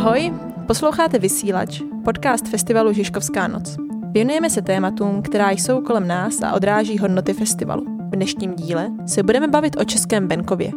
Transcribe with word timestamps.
Ahoj, 0.00 0.32
posloucháte 0.66 1.18
Vysílač, 1.18 1.80
podcast 2.04 2.48
festivalu 2.48 2.92
Žižkovská 2.92 3.48
noc. 3.48 3.76
Věnujeme 4.10 4.50
se 4.50 4.62
tématům, 4.62 5.22
která 5.22 5.50
jsou 5.50 5.80
kolem 5.80 6.08
nás 6.08 6.42
a 6.42 6.52
odráží 6.52 6.98
hodnoty 6.98 7.34
festivalu. 7.34 7.84
V 7.84 8.10
dnešním 8.10 8.54
díle 8.54 8.90
se 9.06 9.22
budeme 9.22 9.48
bavit 9.48 9.76
o 9.80 9.84
Českém 9.84 10.28
venkově. 10.28 10.72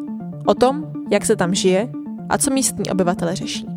O 0.45 0.53
tom, 0.53 0.83
jak 1.11 1.25
se 1.25 1.35
tam 1.35 1.55
žije 1.55 1.89
a 2.29 2.37
co 2.37 2.51
místní 2.51 2.89
obyvatele 2.89 3.35
řeší. 3.35 3.67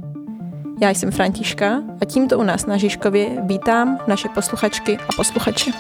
Já 0.80 0.90
jsem 0.90 1.11
Františka 1.11 1.82
a 2.00 2.04
tímto 2.04 2.38
u 2.38 2.42
nás 2.42 2.66
na 2.66 2.76
Žižkově 2.76 3.42
vítám 3.42 3.98
naše 4.08 4.28
posluchačky 4.28 4.98
a 4.98 5.12
posluchače. 5.16 5.70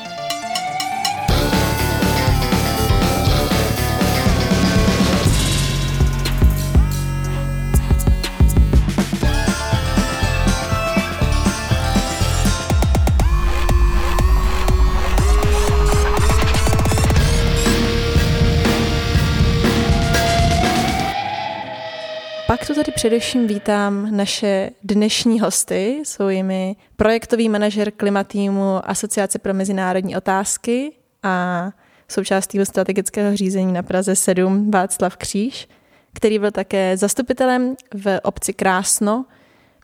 Tady 22.76 22.92
především 22.92 23.46
vítám 23.46 24.16
naše 24.16 24.70
dnešní 24.82 25.40
hosty. 25.40 26.02
Jsou 26.04 26.28
jimi 26.28 26.76
projektový 26.96 27.48
manažer 27.48 27.90
klimatýmu 27.90 28.90
Asociace 28.90 29.38
pro 29.38 29.54
mezinárodní 29.54 30.16
otázky 30.16 30.92
a 31.22 31.70
součást 32.08 32.46
týmu 32.46 32.64
strategického 32.64 33.36
řízení 33.36 33.72
na 33.72 33.82
Praze 33.82 34.16
7 34.16 34.70
Václav 34.70 35.16
Kříž, 35.16 35.68
který 36.12 36.38
byl 36.38 36.50
také 36.50 36.96
zastupitelem 36.96 37.76
v 37.94 38.20
obci 38.22 38.52
Krásno 38.52 39.24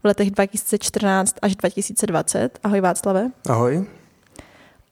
v 0.02 0.06
letech 0.06 0.30
2014 0.30 1.36
až 1.42 1.56
2020. 1.56 2.58
Ahoj 2.62 2.80
Václave. 2.80 3.30
Ahoj. 3.48 3.84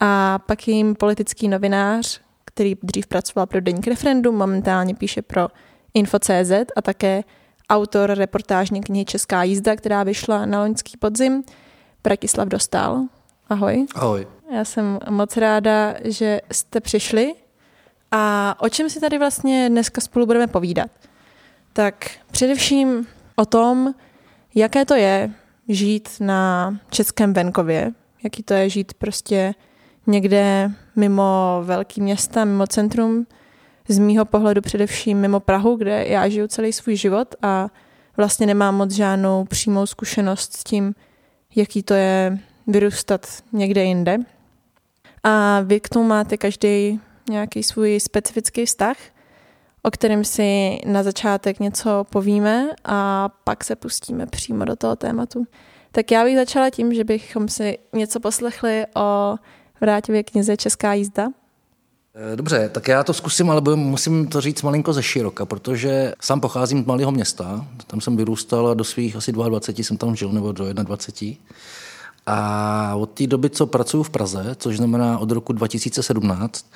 A 0.01 0.39
pak 0.47 0.69
jim 0.69 0.95
politický 0.95 1.49
novinář, 1.49 2.21
který 2.45 2.77
dřív 2.83 3.07
pracoval 3.07 3.47
pro 3.47 3.61
Deník 3.61 3.87
referendum, 3.87 4.37
momentálně 4.37 4.95
píše 4.95 5.23
pro 5.23 5.49
Info.cz 5.95 6.53
a 6.77 6.83
také 6.83 7.25
autor 7.71 8.11
reportážní 8.11 8.81
knihy 8.81 9.05
Česká 9.05 9.43
jízda, 9.43 9.77
která 9.77 10.03
vyšla 10.03 10.47
na 10.47 10.61
loňský 10.61 10.97
podzim, 10.97 11.43
Bratislav 12.03 12.49
Dostal. 12.49 13.03
Ahoj. 13.49 13.87
Ahoj. 13.95 14.27
Já 14.55 14.65
jsem 14.65 14.99
moc 15.11 15.37
ráda, 15.37 15.95
že 16.05 16.41
jste 16.53 16.81
přišli. 16.81 17.35
A 18.11 18.55
o 18.61 18.69
čem 18.69 18.91
si 18.91 19.01
tady 19.01 19.19
vlastně 19.19 19.69
dneska 19.69 20.01
spolu 20.01 20.27
budeme 20.27 20.47
povídat? 20.47 20.91
Tak 21.73 22.11
především 22.31 23.07
o 23.37 23.47
tom, 23.47 23.95
jaké 24.55 24.85
to 24.85 24.95
je 24.95 25.31
žít 25.69 26.09
na 26.21 26.75
českém 26.91 27.33
venkově, 27.33 27.93
jaký 28.25 28.43
to 28.43 28.55
je 28.55 28.69
žít 28.69 28.95
prostě 28.95 29.55
někde 30.07 30.71
mimo 30.97 31.61
velký 31.65 32.01
města, 32.01 32.45
mimo 32.45 32.67
centrum, 32.67 33.27
z 33.91 33.99
mýho 33.99 34.25
pohledu 34.25 34.61
především 34.61 35.19
mimo 35.19 35.41
Prahu, 35.41 35.77
kde 35.77 36.07
já 36.07 36.29
žiju 36.29 36.49
celý 36.49 36.73
svůj 36.73 36.97
život 36.97 37.35
a 37.43 37.69
vlastně 38.17 38.47
nemám 38.47 38.77
moc 38.77 38.93
žádnou 38.93 39.45
přímou 39.45 39.87
zkušenost 39.87 40.57
s 40.57 40.65
tím, 40.65 40.95
jaký 41.57 41.83
to 41.83 41.95
je 41.95 42.39
vyrůstat 42.67 43.27
někde 43.53 43.85
jinde. 43.85 44.19
A 45.23 45.61
vy 45.61 45.81
k 45.81 45.89
tomu 45.89 46.09
máte 46.09 46.37
každý 46.37 47.01
nějaký 47.31 47.63
svůj 47.63 48.01
specifický 48.01 48.67
vztah, 48.67 48.97
o 49.83 49.91
kterém 49.91 50.25
si 50.25 50.79
na 50.87 51.03
začátek 51.03 51.61
něco 51.61 52.07
povíme 52.11 52.71
a 52.85 53.29
pak 53.45 53.65
se 53.65 53.77
pustíme 53.77 54.27
přímo 54.27 54.65
do 54.65 54.77
toho 54.77 54.97
tématu. 54.97 55.47
Tak 55.93 56.11
já 56.11 56.25
bych 56.25 56.37
začala 56.37 56.71
tím, 56.71 56.95
že 56.95 57.05
bychom 57.05 57.49
si 57.49 57.79
něco 57.93 58.21
poslechli 58.21 58.85
o 58.97 59.37
Vrátivě 59.81 60.23
knize 60.23 60.57
Česká 60.57 60.93
jízda. 60.93 61.29
Eh, 62.15 62.37
dobře, 62.37 62.69
tak 62.69 62.89
já 62.89 63.05
to 63.05 63.13
zkusím, 63.13 63.51
ale 63.51 63.77
musím 63.77 64.27
to 64.27 64.41
říct 64.41 64.63
malinko 64.63 64.93
ze 64.93 65.03
široka, 65.03 65.47
protože 65.47 66.13
sám 66.21 66.41
pocházím 66.41 66.83
z 66.83 66.87
malého 66.87 67.11
města, 67.11 67.67
tam 67.87 68.01
jsem 68.01 68.17
vyrůstal 68.17 68.69
a 68.69 68.75
do 68.75 68.85
svých 68.85 69.17
asi 69.17 69.33
22 69.33 69.85
jsem 69.85 69.97
tam 69.97 70.17
žil, 70.17 70.33
nebo 70.33 70.53
do 70.53 70.73
21. 70.73 71.37
A 72.27 72.95
od 72.95 73.11
té 73.11 73.27
doby, 73.27 73.51
co 73.51 73.67
pracuji 73.67 74.03
v 74.03 74.11
Praze, 74.11 74.57
což 74.59 74.77
znamená 74.77 75.19
od 75.19 75.31
roku 75.31 75.53
2017, 75.53 76.67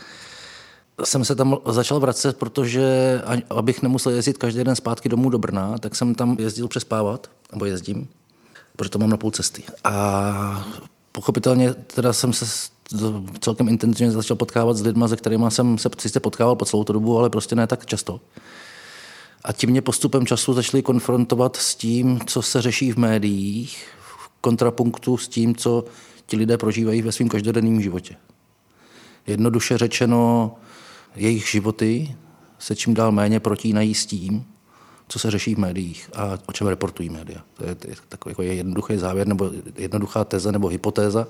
jsem 1.04 1.24
se 1.24 1.34
tam 1.34 1.56
začal 1.66 2.00
vracet, 2.00 2.36
protože 2.36 3.20
abych 3.50 3.82
nemusel 3.82 4.12
jezdit 4.12 4.38
každý 4.38 4.64
den 4.64 4.76
zpátky 4.76 5.08
domů 5.08 5.30
do 5.30 5.38
Brna, 5.38 5.78
tak 5.78 5.96
jsem 5.96 6.14
tam 6.14 6.36
jezdil 6.38 6.68
přespávat, 6.68 7.30
nebo 7.52 7.64
jezdím, 7.64 8.08
protože 8.76 8.90
to 8.90 8.98
mám 8.98 9.10
na 9.10 9.16
půl 9.16 9.30
cesty. 9.30 9.62
A 9.84 10.66
pochopitelně 11.12 11.74
teda 11.74 12.12
jsem 12.12 12.32
se 12.32 12.73
celkem 13.40 13.68
intenzivně 13.68 14.12
začal 14.12 14.36
potkávat 14.36 14.76
s 14.76 14.82
lidmi, 14.82 15.04
se 15.08 15.16
kterými 15.16 15.44
jsem 15.48 15.78
se 15.78 15.88
sice 15.98 16.20
potkával 16.20 16.56
po 16.56 16.64
celou 16.64 16.84
tu 16.84 16.92
dobu, 16.92 17.18
ale 17.18 17.30
prostě 17.30 17.56
ne 17.56 17.66
tak 17.66 17.86
často. 17.86 18.20
A 19.44 19.52
tím 19.52 19.70
mě 19.70 19.82
postupem 19.82 20.26
času 20.26 20.52
začali 20.52 20.82
konfrontovat 20.82 21.56
s 21.56 21.74
tím, 21.74 22.20
co 22.26 22.42
se 22.42 22.62
řeší 22.62 22.92
v 22.92 22.96
médiích, 22.96 23.86
v 24.00 24.30
kontrapunktu 24.40 25.16
s 25.16 25.28
tím, 25.28 25.56
co 25.56 25.84
ti 26.26 26.36
lidé 26.36 26.58
prožívají 26.58 27.02
ve 27.02 27.12
svém 27.12 27.28
každodenním 27.28 27.82
životě. 27.82 28.16
Jednoduše 29.26 29.78
řečeno, 29.78 30.54
jejich 31.16 31.48
životy 31.48 32.16
se 32.58 32.76
čím 32.76 32.94
dál 32.94 33.12
méně 33.12 33.40
protínají 33.40 33.94
s 33.94 34.06
tím, 34.06 34.44
co 35.08 35.18
se 35.18 35.30
řeší 35.30 35.54
v 35.54 35.58
médiích 35.58 36.10
a 36.14 36.38
o 36.46 36.52
čem 36.52 36.66
reportují 36.66 37.10
média. 37.10 37.42
To 37.54 37.64
je 37.66 37.76
takový 38.08 38.30
jako 38.30 38.42
jednoduchý 38.42 38.96
závěr 38.96 39.26
nebo 39.26 39.50
jednoduchá 39.76 40.24
teze 40.24 40.52
nebo 40.52 40.68
hypotéza, 40.68 41.26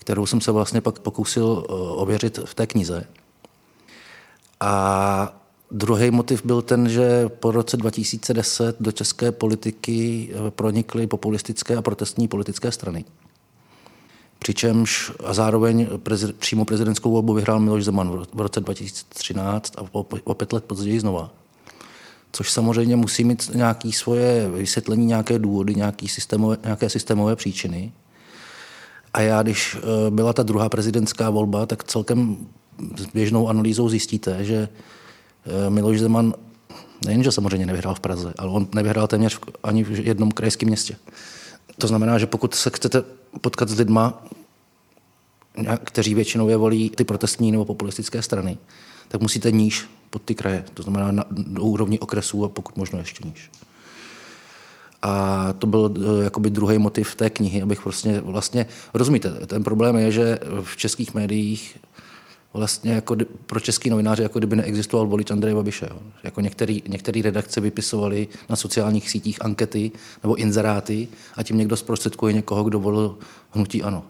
kterou 0.00 0.26
jsem 0.26 0.40
se 0.40 0.52
vlastně 0.52 0.80
pak 0.80 0.98
pokusil 0.98 1.64
eh, 1.64 1.72
ověřit 1.72 2.38
v 2.44 2.54
té 2.54 2.66
knize. 2.66 3.06
A 4.60 5.40
druhý 5.70 6.10
motiv 6.10 6.44
byl 6.44 6.62
ten, 6.62 6.88
že 6.88 7.28
po 7.28 7.50
roce 7.50 7.76
2010 7.76 8.76
do 8.80 8.92
české 8.92 9.32
politiky 9.32 10.30
eh, 10.32 10.50
pronikly 10.50 11.06
populistické 11.06 11.76
a 11.76 11.82
protestní 11.82 12.28
politické 12.28 12.72
strany. 12.72 13.04
Přičemž 14.38 15.12
a 15.24 15.34
zároveň 15.34 15.88
prezid, 15.98 16.36
přímo 16.36 16.64
prezidentskou 16.64 17.10
volbu 17.10 17.32
vyhrál 17.32 17.60
Miloš 17.60 17.84
Zeman 17.84 18.26
v 18.34 18.40
roce 18.40 18.60
2013 18.60 19.74
a 19.78 19.82
o, 19.92 20.06
o 20.24 20.34
pět 20.34 20.52
let 20.52 20.64
později 20.64 21.00
znova. 21.00 21.30
Což 22.32 22.50
samozřejmě 22.50 22.96
musí 22.96 23.24
mít 23.24 23.50
nějaké 23.54 23.92
svoje 23.92 24.48
vysvětlení, 24.48 25.06
nějaké 25.06 25.38
důvody, 25.38 25.74
nějaké 25.74 26.08
systémové, 26.08 26.56
nějaké 26.64 26.90
systémové 26.90 27.36
příčiny. 27.36 27.92
A 29.14 29.20
já, 29.20 29.42
když 29.42 29.76
eh, 29.76 30.10
byla 30.10 30.32
ta 30.32 30.42
druhá 30.42 30.68
prezidentská 30.68 31.30
volba, 31.30 31.66
tak 31.66 31.84
celkem 31.84 32.36
s 32.96 33.06
běžnou 33.06 33.48
analýzou 33.48 33.88
zjistíte, 33.88 34.44
že 34.44 34.68
eh, 35.46 35.70
Miloš 35.70 36.00
Zeman 36.00 36.34
nejenže 37.06 37.32
samozřejmě 37.32 37.66
nevyhrál 37.66 37.94
v 37.94 38.00
Praze, 38.00 38.34
ale 38.38 38.50
on 38.50 38.68
nevyhrál 38.74 39.06
téměř 39.06 39.38
ani 39.62 39.84
v 39.84 40.06
jednom 40.06 40.30
krajském 40.30 40.66
městě. 40.66 40.96
To 41.78 41.86
znamená, 41.86 42.18
že 42.18 42.26
pokud 42.26 42.54
se 42.54 42.70
chcete 42.70 43.02
potkat 43.40 43.68
s 43.68 43.78
lidma, 43.78 44.22
kteří 45.84 46.14
většinou 46.14 46.48
je 46.48 46.56
volí 46.56 46.90
ty 46.90 47.04
protestní 47.04 47.52
nebo 47.52 47.64
populistické 47.64 48.22
strany, 48.22 48.58
tak 49.08 49.20
musíte 49.20 49.50
níž 49.50 49.88
pod 50.10 50.22
ty 50.22 50.34
kraje. 50.34 50.64
To 50.74 50.82
znamená 50.82 51.12
na, 51.12 51.24
do 51.30 51.62
úrovni 51.62 51.98
okresů 51.98 52.44
a 52.44 52.48
pokud 52.48 52.76
možno 52.76 52.98
ještě 52.98 53.28
níž. 53.28 53.50
A 55.02 55.52
to 55.52 55.66
byl 55.66 55.94
eh, 55.96 56.24
jakoby 56.24 56.50
druhý 56.50 56.78
motiv 56.78 57.14
té 57.14 57.30
knihy, 57.30 57.62
abych 57.62 57.82
prostě 57.82 58.20
vlastně, 58.20 58.66
rozumíte, 58.94 59.46
ten 59.46 59.64
problém 59.64 59.96
je, 59.96 60.12
že 60.12 60.38
v 60.62 60.76
českých 60.76 61.14
médiích 61.14 61.78
vlastně 62.52 62.92
jako 62.92 63.16
pro 63.46 63.60
český 63.60 63.90
novináře, 63.90 64.22
jako 64.22 64.38
kdyby 64.38 64.56
neexistoval 64.56 65.06
volič 65.06 65.30
Andreje 65.30 65.54
Babiše. 65.54 65.88
Jako 66.22 66.40
některý, 66.40 66.82
některé 66.88 67.22
redakce 67.22 67.60
vypisovali 67.60 68.28
na 68.48 68.56
sociálních 68.56 69.10
sítích 69.10 69.44
ankety 69.44 69.90
nebo 70.22 70.34
inzeráty 70.34 71.08
a 71.36 71.42
tím 71.42 71.58
někdo 71.58 71.76
zprostředkuje 71.76 72.32
někoho, 72.32 72.64
kdo 72.64 72.80
volil 72.80 73.18
hnutí 73.50 73.82
ano. 73.82 74.04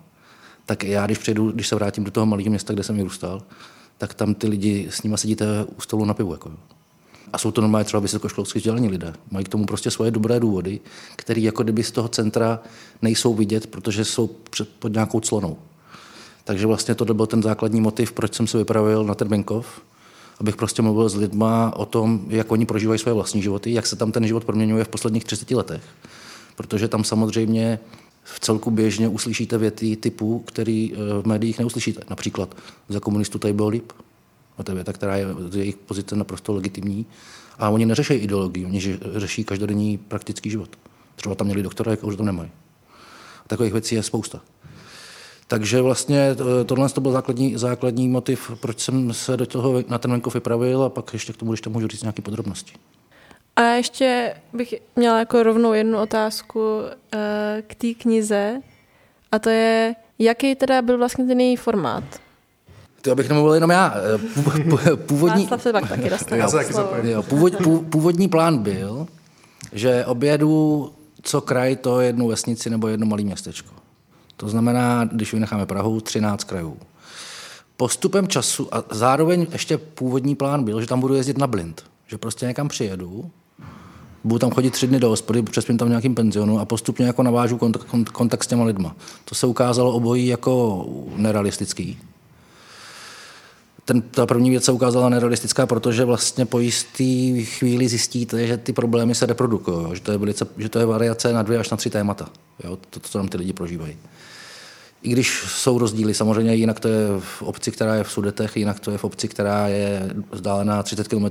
Tak 0.66 0.84
já, 0.84 1.06
když 1.06 1.18
přejdu, 1.18 1.50
když 1.52 1.68
se 1.68 1.74
vrátím 1.74 2.04
do 2.04 2.10
toho 2.10 2.26
malého 2.26 2.50
města, 2.50 2.72
kde 2.72 2.82
jsem 2.82 2.96
vyrůstal, 2.96 3.42
tak 3.98 4.14
tam 4.14 4.34
ty 4.34 4.48
lidi 4.48 4.88
s 4.90 5.02
nimi 5.02 5.18
sedíte 5.18 5.46
u 5.76 5.80
stolu 5.80 6.04
na 6.04 6.14
pivu. 6.14 6.32
Jako. 6.32 6.52
A 7.32 7.38
jsou 7.38 7.50
to 7.50 7.60
normálně 7.60 7.84
třeba 7.84 8.00
vysokoškolsky 8.00 8.58
vzdělaní 8.58 8.88
lidé. 8.88 9.12
Mají 9.30 9.44
k 9.44 9.48
tomu 9.48 9.66
prostě 9.66 9.90
svoje 9.90 10.10
dobré 10.10 10.40
důvody, 10.40 10.80
které 11.16 11.40
jako 11.40 11.62
kdyby 11.62 11.82
z 11.82 11.90
toho 11.90 12.08
centra 12.08 12.60
nejsou 13.02 13.34
vidět, 13.34 13.66
protože 13.66 14.04
jsou 14.04 14.30
pod 14.78 14.92
nějakou 14.92 15.20
clonou. 15.20 15.56
Takže 16.44 16.66
vlastně 16.66 16.94
to 16.94 17.14
byl 17.14 17.26
ten 17.26 17.42
základní 17.42 17.80
motiv, 17.80 18.12
proč 18.12 18.34
jsem 18.34 18.46
se 18.46 18.58
vypravil 18.58 19.04
na 19.04 19.14
Terminkov, 19.14 19.66
abych 20.40 20.56
prostě 20.56 20.82
mluvil 20.82 21.08
s 21.08 21.14
lidma 21.14 21.72
o 21.76 21.86
tom, 21.86 22.24
jak 22.28 22.52
oni 22.52 22.66
prožívají 22.66 22.98
své 22.98 23.12
vlastní 23.12 23.42
životy, 23.42 23.72
jak 23.72 23.86
se 23.86 23.96
tam 23.96 24.12
ten 24.12 24.26
život 24.26 24.44
proměňuje 24.44 24.84
v 24.84 24.88
posledních 24.88 25.24
30 25.24 25.50
letech. 25.50 25.82
Protože 26.56 26.88
tam 26.88 27.04
samozřejmě 27.04 27.78
v 28.24 28.40
celku 28.40 28.70
běžně 28.70 29.08
uslyšíte 29.08 29.58
věty 29.58 29.96
typu, 29.96 30.38
který 30.38 30.92
eh, 30.92 31.22
v 31.22 31.26
médiích 31.26 31.58
neuslyšíte. 31.58 32.02
Například 32.10 32.56
za 32.88 33.00
komunistů 33.00 33.38
tady 33.38 33.54
bylo 33.54 33.68
líp. 33.68 33.92
A 34.60 34.62
to 34.62 34.70
je 34.70 34.74
věta, 34.74 34.92
která 34.92 35.16
je 35.16 35.26
z 35.48 35.56
jejich 35.56 35.76
pozice 35.76 36.16
naprosto 36.16 36.52
legitimní. 36.52 37.06
A 37.58 37.68
oni 37.68 37.86
neřeší 37.86 38.14
ideologii, 38.14 38.66
oni 38.66 38.98
řeší 39.14 39.44
každodenní 39.44 39.98
praktický 39.98 40.50
život. 40.50 40.68
Třeba 41.16 41.34
tam 41.34 41.46
měli 41.46 41.62
doktora, 41.62 41.90
jako 41.90 42.06
už 42.06 42.16
to 42.16 42.22
nemají. 42.22 42.50
Takových 43.46 43.72
věcí 43.72 43.94
je 43.94 44.02
spousta. 44.02 44.40
Takže 45.46 45.82
vlastně 45.82 46.36
tohle 46.66 46.88
to 46.88 47.00
byl 47.00 47.12
základní, 47.12 47.56
základní 47.56 48.08
motiv, 48.08 48.50
proč 48.60 48.80
jsem 48.80 49.12
se 49.12 49.36
do 49.36 49.46
toho 49.46 49.84
na 49.88 49.98
ten 49.98 50.10
venkov 50.10 50.34
vypravil 50.34 50.82
a 50.82 50.88
pak 50.88 51.12
ještě 51.12 51.32
k 51.32 51.36
tomu, 51.36 51.50
když 51.50 51.60
to 51.60 51.70
můžu 51.70 51.88
říct 51.88 52.02
nějaké 52.02 52.22
podrobnosti. 52.22 52.72
A 53.56 53.62
ještě 53.62 54.34
bych 54.52 54.74
měla 54.96 55.18
jako 55.18 55.42
rovnou 55.42 55.72
jednu 55.72 55.98
otázku 55.98 56.60
uh, 56.60 56.90
k 57.66 57.74
té 57.74 57.94
knize 57.94 58.60
a 59.32 59.38
to 59.38 59.50
je, 59.50 59.94
jaký 60.18 60.54
teda 60.54 60.82
byl 60.82 60.98
vlastně 60.98 61.24
ten 61.24 61.40
její 61.40 61.56
formát? 61.56 62.04
To 63.02 63.14
bych 63.14 63.28
nemluvil 63.28 63.54
jenom 63.54 63.70
já. 63.70 63.94
Původní, 65.06 65.48
se 65.56 65.72
pak 65.72 65.88
taky 65.88 66.10
dostane. 66.10 66.48
jo, 67.02 67.22
původ, 67.22 67.52
původní 67.90 68.28
plán 68.28 68.58
byl, 68.58 69.06
že 69.72 70.06
objedu 70.06 70.90
co 71.22 71.40
kraj 71.40 71.76
to 71.76 72.00
jednu 72.00 72.28
vesnici 72.28 72.70
nebo 72.70 72.88
jedno 72.88 73.06
malé 73.06 73.22
městečko. 73.22 73.74
To 74.36 74.48
znamená, 74.48 75.04
když 75.04 75.32
vynecháme 75.32 75.66
Prahu, 75.66 76.00
13 76.00 76.44
krajů. 76.44 76.76
Postupem 77.76 78.28
času 78.28 78.74
a 78.74 78.84
zároveň 78.90 79.46
ještě 79.52 79.78
původní 79.78 80.36
plán 80.36 80.64
byl, 80.64 80.80
že 80.80 80.86
tam 80.86 81.00
budu 81.00 81.14
jezdit 81.14 81.38
na 81.38 81.46
blind. 81.46 81.84
Že 82.06 82.18
prostě 82.18 82.46
někam 82.46 82.68
přijedu, 82.68 83.30
budu 84.24 84.38
tam 84.38 84.50
chodit 84.50 84.70
tři 84.70 84.86
dny 84.86 85.00
do 85.00 85.08
hospody, 85.08 85.42
přespím 85.42 85.78
tam 85.78 85.88
v 85.88 85.90
nějakým 85.90 86.14
penzionu 86.14 86.60
a 86.60 86.64
postupně 86.64 87.06
jako 87.06 87.22
navážu 87.22 87.58
kontakt, 87.58 87.86
kontakt 88.12 88.44
s 88.44 88.46
těma 88.46 88.64
lidma. 88.64 88.96
To 89.24 89.34
se 89.34 89.46
ukázalo 89.46 89.92
obojí 89.92 90.26
jako 90.26 90.86
nerealistický. 91.16 91.98
Ten, 93.90 94.02
ta 94.02 94.26
první 94.26 94.50
věc 94.50 94.64
se 94.64 94.72
ukázala 94.72 95.08
nerealistická, 95.08 95.66
protože 95.66 96.04
vlastně 96.04 96.46
po 96.46 96.58
jistý 96.58 97.44
chvíli 97.44 97.88
zjistíte, 97.88 98.46
že 98.46 98.56
ty 98.56 98.72
problémy 98.72 99.14
se 99.14 99.26
reprodukují, 99.26 99.86
že 99.94 100.00
to 100.00 100.12
je, 100.12 100.18
velice, 100.18 100.46
že 100.58 100.68
to 100.68 100.78
je 100.78 100.86
variace 100.86 101.32
na 101.32 101.42
dvě 101.42 101.58
až 101.58 101.70
na 101.70 101.76
tři 101.76 101.90
témata, 101.90 102.28
jo, 102.64 102.76
to, 102.76 103.00
to, 103.00 103.08
co 103.08 103.18
tam 103.18 103.28
ty 103.28 103.36
lidi 103.36 103.52
prožívají. 103.52 103.96
I 105.02 105.10
když 105.10 105.44
jsou 105.46 105.78
rozdíly, 105.78 106.14
samozřejmě 106.14 106.54
jinak 106.54 106.80
to 106.80 106.88
je 106.88 107.06
v 107.18 107.42
obci, 107.42 107.70
která 107.70 107.94
je 107.94 108.04
v 108.04 108.12
Sudetech, 108.12 108.56
jinak 108.56 108.80
to 108.80 108.90
je 108.90 108.98
v 108.98 109.04
obci, 109.04 109.28
která 109.28 109.68
je 109.68 110.10
vzdálená 110.30 110.82
30 110.82 111.08
km 111.08 111.26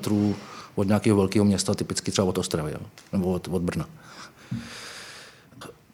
od 0.76 0.88
nějakého 0.88 1.18
velkého 1.18 1.46
města, 1.46 1.76
typicky 1.76 2.12
třeba 2.12 2.28
od 2.28 2.38
Ostravy 2.38 2.72
jo, 2.72 2.80
nebo 3.14 3.32
od, 3.32 3.48
od 3.52 3.62
Brna. 3.62 3.86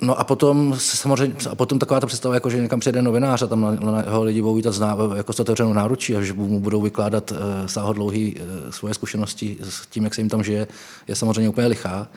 No 0.01 0.19
a 0.19 0.23
potom 0.23 0.75
samozřejmě, 0.77 1.35
a 1.49 1.55
potom 1.55 1.79
taková 1.79 1.99
ta 1.99 2.07
představa, 2.07 2.33
jako 2.33 2.49
že 2.49 2.61
někam 2.61 2.79
přijede 2.79 3.01
novinář 3.01 3.41
a 3.41 3.47
tam 3.47 3.61
na, 3.61 3.91
na 3.91 3.99
jeho 3.99 4.23
lidi 4.23 4.41
budou 4.41 4.55
vítat 4.55 4.71
zná, 4.71 4.97
jako 5.15 5.33
s 5.33 5.39
otevřenou 5.39 5.73
náručí 5.73 6.15
a 6.15 6.21
že 6.21 6.33
mu 6.33 6.59
budou 6.59 6.81
vykládat 6.81 7.31
uh, 7.31 7.37
sáhodlouhý 7.65 8.35
uh, 8.35 8.71
svoje 8.71 8.93
zkušenosti 8.93 9.57
s 9.61 9.87
tím, 9.87 10.03
jak 10.03 10.15
se 10.15 10.21
jim 10.21 10.29
tam 10.29 10.43
žije, 10.43 10.67
je 11.07 11.15
samozřejmě 11.15 11.49
úplně 11.49 11.67
lichá. 11.67 12.07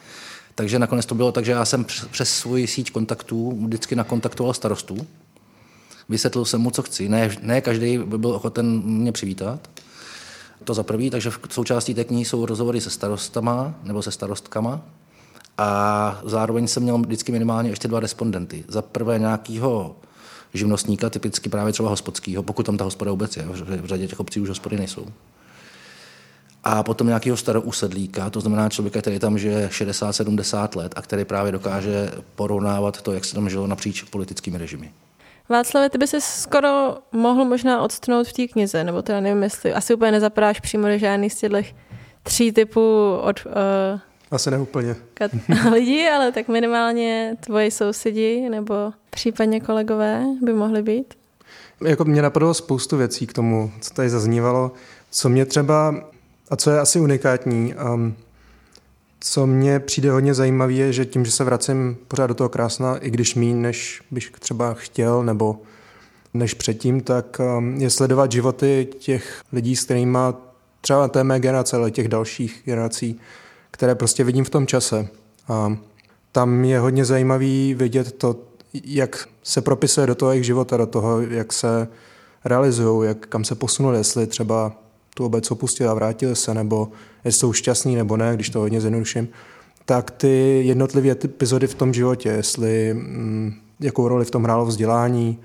Takže 0.54 0.78
nakonec 0.78 1.06
to 1.06 1.14
bylo 1.14 1.32
tak, 1.32 1.44
že 1.44 1.52
já 1.52 1.64
jsem 1.64 1.84
přes 2.10 2.30
svůj 2.30 2.66
síť 2.66 2.90
kontaktů 2.90 3.58
vždycky 3.66 3.96
nakontaktoval 3.96 4.54
starostů. 4.54 5.06
Vysvětlil 6.08 6.44
jsem 6.44 6.60
mu, 6.60 6.70
co 6.70 6.82
chci. 6.82 7.08
Ne, 7.08 7.36
ne 7.42 7.60
každý 7.60 7.98
by 7.98 8.18
byl 8.18 8.30
ochoten 8.30 8.82
mě 8.82 9.12
přivítat. 9.12 9.70
To 10.64 10.74
za 10.74 10.82
prvý, 10.82 11.10
takže 11.10 11.30
v 11.30 11.38
součástí 11.50 11.94
té 11.94 12.04
knihy 12.04 12.24
jsou 12.24 12.46
rozhovory 12.46 12.80
se 12.80 12.90
starostama 12.90 13.74
nebo 13.82 14.02
se 14.02 14.10
starostkama, 14.10 14.80
a 15.58 16.20
zároveň 16.24 16.66
jsem 16.66 16.82
měl 16.82 16.98
vždycky 16.98 17.32
minimálně 17.32 17.70
ještě 17.70 17.88
dva 17.88 18.00
respondenty. 18.00 18.64
Za 18.68 18.82
prvé 18.82 19.18
nějakého 19.18 19.96
živnostníka, 20.54 21.10
typicky 21.10 21.48
právě 21.48 21.72
třeba 21.72 21.88
hospodského, 21.88 22.42
pokud 22.42 22.66
tam 22.66 22.76
ta 22.76 22.84
hospoda 22.84 23.10
vůbec 23.10 23.36
je, 23.36 23.42
v 23.42 23.84
řadě 23.84 24.06
těch 24.06 24.20
obcí 24.20 24.40
už 24.40 24.48
hospody 24.48 24.76
nejsou. 24.76 25.06
A 26.64 26.82
potom 26.82 27.06
nějakého 27.06 27.36
starousedlíka, 27.36 28.30
to 28.30 28.40
znamená 28.40 28.68
člověka, 28.68 29.00
který 29.00 29.18
tam 29.18 29.38
žije 29.38 29.68
60-70 29.68 30.76
let 30.76 30.92
a 30.96 31.02
který 31.02 31.24
právě 31.24 31.52
dokáže 31.52 32.10
porovnávat 32.34 33.02
to, 33.02 33.12
jak 33.12 33.24
se 33.24 33.34
tam 33.34 33.50
žilo 33.50 33.66
napříč 33.66 34.02
politickými 34.02 34.58
režimy. 34.58 34.92
Václav, 35.48 35.90
ty 35.90 35.98
by 35.98 36.06
se 36.06 36.20
skoro 36.20 36.98
mohl 37.12 37.44
možná 37.44 37.82
odstnout 37.82 38.26
v 38.26 38.32
té 38.32 38.46
knize, 38.46 38.84
nebo 38.84 39.02
teda 39.02 39.20
nevím, 39.20 39.42
jestli 39.42 39.74
asi 39.74 39.94
úplně 39.94 40.12
nezapadáš 40.12 40.60
přímo 40.60 40.88
do 40.88 40.98
žádný 40.98 41.30
z 41.30 41.36
těch 41.36 41.74
tří 42.22 42.52
typů 42.52 43.16
od 43.22 43.46
uh, 43.46 43.52
asi 44.30 44.50
neúplně. 44.50 44.96
Kat- 45.14 45.70
lidi, 45.72 46.08
ale 46.08 46.32
tak 46.32 46.48
minimálně 46.48 47.36
tvoji 47.40 47.70
sousedi 47.70 48.48
nebo 48.50 48.74
případně 49.10 49.60
kolegové 49.60 50.24
by 50.42 50.52
mohli 50.52 50.82
být? 50.82 51.14
Jako 51.84 52.04
mě 52.04 52.22
napadlo 52.22 52.54
spoustu 52.54 52.96
věcí 52.96 53.26
k 53.26 53.32
tomu, 53.32 53.72
co 53.80 53.94
tady 53.94 54.10
zaznívalo. 54.10 54.72
Co 55.10 55.28
mě 55.28 55.46
třeba, 55.46 55.94
a 56.50 56.56
co 56.56 56.70
je 56.70 56.80
asi 56.80 57.00
unikátní, 57.00 57.74
um, 57.94 58.14
co 59.20 59.46
mě 59.46 59.80
přijde 59.80 60.10
hodně 60.10 60.34
zajímavé, 60.34 60.72
je, 60.72 60.92
že 60.92 61.04
tím, 61.04 61.24
že 61.24 61.30
se 61.30 61.44
vracím 61.44 61.96
pořád 62.08 62.26
do 62.26 62.34
toho 62.34 62.48
krásna, 62.48 62.96
i 62.96 63.10
když 63.10 63.34
míň, 63.34 63.60
než 63.60 64.02
bych 64.10 64.30
třeba 64.30 64.74
chtěl, 64.74 65.22
nebo 65.22 65.58
než 66.34 66.54
předtím, 66.54 67.00
tak 67.00 67.40
um, 67.40 67.74
je 67.74 67.90
sledovat 67.90 68.32
životy 68.32 68.88
těch 68.98 69.40
lidí, 69.52 69.76
s 69.76 69.84
kterými 69.84 70.18
třeba 70.80 71.08
té 71.08 71.24
mé 71.24 71.40
generace, 71.40 71.76
ale 71.76 71.90
těch 71.90 72.08
dalších 72.08 72.62
generací, 72.64 73.20
které 73.78 73.94
prostě 73.94 74.24
vidím 74.24 74.44
v 74.44 74.50
tom 74.50 74.66
čase. 74.66 75.08
A 75.48 75.76
tam 76.32 76.64
je 76.64 76.78
hodně 76.78 77.04
zajímavý 77.04 77.74
vidět 77.74 78.12
to, 78.12 78.36
jak 78.84 79.28
se 79.42 79.60
propisuje 79.60 80.06
do 80.06 80.14
toho 80.14 80.30
jejich 80.30 80.46
života, 80.46 80.76
do 80.76 80.86
toho, 80.86 81.20
jak 81.20 81.52
se 81.52 81.88
realizují, 82.44 83.08
jak 83.08 83.26
kam 83.26 83.44
se 83.44 83.54
posunuli, 83.54 83.98
jestli 83.98 84.26
třeba 84.26 84.72
tu 85.14 85.24
obec 85.24 85.50
opustili 85.50 85.88
a 85.88 85.94
vrátili 85.94 86.36
se, 86.36 86.54
nebo 86.54 86.88
jestli 87.24 87.40
jsou 87.40 87.52
šťastní 87.52 87.96
nebo 87.96 88.16
ne, 88.16 88.34
když 88.34 88.50
to 88.50 88.60
hodně 88.60 88.80
zjednoduším, 88.80 89.28
tak 89.84 90.10
ty 90.10 90.62
jednotlivé 90.66 91.10
epizody 91.10 91.66
v 91.66 91.74
tom 91.74 91.94
životě, 91.94 92.28
jestli 92.28 92.94
mm, 92.94 93.52
jakou 93.80 94.08
roli 94.08 94.24
v 94.24 94.30
tom 94.30 94.44
hrálo 94.44 94.66
vzdělání, 94.66 95.38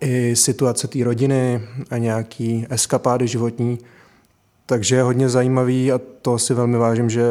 i 0.00 0.36
situace 0.36 0.88
té 0.88 1.04
rodiny 1.04 1.60
a 1.90 1.98
nějaký 1.98 2.66
eskapády 2.70 3.28
životní, 3.28 3.78
takže 4.66 4.96
je 4.96 5.02
hodně 5.02 5.28
zajímavý 5.28 5.92
a 5.92 6.00
to 6.22 6.38
si 6.38 6.54
velmi 6.54 6.78
vážím, 6.78 7.10
že 7.10 7.22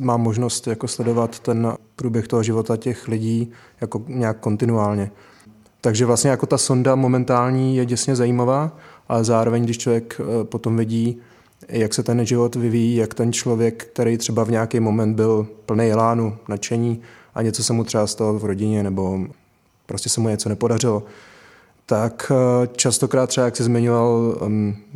mám 0.00 0.20
možnost 0.20 0.66
jako 0.66 0.88
sledovat 0.88 1.40
ten 1.40 1.72
průběh 1.96 2.28
toho 2.28 2.42
života 2.42 2.76
těch 2.76 3.08
lidí 3.08 3.52
jako 3.80 4.02
nějak 4.08 4.40
kontinuálně. 4.40 5.10
Takže 5.80 6.06
vlastně 6.06 6.30
jako 6.30 6.46
ta 6.46 6.58
sonda 6.58 6.94
momentální 6.94 7.76
je 7.76 7.86
děsně 7.86 8.16
zajímavá, 8.16 8.76
ale 9.08 9.24
zároveň, 9.24 9.64
když 9.64 9.78
člověk 9.78 10.20
eh, 10.20 10.44
potom 10.44 10.76
vidí, 10.76 11.18
jak 11.68 11.94
se 11.94 12.02
ten 12.02 12.26
život 12.26 12.54
vyvíjí, 12.54 12.96
jak 12.96 13.14
ten 13.14 13.32
člověk, 13.32 13.84
který 13.84 14.18
třeba 14.18 14.44
v 14.44 14.50
nějaký 14.50 14.80
moment 14.80 15.14
byl 15.14 15.46
plný 15.66 15.86
jelánu, 15.86 16.36
nadšení 16.48 17.00
a 17.34 17.42
něco 17.42 17.64
se 17.64 17.72
mu 17.72 17.84
třeba 17.84 18.06
stalo 18.06 18.38
v 18.38 18.44
rodině 18.44 18.82
nebo 18.82 19.20
prostě 19.86 20.08
se 20.08 20.20
mu 20.20 20.28
něco 20.28 20.48
nepodařilo, 20.48 21.02
tak 21.86 22.32
eh, 22.34 22.68
častokrát 22.76 23.28
třeba, 23.28 23.44
jak 23.44 23.56
jsi 23.56 23.62
zmiňoval, 23.62 24.36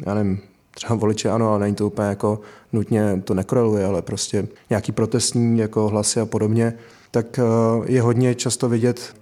já 0.07 0.15
nevím, 0.15 0.41
třeba 0.75 0.95
voliče 0.95 1.31
ano, 1.31 1.51
ale 1.51 1.61
není 1.61 1.75
to 1.75 1.87
úplně 1.87 2.09
jako 2.09 2.41
nutně, 2.73 3.23
to 3.25 3.35
nekoreluje, 3.35 3.85
ale 3.85 4.03
prostě 4.03 4.49
nějaký 4.71 4.93
protestní 4.93 5.59
jako 5.59 5.89
hlasy 5.89 6.21
a 6.21 6.27
podobně, 6.27 6.73
tak 7.11 7.39
eh, 7.39 7.43
je 7.85 8.03
hodně 8.03 8.35
často 8.35 8.69
vidět, 8.69 9.15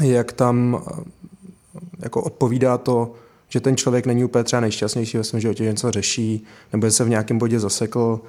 jak 0.00 0.32
tam 0.32 0.82
eh, 0.86 1.02
jako 1.98 2.22
odpovídá 2.22 2.78
to, 2.78 3.14
že 3.48 3.60
ten 3.60 3.76
člověk 3.76 4.06
není 4.06 4.24
úplně 4.24 4.44
třeba 4.44 4.60
nejšťastnější 4.60 5.18
ve 5.18 5.24
svém 5.24 5.40
životě, 5.40 5.64
něco 5.64 5.90
řeší, 5.90 6.44
nebo 6.72 6.90
se 6.90 7.04
v 7.04 7.08
nějakém 7.08 7.38
bodě 7.38 7.60
zasekl, 7.60 8.20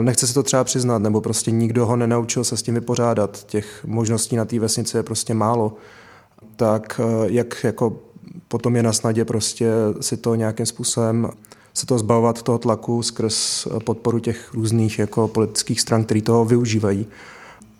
nechce 0.00 0.26
se 0.26 0.34
to 0.34 0.42
třeba 0.42 0.64
přiznat, 0.64 0.98
nebo 0.98 1.20
prostě 1.20 1.50
nikdo 1.50 1.86
ho 1.86 1.96
nenaučil 1.96 2.44
se 2.44 2.56
s 2.56 2.62
tím 2.62 2.74
vypořádat, 2.74 3.44
těch 3.46 3.84
možností 3.84 4.36
na 4.36 4.44
té 4.44 4.58
vesnici 4.58 4.96
je 4.96 5.02
prostě 5.02 5.34
málo, 5.34 5.76
tak 6.56 7.00
eh, 7.04 7.26
jak 7.26 7.64
jako 7.64 7.96
potom 8.48 8.76
je 8.76 8.82
na 8.82 8.92
snadě 8.92 9.24
prostě 9.24 9.70
si 10.00 10.16
to 10.16 10.34
nějakým 10.34 10.66
způsobem 10.66 11.30
se 11.74 11.86
to 11.86 11.98
zbavovat 11.98 12.42
toho 12.42 12.58
tlaku 12.58 13.02
skrz 13.02 13.66
podporu 13.84 14.18
těch 14.18 14.54
různých 14.54 14.98
jako 14.98 15.28
politických 15.28 15.80
stran, 15.80 16.04
které 16.04 16.22
toho 16.22 16.44
využívají. 16.44 17.06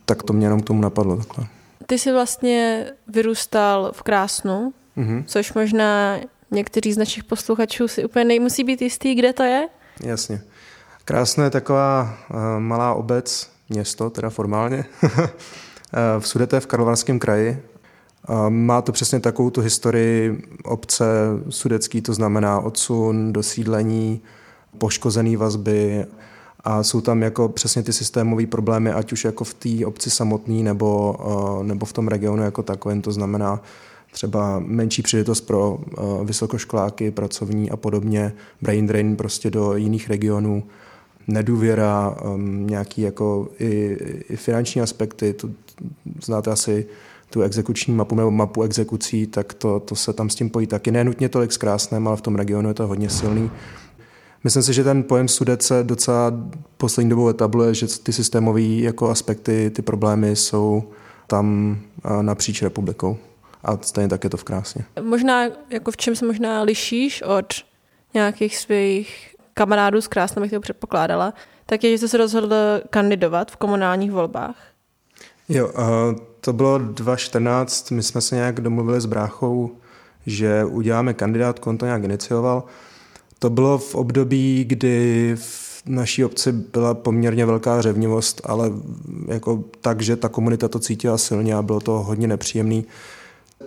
Tak 0.04 0.22
to 0.22 0.32
mě 0.32 0.46
jenom 0.46 0.60
k 0.60 0.66
tomu 0.66 0.80
napadlo 0.80 1.16
takhle. 1.16 1.46
Ty 1.86 1.98
jsi 1.98 2.12
vlastně 2.12 2.86
vyrůstal 3.08 3.92
v 3.94 4.02
Krásnu, 4.02 4.72
mm-hmm. 4.96 5.24
což 5.26 5.52
možná 5.54 6.18
někteří 6.50 6.92
z 6.92 6.98
našich 6.98 7.24
posluchačů 7.24 7.88
si 7.88 8.04
úplně 8.04 8.24
nemusí 8.24 8.64
být 8.64 8.82
jistý, 8.82 9.14
kde 9.14 9.32
to 9.32 9.42
je? 9.42 9.68
Jasně. 10.00 10.42
Krásno 11.04 11.44
je 11.44 11.50
taková 11.50 12.18
uh, 12.30 12.36
malá 12.58 12.94
obec, 12.94 13.50
město, 13.68 14.10
teda 14.10 14.30
formálně, 14.30 14.84
v 16.18 16.28
Sudete 16.28 16.60
v 16.60 16.66
Karlovarském 16.66 17.18
kraji, 17.18 17.62
má 18.48 18.82
to 18.82 18.92
přesně 18.92 19.20
takovou 19.20 19.50
tu 19.50 19.60
historii 19.60 20.42
obce 20.64 21.04
sudecký, 21.48 22.00
to 22.00 22.14
znamená 22.14 22.60
odsun, 22.60 23.32
dosídlení, 23.32 24.20
poškozené 24.78 25.36
vazby. 25.36 26.04
A 26.64 26.82
jsou 26.82 27.00
tam 27.00 27.22
jako 27.22 27.48
přesně 27.48 27.82
ty 27.82 27.92
systémové 27.92 28.46
problémy, 28.46 28.92
ať 28.92 29.12
už 29.12 29.24
jako 29.24 29.44
v 29.44 29.54
té 29.54 29.86
obci 29.86 30.10
samotné 30.10 30.54
nebo, 30.54 31.16
eh, 31.60 31.64
nebo 31.64 31.86
v 31.86 31.92
tom 31.92 32.08
regionu 32.08 32.42
jako 32.42 32.62
takovém, 32.62 33.02
to 33.02 33.12
znamená 33.12 33.62
třeba 34.12 34.58
menší 34.58 35.02
příležitost 35.02 35.40
pro 35.40 35.78
eh, 35.80 36.24
vysokoškoláky, 36.24 37.10
pracovní 37.10 37.70
a 37.70 37.76
podobně, 37.76 38.32
brain 38.62 38.86
drain 38.86 39.16
prostě 39.16 39.50
do 39.50 39.76
jiných 39.76 40.08
regionů, 40.08 40.62
nedůvěra, 41.26 42.16
um, 42.24 42.66
nějaký 42.66 43.02
jako 43.02 43.48
i, 43.58 43.96
i 44.28 44.36
finanční 44.36 44.80
aspekty, 44.80 45.32
to 45.32 45.50
znáte 46.24 46.50
asi 46.50 46.86
tu 47.32 47.42
exekuční 47.42 47.94
mapu 47.94 48.14
nebo 48.14 48.30
mapu 48.30 48.62
exekucí, 48.62 49.26
tak 49.26 49.54
to, 49.54 49.80
to 49.80 49.94
se 49.94 50.12
tam 50.12 50.30
s 50.30 50.34
tím 50.34 50.50
pojí 50.50 50.66
taky. 50.66 50.90
Nenutně 50.90 51.28
tolik 51.28 51.52
s 51.52 51.56
krásném, 51.56 52.08
ale 52.08 52.16
v 52.16 52.20
tom 52.20 52.36
regionu 52.36 52.68
je 52.68 52.74
to 52.74 52.86
hodně 52.86 53.10
silný. 53.10 53.50
Myslím 54.44 54.62
si, 54.62 54.72
že 54.72 54.84
ten 54.84 55.02
pojem 55.02 55.28
sudec 55.28 55.62
se 55.62 55.84
docela 55.84 56.32
poslední 56.76 57.10
dobou 57.10 57.28
etabluje, 57.28 57.74
že 57.74 57.86
ty 58.02 58.12
systémové 58.12 58.62
jako 58.62 59.10
aspekty, 59.10 59.70
ty 59.74 59.82
problémy 59.82 60.36
jsou 60.36 60.84
tam 61.26 61.78
napříč 62.22 62.62
republikou. 62.62 63.16
A 63.64 63.78
stejně 63.82 64.08
tak 64.08 64.24
je 64.24 64.30
to 64.30 64.36
v 64.36 64.44
krásně. 64.44 64.84
Možná, 65.02 65.44
jako 65.70 65.90
v 65.90 65.96
čem 65.96 66.16
se 66.16 66.26
možná 66.26 66.62
lišíš 66.62 67.22
od 67.22 67.54
nějakých 68.14 68.58
svých 68.58 69.36
kamarádů 69.54 70.00
z 70.00 70.08
Krásna, 70.08 70.42
bych 70.42 70.50
to 70.50 70.60
předpokládala, 70.60 71.34
tak 71.66 71.84
je, 71.84 71.90
že 71.90 71.98
jste 71.98 72.08
se 72.08 72.16
rozhodl 72.16 72.54
kandidovat 72.90 73.50
v 73.50 73.56
komunálních 73.56 74.12
volbách. 74.12 74.56
Jo, 75.52 75.70
to 76.40 76.52
bylo 76.52 76.78
2014, 76.78 77.90
my 77.90 78.02
jsme 78.02 78.20
se 78.20 78.34
nějak 78.34 78.60
domluvili 78.60 79.00
s 79.00 79.06
bráchou, 79.06 79.70
že 80.26 80.64
uděláme 80.64 81.14
kandidátku, 81.14 81.70
on 81.70 81.78
to 81.78 81.86
nějak 81.86 82.04
inicioval. 82.04 82.64
To 83.38 83.50
bylo 83.50 83.78
v 83.78 83.94
období, 83.94 84.64
kdy 84.64 85.32
v 85.36 85.82
naší 85.86 86.24
obci 86.24 86.52
byla 86.52 86.94
poměrně 86.94 87.46
velká 87.46 87.82
řevnivost, 87.82 88.40
ale 88.44 88.70
jako 89.28 89.64
tak, 89.80 90.02
že 90.02 90.16
ta 90.16 90.28
komunita 90.28 90.68
to 90.68 90.78
cítila 90.78 91.18
silně 91.18 91.54
a 91.54 91.62
bylo 91.62 91.80
to 91.80 91.92
hodně 91.92 92.26
nepříjemný. 92.26 92.84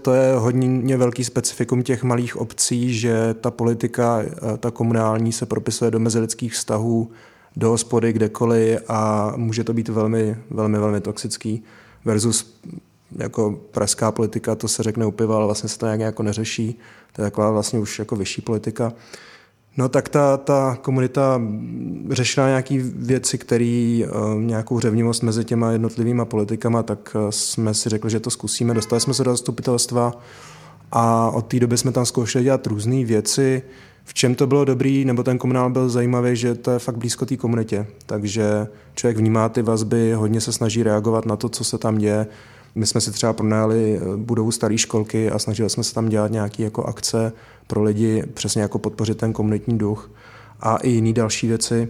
To 0.01 0.13
je 0.13 0.33
hodně 0.33 0.97
velký 0.97 1.23
specifikum 1.23 1.83
těch 1.83 2.03
malých 2.03 2.37
obcí, 2.37 2.99
že 2.99 3.33
ta 3.33 3.51
politika, 3.51 4.23
eh, 4.23 4.57
ta 4.57 4.71
komunální 4.71 5.31
se 5.31 5.45
propisuje 5.45 5.91
do 5.91 5.99
mezilidských 5.99 6.53
vztahů, 6.53 7.11
do 7.55 7.69
hospody, 7.69 8.13
kdekoliv 8.13 8.79
a 8.87 9.33
může 9.35 9.63
to 9.63 9.73
být 9.73 9.89
velmi, 9.89 10.37
velmi, 10.49 10.79
velmi 10.79 11.01
toxický 11.01 11.63
versus 12.05 12.59
jako 13.17 13.59
pražská 13.71 14.11
politika, 14.11 14.55
to 14.55 14.67
se 14.67 14.83
řekne 14.83 15.05
u 15.05 15.11
piva, 15.11 15.35
ale 15.35 15.45
vlastně 15.45 15.69
se 15.69 15.79
to 15.79 15.85
nějak 15.85 15.99
jako 15.99 16.23
neřeší. 16.23 16.79
To 17.13 17.21
je 17.21 17.25
taková 17.25 17.51
vlastně 17.51 17.79
už 17.79 17.99
jako 17.99 18.15
vyšší 18.15 18.41
politika. 18.41 18.93
No 19.77 19.89
tak 19.89 20.09
ta, 20.09 20.37
ta 20.37 20.77
komunita 20.81 21.41
řešila 22.09 22.47
nějaké 22.47 22.77
věci, 22.95 23.37
které 23.37 24.01
uh, 24.03 24.41
nějakou 24.41 24.79
řevnivost 24.79 25.23
mezi 25.23 25.45
těma 25.45 25.71
jednotlivými 25.71 26.25
politikama, 26.25 26.83
tak 26.83 27.15
uh, 27.15 27.29
jsme 27.29 27.73
si 27.73 27.89
řekli, 27.89 28.09
že 28.09 28.19
to 28.19 28.29
zkusíme. 28.29 28.73
Dostali 28.73 29.01
jsme 29.01 29.13
se 29.13 29.23
do 29.23 29.31
zastupitelstva 29.31 30.13
a 30.91 31.29
od 31.29 31.47
té 31.47 31.59
doby 31.59 31.77
jsme 31.77 31.91
tam 31.91 32.05
zkoušeli 32.05 32.43
dělat 32.43 32.67
různé 32.67 33.05
věci. 33.05 33.61
V 34.05 34.13
čem 34.13 34.35
to 34.35 34.47
bylo 34.47 34.65
dobrý, 34.65 35.05
nebo 35.05 35.23
ten 35.23 35.37
komunál 35.37 35.69
byl 35.69 35.89
zajímavý, 35.89 36.35
že 36.35 36.55
to 36.55 36.71
je 36.71 36.79
fakt 36.79 36.97
blízko 36.97 37.25
té 37.25 37.37
komunitě. 37.37 37.87
Takže 38.05 38.67
člověk 38.95 39.17
vnímá 39.17 39.49
ty 39.49 39.61
vazby, 39.61 40.13
hodně 40.13 40.41
se 40.41 40.51
snaží 40.51 40.83
reagovat 40.83 41.25
na 41.25 41.35
to, 41.35 41.49
co 41.49 41.63
se 41.63 41.77
tam 41.77 41.97
děje. 41.97 42.27
My 42.75 42.85
jsme 42.85 43.01
si 43.01 43.11
třeba 43.11 43.33
pronajali 43.33 43.99
eh, 44.01 44.17
budovu 44.17 44.51
staré 44.51 44.77
školky 44.77 45.31
a 45.31 45.39
snažili 45.39 45.69
jsme 45.69 45.83
se 45.83 45.93
tam 45.93 46.09
dělat 46.09 46.31
nějaké 46.31 46.63
jako 46.63 46.83
akce 46.83 47.33
pro 47.67 47.83
lidi, 47.83 48.23
přesně 48.33 48.61
jako 48.61 48.79
podpořit 48.79 49.17
ten 49.17 49.33
komunitní 49.33 49.77
duch 49.77 50.11
a 50.59 50.77
i 50.77 50.89
jiné 50.89 51.13
další 51.13 51.47
věci. 51.47 51.89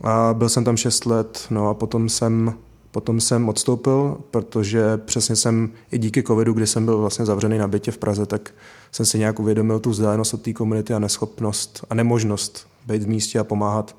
A 0.00 0.34
byl 0.34 0.48
jsem 0.48 0.64
tam 0.64 0.76
6 0.76 1.06
let, 1.06 1.46
no 1.50 1.68
a 1.68 1.74
potom 1.74 2.08
jsem, 2.08 2.54
potom 2.90 3.20
jsem 3.20 3.48
odstoupil, 3.48 4.16
protože 4.30 4.96
přesně 4.96 5.36
jsem 5.36 5.70
i 5.92 5.98
díky 5.98 6.22
covidu, 6.22 6.52
kdy 6.52 6.66
jsem 6.66 6.84
byl 6.84 6.98
vlastně 6.98 7.24
zavřený 7.24 7.58
na 7.58 7.68
bytě 7.68 7.90
v 7.90 7.98
Praze, 7.98 8.26
tak 8.26 8.54
jsem 8.92 9.06
si 9.06 9.18
nějak 9.18 9.40
uvědomil 9.40 9.80
tu 9.80 9.90
vzdálenost 9.90 10.34
od 10.34 10.42
té 10.42 10.52
komunity 10.52 10.94
a 10.94 10.98
neschopnost 10.98 11.84
a 11.90 11.94
nemožnost 11.94 12.66
být 12.86 13.02
v 13.02 13.08
místě 13.08 13.38
a 13.38 13.44
pomáhat. 13.44 13.96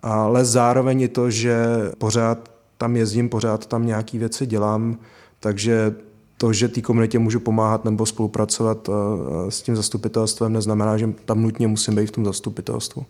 Ale 0.00 0.44
zároveň 0.44 1.00
i 1.00 1.08
to, 1.08 1.30
že 1.30 1.66
pořád 1.98 2.50
tam 2.78 2.96
jezdím, 2.96 3.28
pořád 3.28 3.66
tam 3.66 3.86
nějaké 3.86 4.18
věci 4.18 4.46
dělám, 4.46 4.98
takže 5.40 5.94
to, 6.36 6.52
že 6.52 6.68
té 6.68 6.80
komunitě 6.80 7.18
můžu 7.18 7.40
pomáhat 7.40 7.84
nebo 7.84 8.06
spolupracovat 8.06 8.88
eh, 8.88 9.50
s 9.50 9.62
tím 9.62 9.76
zastupitelstvem, 9.76 10.52
neznamená, 10.52 10.98
že 10.98 11.08
tam 11.24 11.42
nutně 11.42 11.66
musím 11.66 11.94
být 11.94 12.06
v 12.06 12.10
tom 12.10 12.24
zastupitelstvu. 12.24 13.06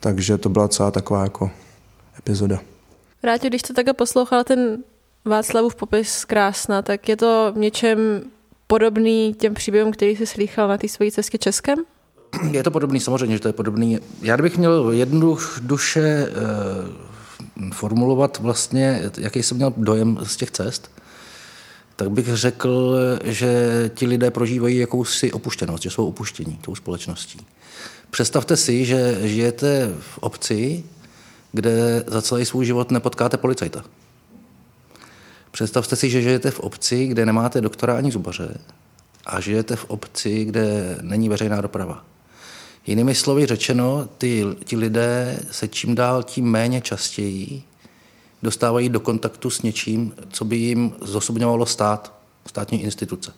Takže 0.00 0.38
to 0.38 0.48
byla 0.48 0.68
celá 0.68 0.90
taková 0.90 1.22
jako 1.22 1.50
epizoda. 2.18 2.58
Vrátě, 3.22 3.48
když 3.48 3.62
to 3.62 3.74
takhle 3.74 3.94
poslouchala 3.94 4.44
ten 4.44 4.78
Václavův 5.24 5.74
popis 5.74 6.24
krásna, 6.24 6.82
tak 6.82 7.08
je 7.08 7.16
to 7.16 7.52
v 7.54 7.58
něčem 7.58 7.98
podobný 8.72 9.34
těm 9.34 9.54
příběhům, 9.54 9.92
který 9.92 10.16
jsi 10.16 10.26
slýchal 10.26 10.68
na 10.68 10.78
té 10.78 10.88
své 10.88 11.10
cestě 11.10 11.38
Českem? 11.38 11.78
Je 12.50 12.62
to 12.62 12.70
podobný, 12.70 13.00
samozřejmě, 13.00 13.36
že 13.36 13.40
to 13.40 13.48
je 13.48 13.52
podobný. 13.52 13.98
Já 14.22 14.36
bych 14.36 14.58
měl 14.58 14.90
jednu 14.90 15.38
duše 15.60 16.00
eh, 16.00 17.72
formulovat 17.72 18.38
vlastně, 18.38 19.10
jaký 19.18 19.42
jsem 19.42 19.56
měl 19.56 19.72
dojem 19.76 20.18
z 20.22 20.36
těch 20.36 20.50
cest, 20.50 20.90
tak 21.96 22.10
bych 22.10 22.36
řekl, 22.36 22.96
že 23.24 23.90
ti 23.94 24.06
lidé 24.06 24.30
prožívají 24.30 24.78
jakousi 24.78 25.32
opuštěnost, 25.32 25.82
že 25.82 25.90
jsou 25.90 26.06
opuštění 26.06 26.58
tou 26.60 26.74
společností. 26.74 27.46
Představte 28.10 28.56
si, 28.56 28.84
že 28.84 29.18
žijete 29.28 29.94
v 30.00 30.18
obci, 30.18 30.84
kde 31.52 32.04
za 32.06 32.22
celý 32.22 32.44
svůj 32.44 32.64
život 32.64 32.90
nepotkáte 32.90 33.36
policajta. 33.36 33.84
Představte 35.52 35.96
si, 35.96 36.10
že 36.10 36.22
žijete 36.22 36.50
v 36.50 36.60
obci, 36.60 37.06
kde 37.06 37.26
nemáte 37.26 37.60
doktora 37.60 37.96
ani 37.96 38.12
zubaře 38.12 38.58
a 39.26 39.40
žijete 39.40 39.76
v 39.76 39.84
obci, 39.84 40.44
kde 40.44 40.98
není 41.02 41.28
veřejná 41.28 41.60
doprava. 41.60 42.04
Jinými 42.86 43.14
slovy 43.14 43.46
řečeno, 43.46 44.08
ty, 44.18 44.44
ti 44.64 44.76
lidé 44.76 45.40
se 45.50 45.68
čím 45.68 45.94
dál 45.94 46.22
tím 46.22 46.50
méně 46.50 46.80
častěji 46.80 47.62
dostávají 48.42 48.88
do 48.88 49.00
kontaktu 49.00 49.50
s 49.50 49.62
něčím, 49.62 50.14
co 50.30 50.44
by 50.44 50.56
jim 50.56 50.92
zosobňovalo 51.00 51.66
stát, 51.66 52.14
státní 52.46 52.82
instituce. 52.82 53.32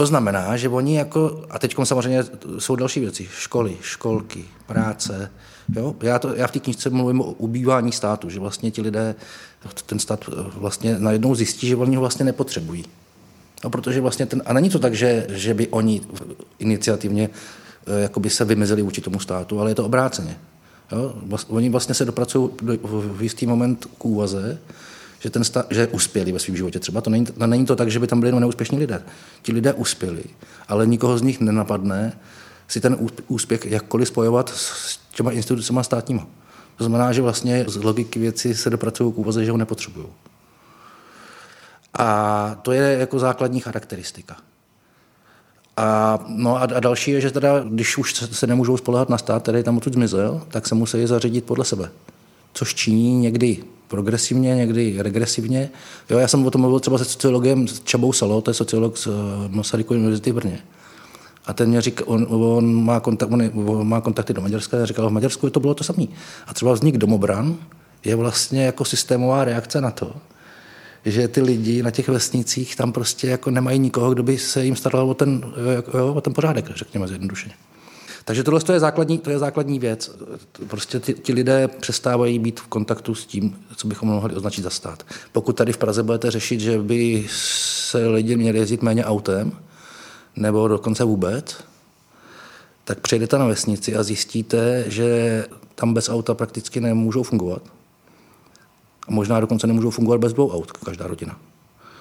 To 0.00 0.06
znamená, 0.06 0.56
že 0.56 0.68
oni 0.68 0.96
jako, 0.96 1.44
a 1.50 1.58
teď 1.58 1.76
samozřejmě 1.84 2.24
jsou 2.58 2.76
další 2.76 3.00
věci, 3.00 3.28
školy, 3.32 3.76
školky, 3.80 4.44
práce, 4.66 5.30
jo? 5.76 5.94
Já, 6.02 6.18
to, 6.18 6.34
já 6.34 6.46
v 6.46 6.50
té 6.50 6.60
knižce 6.60 6.90
mluvím 6.90 7.20
o 7.20 7.24
ubývání 7.24 7.92
státu, 7.92 8.30
že 8.30 8.40
vlastně 8.40 8.70
ti 8.70 8.82
lidé, 8.82 9.14
ten 9.86 9.98
stát 9.98 10.24
vlastně 10.54 10.98
najednou 10.98 11.34
zjistí, 11.34 11.68
že 11.68 11.76
oni 11.76 11.96
ho 11.96 12.00
vlastně 12.00 12.24
nepotřebují. 12.24 12.84
No, 13.64 13.70
protože 13.70 14.00
vlastně 14.00 14.26
ten, 14.26 14.42
a 14.46 14.52
není 14.52 14.70
to 14.70 14.78
tak, 14.78 14.94
že, 14.94 15.26
že 15.28 15.54
by 15.54 15.68
oni 15.68 16.00
iniciativně 16.58 17.30
eh, 17.86 18.00
jakoby 18.00 18.30
se 18.30 18.44
vymezili 18.44 18.82
vůči 18.82 19.00
tomu 19.00 19.20
státu, 19.20 19.60
ale 19.60 19.70
je 19.70 19.74
to 19.74 19.86
obráceně. 19.86 20.38
Jo? 20.92 21.14
Oni 21.48 21.68
vlastně 21.68 21.94
se 21.94 22.04
dopracují 22.04 22.50
v 22.82 23.22
jistý 23.22 23.46
moment 23.46 23.86
k 23.98 24.04
úvaze, 24.04 24.58
že, 25.20 25.30
ten 25.30 25.44
sta- 25.44 25.64
že 25.70 25.86
uspěli 25.86 26.32
ve 26.32 26.38
svém 26.38 26.56
životě. 26.56 26.80
Třeba 26.80 27.00
to 27.00 27.10
není, 27.10 27.26
to 27.26 27.46
není 27.46 27.66
to 27.66 27.76
tak, 27.76 27.90
že 27.90 27.98
by 27.98 28.06
tam 28.06 28.20
byli 28.20 28.28
jenom 28.28 28.40
neúspěšní 28.40 28.78
lidé. 28.78 29.02
Ti 29.42 29.52
lidé 29.52 29.72
uspěli, 29.72 30.24
ale 30.68 30.86
nikoho 30.86 31.18
z 31.18 31.22
nich 31.22 31.40
nenapadne 31.40 32.12
si 32.68 32.80
ten 32.80 32.96
úspěch 33.28 33.66
jakkoliv 33.66 34.08
spojovat 34.08 34.48
s 34.48 34.98
těma 35.14 35.30
institucemi 35.30 35.80
státníma. 35.82 36.26
To 36.76 36.84
znamená, 36.84 37.12
že 37.12 37.22
vlastně 37.22 37.64
z 37.68 37.76
logiky 37.76 38.18
věci 38.18 38.54
se 38.54 38.70
dopracují 38.70 39.12
k 39.12 39.18
úvaze, 39.18 39.44
že 39.44 39.50
ho 39.50 39.56
nepotřebují. 39.56 40.06
A 41.98 42.54
to 42.62 42.72
je 42.72 42.98
jako 42.98 43.18
základní 43.18 43.60
charakteristika. 43.60 44.36
A, 45.76 46.18
no 46.28 46.56
a, 46.56 46.60
a 46.60 46.80
další 46.80 47.10
je, 47.10 47.20
že 47.20 47.30
teda, 47.30 47.60
když 47.60 47.98
už 47.98 48.14
se 48.14 48.46
nemůžou 48.46 48.76
spolehat 48.76 49.08
na 49.08 49.18
stát, 49.18 49.42
který 49.42 49.62
tam 49.62 49.76
odtud 49.76 49.92
zmizel, 49.92 50.42
tak 50.48 50.68
se 50.68 50.74
musí 50.74 51.06
zařídit 51.06 51.44
podle 51.44 51.64
sebe. 51.64 51.90
Což 52.52 52.74
činí 52.74 53.16
někdy 53.16 53.64
progresivně, 53.88 54.54
někdy 54.54 54.96
regresivně. 54.98 55.70
Jo, 56.10 56.18
já 56.18 56.28
jsem 56.28 56.46
o 56.46 56.50
tom 56.50 56.60
mluvil 56.60 56.80
třeba 56.80 56.98
se 56.98 57.04
sociologem 57.04 57.66
Čabou 57.84 58.12
Salo, 58.12 58.40
to 58.40 58.50
je 58.50 58.54
sociolog 58.54 58.98
z 58.98 59.06
eh, 59.06 59.10
Masarykovy 59.48 59.98
univerzity 59.98 60.32
v 60.32 60.34
Brně. 60.34 60.60
A 61.46 61.52
ten 61.52 61.68
mě 61.68 61.80
říkal, 61.80 62.04
on, 62.08 62.26
on, 62.28 62.84
má 62.84 63.00
kontakt, 63.00 63.32
on, 63.32 63.50
on 63.66 63.88
má 63.88 64.00
kontakty 64.00 64.32
do 64.32 64.40
Maďarska 64.40 64.82
a 64.82 64.86
říkal, 64.86 65.08
v 65.08 65.12
Maďarsku 65.12 65.50
to 65.50 65.60
bylo 65.60 65.74
to 65.74 65.84
samé. 65.84 66.04
A 66.46 66.54
třeba 66.54 66.72
vznik 66.72 66.98
domobran 66.98 67.56
je 68.04 68.16
vlastně 68.16 68.64
jako 68.64 68.84
systémová 68.84 69.44
reakce 69.44 69.80
na 69.80 69.90
to, 69.90 70.12
že 71.04 71.28
ty 71.28 71.42
lidi 71.42 71.82
na 71.82 71.90
těch 71.90 72.08
vesnicích 72.08 72.76
tam 72.76 72.92
prostě 72.92 73.26
jako 73.28 73.50
nemají 73.50 73.78
nikoho, 73.78 74.10
kdo 74.10 74.22
by 74.22 74.38
se 74.38 74.64
jim 74.64 74.76
staral 74.76 75.10
o 75.10 75.14
ten, 75.14 75.52
jo, 75.94 76.14
o 76.14 76.20
ten 76.20 76.34
pořádek, 76.34 76.70
řekněme 76.76 77.08
zjednodušeně. 77.08 77.54
Takže 78.30 78.44
tohle 78.44 78.60
to 78.60 78.72
je, 78.72 78.80
základní, 78.80 79.18
to 79.18 79.30
je 79.30 79.38
základní 79.38 79.78
věc. 79.78 80.10
Prostě 80.68 81.00
ty, 81.00 81.14
ti 81.14 81.32
lidé 81.32 81.68
přestávají 81.68 82.38
být 82.38 82.60
v 82.60 82.66
kontaktu 82.66 83.14
s 83.14 83.26
tím, 83.26 83.56
co 83.76 83.88
bychom 83.88 84.08
mohli 84.08 84.36
označit 84.36 84.62
za 84.62 84.70
stát. 84.70 85.02
Pokud 85.32 85.52
tady 85.52 85.72
v 85.72 85.78
Praze 85.78 86.02
budete 86.02 86.30
řešit, 86.30 86.60
že 86.60 86.78
by 86.78 87.26
se 87.30 88.06
lidi 88.06 88.36
měli 88.36 88.58
jezdit 88.58 88.82
méně 88.82 89.04
autem, 89.04 89.52
nebo 90.36 90.68
dokonce 90.68 91.04
vůbec, 91.04 91.56
tak 92.84 93.00
přijedete 93.00 93.38
na 93.38 93.46
vesnici 93.46 93.96
a 93.96 94.02
zjistíte, 94.02 94.84
že 94.86 95.44
tam 95.74 95.94
bez 95.94 96.08
auta 96.08 96.34
prakticky 96.34 96.80
nemůžou 96.80 97.22
fungovat. 97.22 97.62
A 99.08 99.10
možná 99.10 99.40
dokonce 99.40 99.66
nemůžou 99.66 99.90
fungovat 99.90 100.20
bez 100.20 100.32
dvou 100.32 100.52
aut, 100.52 100.72
každá 100.72 101.06
rodina. 101.06 101.38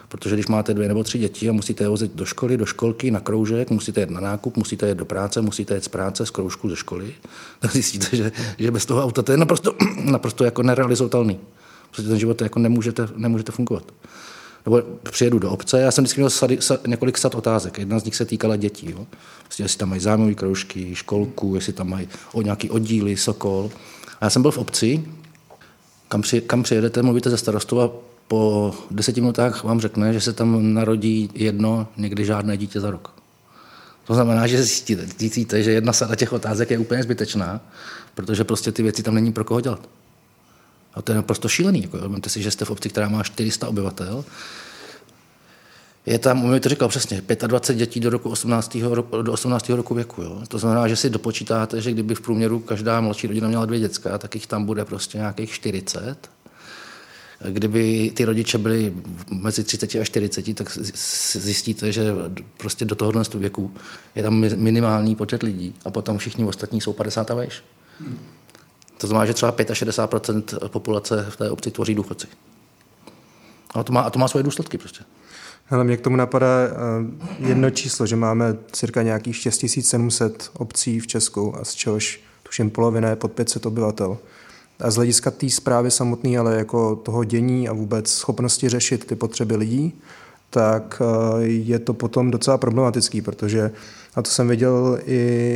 Protože 0.09 0.35
když 0.35 0.47
máte 0.47 0.73
dvě 0.73 0.87
nebo 0.87 1.03
tři 1.03 1.19
děti 1.19 1.49
a 1.49 1.51
musíte 1.51 1.83
je 1.83 1.87
vozit 1.87 2.11
do 2.15 2.25
školy, 2.25 2.57
do 2.57 2.65
školky, 2.65 3.11
na 3.11 3.19
kroužek, 3.19 3.69
musíte 3.69 4.01
jít 4.01 4.09
na 4.09 4.21
nákup, 4.21 4.57
musíte 4.57 4.89
jít 4.89 4.97
do 4.97 5.05
práce, 5.05 5.41
musíte 5.41 5.75
jít 5.75 5.83
z 5.83 5.87
práce, 5.87 6.25
z 6.25 6.29
kroužku, 6.29 6.69
ze 6.69 6.75
školy, 6.75 7.13
tak 7.59 7.71
zjistíte, 7.71 8.17
že, 8.17 8.31
že 8.57 8.71
bez 8.71 8.85
toho 8.85 9.03
auta 9.03 9.21
to 9.21 9.31
je 9.31 9.37
naprosto, 9.37 9.75
naprosto 10.03 10.43
jako 10.43 10.63
nerealizovatelný. 10.63 11.39
Prostě 11.91 12.09
ten 12.09 12.19
život 12.19 12.41
jako 12.41 12.59
nemůžete, 12.59 13.07
nemůžete 13.15 13.51
fungovat. 13.51 13.83
Nebo 14.65 14.81
přijedu 15.03 15.39
do 15.39 15.51
obce, 15.51 15.79
já 15.79 15.91
jsem 15.91 16.03
vždycky 16.03 16.21
měl 16.21 16.29
sady, 16.29 16.57
sad, 16.61 16.87
několik 16.87 17.17
sad 17.17 17.35
otázek. 17.35 17.77
Jedna 17.77 17.99
z 17.99 18.03
nich 18.03 18.15
se 18.15 18.25
týkala 18.25 18.55
dětí. 18.55 18.91
Jo. 18.91 19.07
Prostě, 19.43 19.63
jestli 19.63 19.77
tam 19.77 19.89
mají 19.89 20.01
zájmové 20.01 20.33
kroužky, 20.33 20.95
školku, 20.95 21.55
jestli 21.55 21.73
tam 21.73 21.89
mají 21.89 22.07
o 22.33 22.41
nějaký 22.41 22.69
oddíly, 22.69 23.17
sokol. 23.17 23.71
A 24.21 24.25
já 24.25 24.29
jsem 24.29 24.41
byl 24.41 24.51
v 24.51 24.57
obci, 24.57 25.05
kam, 26.07 26.21
při, 26.21 26.41
kam 26.41 26.63
přijedete, 26.63 27.01
mluvíte 27.01 27.29
ze 27.29 27.37
starostou 27.37 27.79
a 27.79 27.91
po 28.29 28.73
deseti 28.91 29.21
minutách 29.21 29.63
vám 29.63 29.79
řekne, 29.81 30.13
že 30.13 30.21
se 30.21 30.33
tam 30.33 30.73
narodí 30.73 31.29
jedno, 31.33 31.87
někdy 31.97 32.25
žádné 32.25 32.57
dítě 32.57 32.79
za 32.79 32.91
rok. 32.91 33.13
To 34.07 34.13
znamená, 34.13 34.47
že 34.47 34.63
zjistíte, 34.63 35.63
že 35.63 35.71
jedna 35.71 35.93
sada 35.93 36.15
těch 36.15 36.33
otázek 36.33 36.71
je 36.71 36.77
úplně 36.77 37.03
zbytečná, 37.03 37.61
protože 38.15 38.43
prostě 38.43 38.71
ty 38.71 38.83
věci 38.83 39.03
tam 39.03 39.15
není 39.15 39.33
pro 39.33 39.43
koho 39.43 39.61
dělat. 39.61 39.89
A 40.93 41.01
to 41.01 41.11
je 41.11 41.15
naprosto 41.15 41.49
šílený. 41.49 41.81
Jako, 41.81 41.97
Vemte 41.97 42.29
si, 42.29 42.41
že 42.41 42.51
jste 42.51 42.65
v 42.65 42.71
obci, 42.71 42.89
která 42.89 43.09
má 43.09 43.23
400 43.23 43.67
obyvatel, 43.67 44.25
je 46.05 46.19
tam, 46.19 46.49
mi 46.49 46.59
to 46.59 46.69
říkal 46.69 46.87
přesně, 46.87 47.21
25 47.47 47.77
dětí 47.77 47.99
do 47.99 48.09
roku 48.09 48.29
18. 48.29 48.77
Roku, 48.89 49.21
do 49.21 49.33
18. 49.33 49.69
roku 49.69 49.93
věku. 49.95 50.21
Jo. 50.21 50.41
To 50.47 50.57
znamená, 50.57 50.87
že 50.87 50.95
si 50.95 51.09
dopočítáte, 51.09 51.81
že 51.81 51.91
kdyby 51.91 52.15
v 52.15 52.21
průměru 52.21 52.59
každá 52.59 53.01
mladší 53.01 53.27
rodina 53.27 53.47
měla 53.47 53.65
dvě 53.65 53.79
děcka, 53.79 54.17
tak 54.17 54.35
jich 54.35 54.47
tam 54.47 54.65
bude 54.65 54.85
prostě 54.85 55.17
nějakých 55.17 55.51
40. 55.51 56.38
Kdyby 57.49 58.11
ty 58.15 58.25
rodiče 58.25 58.57
byli 58.57 58.93
mezi 59.31 59.63
30 59.63 59.95
a 59.95 60.03
40, 60.03 60.55
tak 60.55 60.77
zjistíte, 61.33 61.91
že 61.91 62.13
prostě 62.57 62.85
do 62.85 62.95
tohohle 62.95 63.23
věku 63.35 63.73
je 64.15 64.23
tam 64.23 64.45
minimální 64.55 65.15
počet 65.15 65.43
lidí 65.43 65.75
a 65.85 65.91
potom 65.91 66.17
všichni 66.17 66.45
ostatní 66.45 66.81
jsou 66.81 66.93
50 66.93 67.31
a 67.31 67.33
vejš. 67.33 67.63
To 68.97 69.07
znamená, 69.07 69.25
že 69.25 69.33
třeba 69.33 69.51
65% 69.51 70.69
populace 70.69 71.25
v 71.29 71.37
té 71.37 71.49
obci 71.49 71.71
tvoří 71.71 71.95
důchodci. 71.95 72.27
A 73.73 73.83
to 73.83 73.93
má, 73.93 74.01
a 74.01 74.09
to 74.09 74.19
má 74.19 74.27
svoje 74.27 74.43
důsledky 74.43 74.77
prostě. 74.77 75.03
Ale 75.69 75.83
mě 75.83 75.97
k 75.97 76.01
tomu 76.01 76.15
napadá 76.15 76.47
eh, 76.47 77.47
jedno 77.47 77.69
číslo, 77.69 78.05
že 78.05 78.15
máme 78.15 78.57
cirka 78.71 79.01
nějakých 79.01 79.35
6700 79.35 80.51
obcí 80.53 80.99
v 80.99 81.07
Česku 81.07 81.57
a 81.57 81.63
z 81.63 81.73
čehož 81.73 82.21
tuším 82.43 82.69
polovina 82.69 83.09
je 83.09 83.15
pod 83.15 83.31
500 83.31 83.65
obyvatel. 83.65 84.17
A 84.79 84.91
z 84.91 84.95
hlediska 84.95 85.31
té 85.31 85.49
zprávy 85.49 85.91
samotné, 85.91 86.37
ale 86.37 86.55
jako 86.55 86.95
toho 86.95 87.23
dění 87.23 87.69
a 87.69 87.73
vůbec 87.73 88.09
schopnosti 88.09 88.69
řešit 88.69 89.05
ty 89.05 89.15
potřeby 89.15 89.55
lidí, 89.55 89.93
tak 90.49 91.01
eh, 91.01 91.43
je 91.43 91.79
to 91.79 91.93
potom 91.93 92.31
docela 92.31 92.57
problematický, 92.57 93.21
protože, 93.21 93.71
a 94.15 94.21
to 94.21 94.31
jsem 94.31 94.47
viděl 94.47 94.99
i, 95.05 95.15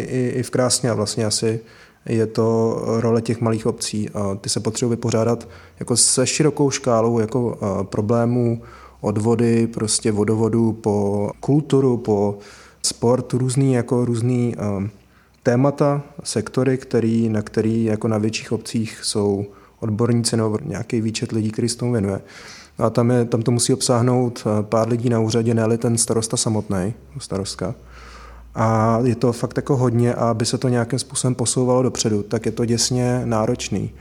i, 0.09 0.33
i 0.35 0.43
v 0.43 0.49
Krásně 0.49 0.89
a 0.89 0.93
vlastně 0.93 1.25
asi 1.25 1.59
je 2.05 2.27
to 2.27 2.79
role 2.85 3.21
těch 3.21 3.41
malých 3.41 3.65
obcí. 3.65 4.09
A 4.09 4.35
ty 4.35 4.49
se 4.49 4.59
potřebují 4.59 4.95
vypořádat 4.95 5.47
jako 5.79 5.97
se 5.97 6.27
širokou 6.27 6.71
škálou 6.71 7.19
jako 7.19 7.57
eh, 7.57 7.83
problémů 7.83 8.61
od 9.01 9.17
vody, 9.17 9.67
prostě 9.67 10.11
vodovodu 10.11 10.71
po 10.73 11.29
kulturu, 11.39 11.97
po 11.97 12.37
sport, 12.83 13.33
různý, 13.33 13.73
jako 13.73 14.05
různý 14.05 14.55
um, 14.77 14.89
témata, 15.43 16.01
sektory, 16.23 16.77
který, 16.77 17.29
na 17.29 17.41
který 17.41 17.83
jako 17.83 18.07
na 18.07 18.17
větších 18.17 18.51
obcích 18.51 18.99
jsou 19.03 19.45
odborníci 19.79 20.37
nebo 20.37 20.59
nějaký 20.65 21.01
výčet 21.01 21.31
lidí, 21.31 21.51
který 21.51 21.69
se 21.69 21.77
tomu 21.77 21.91
věnuje. 21.91 22.21
A 22.77 22.89
tam, 22.89 23.11
je, 23.11 23.25
tam 23.25 23.41
to 23.41 23.51
musí 23.51 23.73
obsáhnout 23.73 24.43
eh, 24.45 24.63
pár 24.63 24.87
lidí 24.89 25.09
na 25.09 25.19
úřadě, 25.19 25.53
ne 25.53 25.77
ten 25.77 25.97
starosta 25.97 26.37
samotný, 26.37 26.93
starostka. 27.19 27.75
A 28.55 28.99
je 29.03 29.15
to 29.15 29.33
fakt 29.33 29.57
jako 29.57 29.77
hodně 29.77 30.13
a 30.13 30.29
aby 30.29 30.45
se 30.45 30.57
to 30.57 30.69
nějakým 30.69 30.99
způsobem 30.99 31.35
posouvalo 31.35 31.83
dopředu, 31.83 32.23
tak 32.23 32.45
je 32.45 32.51
to 32.51 32.65
děsně 32.65 33.21
náročný. 33.25 33.91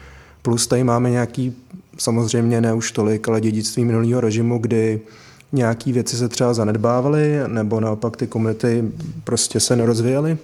Plus 0.42 0.66
tady 0.66 0.84
máme 0.84 1.10
nějaký, 1.10 1.56
samozřejmě 1.98 2.60
ne 2.60 2.74
už 2.74 2.92
tolik, 2.92 3.28
ale 3.28 3.40
dědictví 3.40 3.84
minulého 3.84 4.20
režimu, 4.20 4.58
kdy 4.58 5.00
nějaké 5.52 5.92
věci 5.92 6.16
se 6.16 6.28
třeba 6.28 6.54
zanedbávaly, 6.54 7.40
nebo 7.46 7.80
naopak 7.80 8.16
ty 8.16 8.26
komunity 8.26 8.84
prostě 9.24 9.60
se 9.60 9.76
nerozvíjely. 9.76 10.38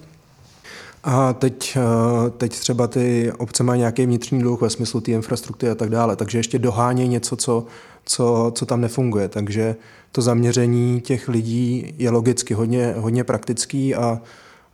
A 1.10 1.32
teď, 1.32 1.76
eh, 1.76 2.30
teď 2.30 2.58
třeba 2.58 2.86
ty 2.86 3.32
obce 3.38 3.62
mají 3.62 3.78
nějaký 3.78 4.06
vnitřní 4.06 4.40
dluh 4.40 4.60
ve 4.60 4.70
smyslu 4.70 5.00
té 5.00 5.10
infrastruktury 5.10 5.72
a 5.72 5.74
tak 5.74 5.90
dále, 5.90 6.16
takže 6.16 6.38
ještě 6.38 6.58
dohánějí 6.58 7.08
něco, 7.08 7.36
co, 7.36 7.66
co, 8.04 8.52
co 8.54 8.66
tam 8.66 8.80
nefunguje. 8.80 9.28
Takže 9.28 9.76
to 10.12 10.22
zaměření 10.22 11.00
těch 11.00 11.28
lidí 11.28 11.94
je 11.98 12.10
logicky 12.10 12.54
hodně, 12.54 12.94
hodně 12.98 13.24
praktický 13.24 13.94
a 13.94 14.20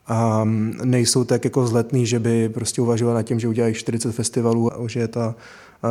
a 0.07 0.42
nejsou 0.85 1.25
tak 1.25 1.44
jako 1.44 1.66
zletný, 1.66 2.07
že 2.07 2.18
by 2.18 2.49
prostě 2.49 2.83
uvažovali 2.83 3.14
nad 3.14 3.23
tím, 3.23 3.40
že 3.40 3.49
udělají 3.49 3.75
40 3.75 4.12
festivalů 4.12 4.75
a 4.75 4.88
že 4.88 5.01
je 5.01 5.09
ta 5.09 5.35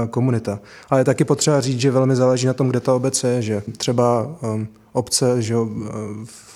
komunita. 0.10 0.60
Ale 0.90 1.02
je 1.02 1.06
taky 1.06 1.26
potřeba 1.26 1.62
říct, 1.62 1.80
že 1.80 1.92
velmi 1.92 2.16
záleží 2.16 2.48
na 2.48 2.54
tom, 2.54 2.70
kde 2.70 2.80
ta 2.80 2.94
obec 2.94 3.24
je, 3.24 3.42
že 3.42 3.64
třeba 3.78 4.38
um, 4.42 4.68
obce, 4.92 5.42
že 5.42 5.56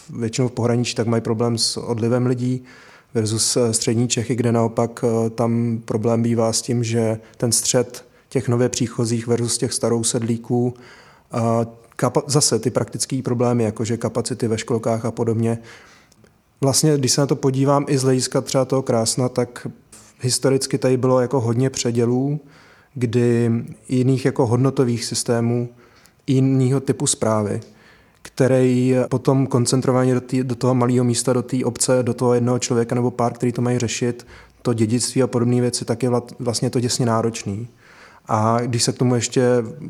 většinou 0.10 0.47
v 0.47 0.52
pohraničí, 0.52 0.95
tak 0.95 1.08
mají 1.08 1.21
problém 1.21 1.58
s 1.58 1.78
odlivem 1.78 2.26
lidí 2.26 2.65
versus 3.17 3.58
uh, 3.58 3.71
střední 3.71 4.08
Čechy, 4.08 4.36
kde 4.36 4.51
naopak 4.51 5.03
uh, 5.03 5.30
tam 5.30 5.82
problém 5.86 6.23
bývá 6.23 6.53
s 6.53 6.62
tím, 6.62 6.84
že 6.84 7.19
ten 7.38 7.51
střed 7.51 8.06
těch 8.30 8.47
nově 8.47 8.69
příchozích 8.69 9.27
versus 9.27 9.58
těch 9.58 9.73
starou 9.73 10.03
sedlíků 10.03 10.73
zase 12.27 12.60
ty 12.60 12.69
praktické 12.69 13.21
problémy, 13.21 13.63
jakože 13.63 13.97
kapacity 13.97 14.47
ve 14.47 14.58
školkách 14.58 15.06
a 15.06 15.12
podobně, 15.12 15.58
Vlastně, 16.62 16.97
když 16.97 17.12
se 17.12 17.21
na 17.21 17.27
to 17.27 17.36
podívám 17.36 17.86
i 17.88 17.97
z 17.97 18.03
hlediska 18.03 18.41
třeba 18.41 18.65
toho 18.65 18.82
krásna, 18.82 19.30
tak 19.30 19.67
historicky 20.21 20.77
tady 20.77 20.97
bylo 20.97 21.19
jako 21.19 21.41
hodně 21.41 21.69
předělů, 21.69 22.39
kdy 22.93 23.51
jiných 23.89 24.25
jako 24.25 24.47
hodnotových 24.47 25.06
systémů, 25.06 25.69
jiného 26.27 26.80
typu 26.80 27.08
zprávy, 27.08 27.62
který 28.28 28.96
potom 29.10 29.48
koncentrovaně 29.48 30.13
do, 30.13 30.22
tý, 30.22 30.44
do 30.44 30.56
toho 30.56 30.76
malého 30.76 31.04
místa, 31.04 31.34
do 31.34 31.42
té 31.42 31.66
obce, 31.66 32.04
do 32.04 32.13
toho 32.13 32.34
jednoho 32.34 32.60
člověka 32.60 32.96
nebo 32.96 33.12
pár, 33.12 33.34
který 33.34 33.52
to 33.52 33.62
mají 33.62 33.80
řešit, 33.80 34.28
to 34.62 34.74
dědictví 34.74 35.24
a 35.24 35.28
podobné 35.28 35.62
věci, 35.62 35.86
tak 35.86 36.04
je 36.04 36.10
vlastně 36.40 36.70
to 36.70 36.80
děsně 36.80 37.06
náročný. 37.06 37.68
A 38.28 38.58
když 38.62 38.84
se 38.84 38.92
k 38.92 38.98
tomu 38.98 39.16
ještě 39.16 39.42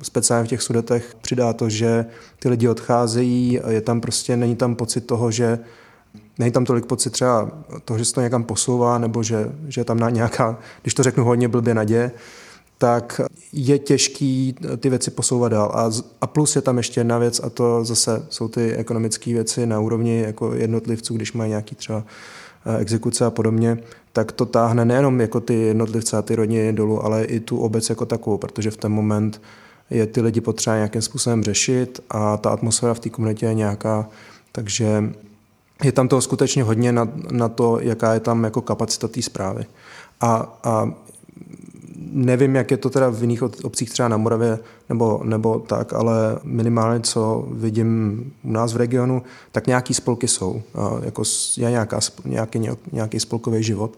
speciálně 0.03 0.45
v 0.45 0.49
těch 0.49 0.61
sudetech 0.61 1.15
přidá 1.21 1.53
to, 1.53 1.69
že 1.69 2.05
ty 2.39 2.49
lidi 2.49 2.67
odcházejí, 2.67 3.59
je 3.67 3.81
tam 3.81 4.01
prostě, 4.01 4.37
není 4.37 4.55
tam 4.55 4.75
pocit 4.75 5.01
toho, 5.01 5.31
že 5.31 5.59
není 6.39 6.51
tam 6.51 6.65
tolik 6.65 6.85
pocit 6.85 7.09
třeba 7.09 7.51
toho, 7.85 7.97
že 7.97 8.05
se 8.05 8.13
to 8.13 8.21
někam 8.21 8.43
posouvá, 8.43 8.97
nebo 8.97 9.23
že, 9.23 9.51
že 9.67 9.83
tam 9.83 9.99
na 9.99 10.09
nějaká, 10.09 10.59
když 10.81 10.93
to 10.93 11.03
řeknu 11.03 11.23
hodně 11.23 11.47
blbě, 11.47 11.73
nadě, 11.73 12.11
tak 12.77 13.21
je 13.53 13.79
těžký 13.79 14.55
ty 14.77 14.89
věci 14.89 15.11
posouvat 15.11 15.51
dál. 15.51 15.71
A, 15.73 15.91
a 16.21 16.27
plus 16.27 16.55
je 16.55 16.61
tam 16.61 16.77
ještě 16.77 16.99
jedna 16.99 17.17
věc, 17.17 17.41
a 17.43 17.49
to 17.49 17.85
zase 17.85 18.25
jsou 18.29 18.47
ty 18.47 18.73
ekonomické 18.73 19.33
věci 19.33 19.65
na 19.65 19.79
úrovni 19.79 20.21
jako 20.21 20.53
jednotlivců, 20.53 21.15
když 21.15 21.33
mají 21.33 21.49
nějaký 21.49 21.75
třeba 21.75 22.03
eh, 22.65 22.77
exekuce 22.77 23.25
a 23.25 23.29
podobně, 23.29 23.77
tak 24.13 24.31
to 24.31 24.45
táhne 24.45 24.85
nejenom 24.85 25.21
jako 25.21 25.39
ty 25.39 25.53
jednotlivce 25.53 26.17
a 26.17 26.21
ty 26.21 26.35
rodiny 26.35 26.73
dolů, 26.73 27.05
ale 27.05 27.23
i 27.23 27.39
tu 27.39 27.57
obec 27.57 27.89
jako 27.89 28.05
takovou, 28.05 28.37
protože 28.37 28.71
v 28.71 28.77
ten 28.77 28.91
moment 28.91 29.41
je 29.89 30.07
ty 30.07 30.21
lidi 30.21 30.41
potřeba 30.41 30.75
nějakým 30.75 31.01
způsobem 31.01 31.43
řešit 31.43 31.99
a 32.09 32.37
ta 32.37 32.49
atmosféra 32.49 32.93
v 32.93 32.99
té 32.99 33.09
komunitě 33.09 33.45
je 33.45 33.53
nějaká, 33.53 34.09
takže 34.51 35.13
je 35.83 35.91
tam 35.91 36.07
toho 36.07 36.21
skutečně 36.21 36.63
hodně 36.63 36.91
na, 36.91 37.07
na 37.31 37.49
to, 37.49 37.79
jaká 37.79 38.13
je 38.13 38.19
tam 38.19 38.43
jako 38.43 38.61
kapacita 38.61 39.07
té 39.07 39.21
zprávy. 39.21 39.65
A, 40.21 40.59
a 40.63 40.91
nevím, 41.97 42.55
jak 42.55 42.71
je 42.71 42.77
to 42.77 42.89
teda 42.89 43.09
v 43.09 43.21
jiných 43.21 43.43
obcích 43.43 43.89
třeba 43.89 44.09
na 44.09 44.17
Moravě 44.17 44.59
nebo, 44.89 45.21
nebo 45.23 45.59
tak, 45.59 45.93
ale 45.93 46.39
minimálně, 46.43 46.99
co 46.99 47.47
vidím 47.51 48.23
u 48.43 48.51
nás 48.51 48.73
v 48.73 48.77
regionu, 48.77 49.21
tak 49.51 49.67
nějaký 49.67 49.93
spolky 49.93 50.27
jsou. 50.27 50.61
Jako 51.01 51.23
je 51.57 51.69
nějaká, 51.69 51.99
nějaký, 52.25 52.69
nějaký 52.91 53.19
spolkový 53.19 53.63
život. 53.63 53.97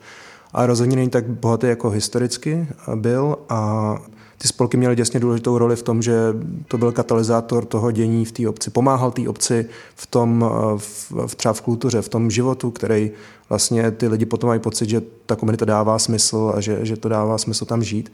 A 0.53 0.65
rozhodně 0.65 0.95
není 0.95 1.09
tak 1.09 1.29
bohatý 1.29 1.67
jako 1.67 1.89
historicky 1.89 2.67
byl 2.95 3.37
a 3.49 3.95
ty 4.41 4.47
spolky 4.47 4.77
měly 4.77 4.95
děsně 4.95 5.19
důležitou 5.19 5.57
roli 5.57 5.75
v 5.75 5.83
tom, 5.83 6.01
že 6.01 6.35
to 6.67 6.77
byl 6.77 6.91
katalyzátor 6.91 7.65
toho 7.65 7.91
dění 7.91 8.25
v 8.25 8.31
té 8.31 8.49
obci, 8.49 8.69
pomáhal 8.69 9.11
té 9.11 9.29
obci 9.29 9.65
v 9.95 10.07
tom, 10.07 10.51
v, 10.77 11.11
v, 11.27 11.35
třeba 11.35 11.53
v 11.53 11.61
kultuře, 11.61 12.01
v 12.01 12.09
tom 12.09 12.31
životu, 12.31 12.71
který 12.71 13.11
vlastně 13.49 13.91
ty 13.91 14.07
lidi 14.07 14.25
potom 14.25 14.47
mají 14.47 14.59
pocit, 14.59 14.89
že 14.89 15.01
ta 15.25 15.35
komunita 15.35 15.65
dává 15.65 15.99
smysl 15.99 16.53
a 16.55 16.61
že, 16.61 16.79
že 16.81 16.97
to 16.97 17.09
dává 17.09 17.37
smysl 17.37 17.65
tam 17.65 17.83
žít. 17.83 18.11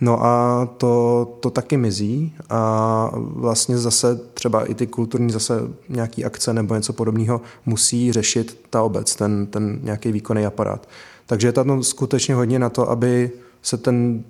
No 0.00 0.24
a 0.24 0.66
to, 0.76 1.24
to 1.40 1.50
taky 1.50 1.76
mizí 1.76 2.34
a 2.50 3.10
vlastně 3.14 3.78
zase 3.78 4.20
třeba 4.34 4.64
i 4.64 4.74
ty 4.74 4.86
kulturní 4.86 5.30
zase 5.30 5.60
nějaký 5.88 6.24
akce 6.24 6.52
nebo 6.52 6.74
něco 6.74 6.92
podobného 6.92 7.40
musí 7.66 8.12
řešit 8.12 8.60
ta 8.70 8.82
obec, 8.82 9.16
ten, 9.16 9.46
ten 9.46 9.78
nějaký 9.82 10.12
výkonný 10.12 10.46
aparát. 10.46 10.88
Takže 11.26 11.48
je 11.48 11.52
tam 11.52 11.82
skutečně 11.82 12.34
hodně 12.34 12.58
na 12.58 12.70
to, 12.70 12.90
aby 12.90 13.30
se 13.62 13.76
ten 13.76 14.24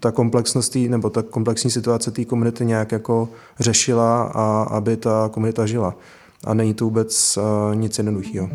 ta 0.00 0.12
komplexnost 0.12 0.72
tý, 0.72 0.88
nebo 0.88 1.10
ta 1.10 1.22
komplexní 1.22 1.70
situace 1.70 2.10
té 2.10 2.24
komunity 2.24 2.64
nějak 2.64 2.92
jako 2.92 3.28
řešila 3.60 4.22
a 4.22 4.62
aby 4.62 4.96
ta 4.96 5.30
komunita 5.32 5.66
žila. 5.66 5.94
A 6.44 6.54
není 6.54 6.74
to 6.74 6.84
vůbec 6.84 7.36
uh, 7.36 7.74
nic 7.74 7.98
jednoduchého. 7.98 8.48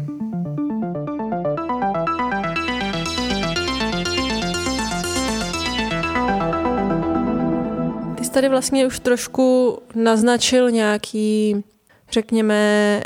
Ty 8.15 8.25
jsi 8.25 8.31
tady 8.31 8.49
vlastně 8.49 8.87
už 8.87 8.99
trošku 8.99 9.77
naznačil 9.95 10.71
nějaký, 10.71 11.63
řekněme, 12.11 13.01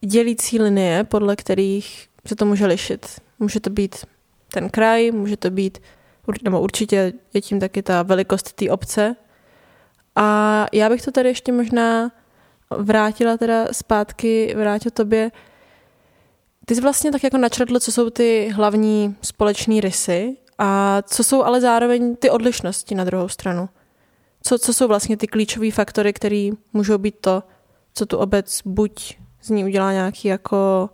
dělící 0.00 0.58
linie, 0.58 1.04
podle 1.04 1.36
kterých 1.36 2.08
se 2.26 2.36
to 2.36 2.46
může 2.46 2.66
lišit. 2.66 3.06
Může 3.38 3.60
to 3.60 3.70
být 3.70 3.96
ten 4.52 4.70
kraj, 4.70 5.10
může 5.10 5.36
to 5.36 5.50
být, 5.50 5.78
nebo 6.42 6.60
určitě 6.60 7.12
je 7.34 7.40
tím 7.40 7.60
taky 7.60 7.82
ta 7.82 8.02
velikost 8.02 8.52
té 8.52 8.70
obce. 8.70 9.16
A 10.16 10.66
já 10.72 10.88
bych 10.88 11.02
to 11.02 11.10
tady 11.10 11.28
ještě 11.28 11.52
možná 11.52 12.10
vrátila 12.78 13.36
teda 13.36 13.66
zpátky, 13.72 14.54
vrátil 14.58 14.90
tobě. 14.90 15.30
Ty 16.66 16.74
jsi 16.74 16.80
vlastně 16.80 17.12
tak 17.12 17.24
jako 17.24 17.38
načrtl, 17.38 17.80
co 17.80 17.92
jsou 17.92 18.10
ty 18.10 18.50
hlavní 18.54 19.16
společné 19.22 19.80
rysy 19.80 20.36
a 20.58 21.02
co 21.02 21.24
jsou 21.24 21.42
ale 21.42 21.60
zároveň 21.60 22.16
ty 22.16 22.30
odlišnosti 22.30 22.94
na 22.94 23.04
druhou 23.04 23.28
stranu. 23.28 23.68
Co, 24.42 24.58
co 24.58 24.74
jsou 24.74 24.88
vlastně 24.88 25.16
ty 25.16 25.26
klíčové 25.26 25.70
faktory, 25.70 26.12
které 26.12 26.50
můžou 26.72 26.98
být 26.98 27.14
to, 27.20 27.42
co 27.94 28.06
tu 28.06 28.16
obec 28.16 28.60
buď 28.64 29.18
z 29.42 29.50
ní 29.50 29.64
udělá 29.64 29.92
nějaký 29.92 30.28
jako 30.28 30.90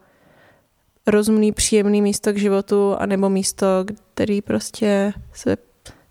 rozumný, 1.06 1.52
příjemný 1.52 2.02
místo 2.02 2.32
k 2.32 2.38
životu, 2.38 2.94
anebo 2.98 3.30
místo, 3.30 3.66
který 4.14 4.42
prostě 4.42 5.12
se 5.32 5.56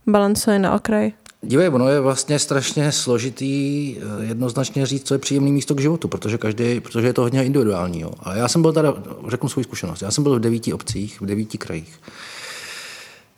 balancuje 0.07 0.59
na 0.59 0.75
okraj. 0.75 1.11
Dívej, 1.41 1.67
ono 1.67 1.89
je 1.89 1.99
vlastně 1.99 2.39
strašně 2.39 2.91
složitý 2.91 3.95
eh, 3.97 4.25
jednoznačně 4.25 4.85
říct, 4.85 5.07
co 5.07 5.13
je 5.13 5.17
příjemný 5.17 5.51
místo 5.51 5.75
k 5.75 5.81
životu, 5.81 6.07
protože, 6.07 6.37
každý, 6.37 6.79
protože 6.79 7.07
je 7.07 7.13
to 7.13 7.21
hodně 7.21 7.45
individuální. 7.45 8.01
Jo. 8.01 8.11
A 8.19 8.35
já 8.35 8.47
jsem 8.47 8.61
byl 8.61 8.73
teda, 8.73 8.93
řeknu 9.27 9.49
svou 9.49 9.63
zkušenost, 9.63 10.01
já 10.01 10.11
jsem 10.11 10.23
byl 10.23 10.35
v 10.35 10.39
devíti 10.39 10.73
obcích, 10.73 11.21
v 11.21 11.25
devíti 11.25 11.57
krajích. 11.57 11.99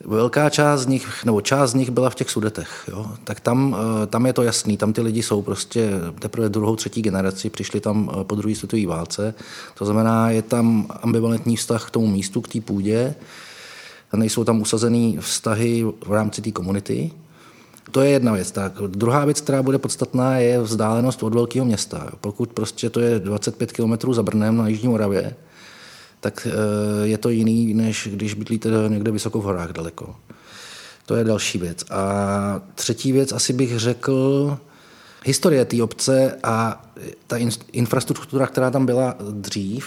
Velká 0.08 0.50
část 0.50 0.82
z 0.82 0.88
nich, 0.88 1.26
nebo 1.26 1.42
část 1.42 1.72
z 1.72 1.74
nich 1.74 1.90
byla 1.90 2.10
v 2.10 2.16
těch 2.16 2.30
sudetech. 2.30 2.84
Jo. 2.88 3.06
Tak 3.24 3.40
tam, 3.40 3.78
eh, 4.04 4.08
tam 4.08 4.26
je 4.26 4.34
to 4.34 4.44
jasný, 4.44 4.78
tam 4.78 4.94
ty 4.94 5.02
lidi 5.02 5.24
jsou 5.24 5.42
prostě 5.42 5.92
teprve 6.20 6.50
druhou, 6.50 6.76
třetí 6.76 7.02
generaci, 7.02 7.50
přišli 7.50 7.80
tam 7.80 8.12
eh, 8.12 8.24
po 8.24 8.36
druhé 8.36 8.56
světové 8.56 8.88
válce. 8.88 9.34
To 9.78 9.86
znamená, 9.86 10.30
je 10.30 10.42
tam 10.42 10.88
ambivalentní 11.02 11.56
vztah 11.56 11.88
k 11.88 11.92
tomu 11.92 12.08
místu, 12.08 12.42
k 12.42 12.48
té 12.48 12.62
půdě. 12.62 13.16
Nejsou 14.14 14.44
tam 14.44 14.62
usazený 14.62 15.18
vztahy 15.22 15.86
v 16.06 16.12
rámci 16.12 16.42
té 16.42 16.52
komunity. 16.52 17.12
To 17.92 18.02
je 18.02 18.10
jedna 18.10 18.34
věc. 18.34 18.52
Tak 18.52 18.74
druhá 18.88 19.26
věc, 19.26 19.42
která 19.42 19.64
bude 19.64 19.78
podstatná, 19.78 20.38
je 20.38 20.62
vzdálenost 20.62 21.24
od 21.24 21.34
velkého 21.34 21.66
města. 21.66 22.12
Pokud 22.22 22.50
prostě 22.50 22.90
to 22.90 23.00
je 23.00 23.20
25 23.20 23.72
km 23.72 24.14
za 24.14 24.24
Brnem 24.24 24.58
na 24.58 24.68
Jižní 24.68 24.90
Moravě, 24.90 25.36
tak 26.26 26.48
eh, 26.48 27.08
je 27.08 27.18
to 27.18 27.30
jiný, 27.30 27.74
než 27.74 28.10
když 28.12 28.34
bydlíte 28.34 28.70
někde 28.88 29.12
vysoko 29.12 29.42
v 29.42 29.44
horách 29.44 29.72
daleko. 29.72 30.16
To 31.06 31.16
je 31.16 31.24
další 31.24 31.58
věc. 31.58 31.84
A 31.92 32.62
třetí 32.76 33.12
věc 33.12 33.32
asi 33.32 33.54
bych 33.54 33.80
řekl, 33.80 34.58
historie 35.26 35.66
té 35.66 35.84
obce 35.84 36.38
a 36.44 36.86
ta 37.28 37.38
infrastruktura, 37.72 38.48
která 38.48 38.72
tam 38.72 38.86
byla 38.86 39.16
dřív, 39.32 39.86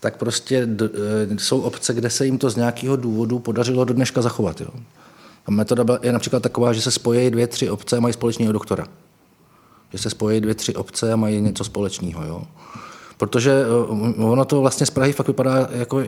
tak 0.00 0.16
prostě 0.16 0.68
eh, 0.82 1.38
jsou 1.38 1.60
obce, 1.60 1.94
kde 1.94 2.10
se 2.10 2.26
jim 2.26 2.38
to 2.38 2.50
z 2.50 2.56
nějakého 2.56 2.96
důvodu 2.96 3.38
podařilo 3.38 3.84
do 3.84 3.94
dneška 3.94 4.22
zachovat. 4.22 4.60
Jo. 4.60 4.70
A 5.46 5.50
metoda 5.50 5.98
je 6.02 6.12
například 6.12 6.42
taková, 6.42 6.72
že 6.72 6.82
se 6.82 6.90
spojí 6.90 7.30
dvě, 7.30 7.46
tři 7.46 7.70
obce 7.70 7.96
a 7.96 8.00
mají 8.00 8.14
společného 8.14 8.52
doktora. 8.52 8.86
Že 9.92 9.98
se 9.98 10.10
spojí 10.10 10.40
dvě, 10.40 10.54
tři 10.54 10.74
obce 10.74 11.12
a 11.12 11.16
mají 11.16 11.40
něco 11.40 11.64
společného. 11.64 12.24
Jo. 12.24 12.42
Protože 13.20 13.52
eh, 13.52 14.22
ono 14.24 14.44
to 14.44 14.60
vlastně 14.60 14.86
z 14.86 14.90
Prahy 14.90 15.12
fakt 15.12 15.26
vypadá 15.26 15.68
jako, 15.70 16.02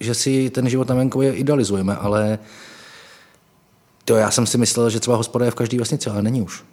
že 0.00 0.14
si 0.14 0.50
ten 0.50 0.68
život 0.68 0.88
na 0.88 0.94
venkově 0.94 1.34
idealizujeme, 1.34 1.96
ale 1.96 2.38
to 4.04 4.16
já 4.16 4.30
jsem 4.30 4.46
si 4.46 4.58
myslel, 4.58 4.90
že 4.90 5.00
třeba 5.00 5.16
hospoda 5.16 5.44
je 5.44 5.50
v 5.50 5.54
každé 5.54 5.78
vesnici, 5.78 6.10
ale 6.10 6.22
není 6.22 6.42
už. 6.42 6.64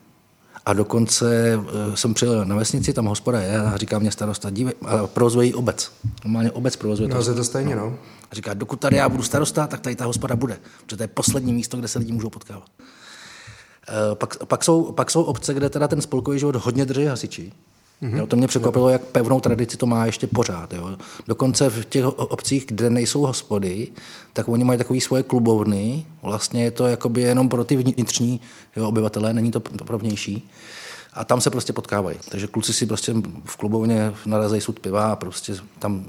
A 0.65 0.74
dokonce 0.74 1.54
eh, 1.54 1.98
jsem 1.98 2.13
přijel 2.13 2.46
na 2.46 2.56
vesnici, 2.56 2.93
tam 2.93 3.06
hospoda 3.06 3.41
je 3.41 3.60
a 3.60 3.78
říká 3.78 4.00
mě 4.00 4.12
starosta, 4.12 4.50
dívej, 4.50 4.74
ale 4.86 5.08
provozuje 5.08 5.48
ji 5.48 5.54
obec. 5.54 5.91
Normálně 6.24 6.52
obec 6.52 6.76
provozuje 6.76 7.10
no, 7.10 7.24
to. 7.24 7.30
No, 7.30 7.36
to 7.36 7.43
stejně, 7.43 7.76
no. 7.76 7.98
A 8.32 8.36
říká, 8.36 8.54
dokud 8.54 8.80
tady 8.80 8.96
já 8.96 9.10
budu 9.10 9.24
starosta, 9.24 9.67
tak 9.67 9.80
tady 9.80 9.96
ta 9.96 10.06
hospoda 10.06 10.36
bude. 10.36 10.60
Protože 10.86 10.98
to 10.98 11.04
je 11.04 11.08
poslední 11.08 11.54
místo, 11.54 11.78
kde 11.78 11.88
se 11.88 12.00
lidi 12.00 12.12
můžou 12.12 12.30
potkávat. 12.30 12.69
Eh, 13.88 14.15
pak, 14.15 14.46
pak, 14.46 14.63
jsou, 14.63 14.91
pak 14.91 15.12
jsou 15.12 15.24
obce, 15.24 15.54
kde 15.54 15.69
teda 15.69 15.88
ten 15.88 16.02
spolkový 16.02 16.39
život 16.39 16.56
hodně 16.56 16.86
drží 16.86 17.06
hasiči. 17.06 17.52
Mm-hmm. 18.04 18.18
Jo, 18.18 18.28
to 18.28 18.36
mě 18.36 18.48
překvapilo, 18.48 18.89
jak 18.89 19.02
pevnou 19.02 19.39
tradici 19.39 19.78
to 19.78 19.86
má 19.86 20.06
ještě 20.06 20.28
pořád. 20.28 20.74
Jo. 20.74 20.98
Dokonce 21.28 21.70
v 21.70 21.86
těch 21.86 22.06
obcích, 22.06 22.66
kde 22.68 22.89
nejsou 22.89 23.22
hospody, 23.22 23.88
tak 24.34 24.50
oni 24.50 24.63
mají 24.63 24.78
takové 24.78 25.02
svoje 25.02 25.24
klubovny. 25.24 26.06
Vlastně 26.22 26.63
je 26.63 26.72
to 26.72 26.88
jakoby 26.88 27.22
jenom 27.22 27.50
pro 27.50 27.63
ty 27.63 27.76
vnitřní 27.76 28.42
jo, 28.76 28.88
obyvatele, 28.88 29.34
není 29.34 29.52
to 29.52 29.60
pro 29.60 29.98
vnější. 29.98 30.50
A 31.13 31.26
tam 31.26 31.42
se 31.42 31.50
prostě 31.50 31.74
potkávají. 31.74 32.18
Takže 32.30 32.48
kluci 32.48 32.74
si 32.74 32.86
prostě 32.86 33.13
v 33.46 33.58
klubovně 33.58 34.13
narazejí 34.26 34.62
sud 34.62 34.80
piva 34.80 35.12
a 35.12 35.16
prostě 35.16 35.56
tam 35.80 36.06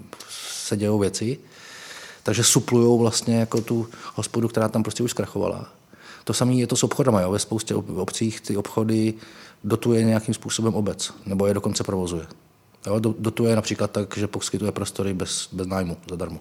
se 0.61 0.77
dějou 0.77 0.99
věci. 0.99 1.39
Takže 2.23 2.45
suplují 2.45 2.99
vlastně 2.99 3.37
jako 3.37 3.61
tu 3.61 3.89
hospodu, 4.15 4.49
která 4.49 4.69
tam 4.69 4.83
prostě 4.83 5.03
už 5.03 5.11
zkrachovala. 5.11 5.69
To 6.25 6.35
samé 6.35 6.55
je 6.55 6.67
to 6.67 6.77
s 6.77 6.85
obchodama. 6.85 7.21
Jo. 7.21 7.31
Ve 7.31 7.39
spoustě 7.39 7.75
obcích 7.75 8.41
ty 8.41 8.57
obchody 8.57 9.15
dotuje 9.65 10.05
nějakým 10.05 10.35
způsobem 10.35 10.75
obec, 10.75 11.13
nebo 11.27 11.47
je 11.47 11.55
dokonce 11.55 11.85
provozuje. 11.85 12.27
Jo, 12.87 12.99
dotuje 12.99 13.57
například 13.57 13.91
tak, 13.91 14.17
že 14.17 14.27
poskytuje 14.27 14.73
prostory 14.73 15.15
bez, 15.15 15.49
bez 15.53 15.67
nájmu, 15.67 15.97
zadarmo. 16.11 16.41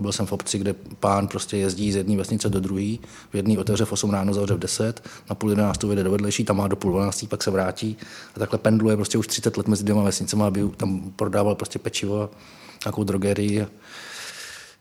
Byl 0.00 0.12
jsem 0.12 0.26
v 0.26 0.32
obci, 0.32 0.58
kde 0.58 0.74
pán 1.00 1.28
prostě 1.28 1.56
jezdí 1.56 1.92
z 1.92 1.96
jedné 1.96 2.16
vesnice 2.16 2.48
do 2.48 2.60
druhé, 2.60 2.96
v 3.30 3.34
jedné 3.34 3.58
otevře 3.58 3.84
v 3.84 3.92
8 3.92 4.10
ráno, 4.10 4.34
zavře 4.34 4.54
v 4.54 4.58
10, 4.58 5.08
na 5.30 5.34
půl 5.34 5.50
11 5.50 5.82
vyjde 5.82 6.02
do 6.02 6.10
vedlejší, 6.10 6.44
tam 6.44 6.56
má 6.56 6.68
do 6.68 6.76
půl 6.76 6.92
12, 6.92 7.26
pak 7.28 7.42
se 7.42 7.50
vrátí 7.50 7.96
a 8.36 8.38
takhle 8.38 8.58
pendluje 8.58 8.96
prostě 8.96 9.18
už 9.18 9.26
30 9.26 9.56
let 9.56 9.68
mezi 9.68 9.84
dvěma 9.84 10.02
vesnicemi, 10.02 10.42
aby 10.42 10.68
tam 10.76 11.12
prodával 11.16 11.54
prostě 11.54 11.78
pečivo 11.78 12.22
a 12.22 12.30
nějakou 12.84 13.04
drogerii. 13.04 13.66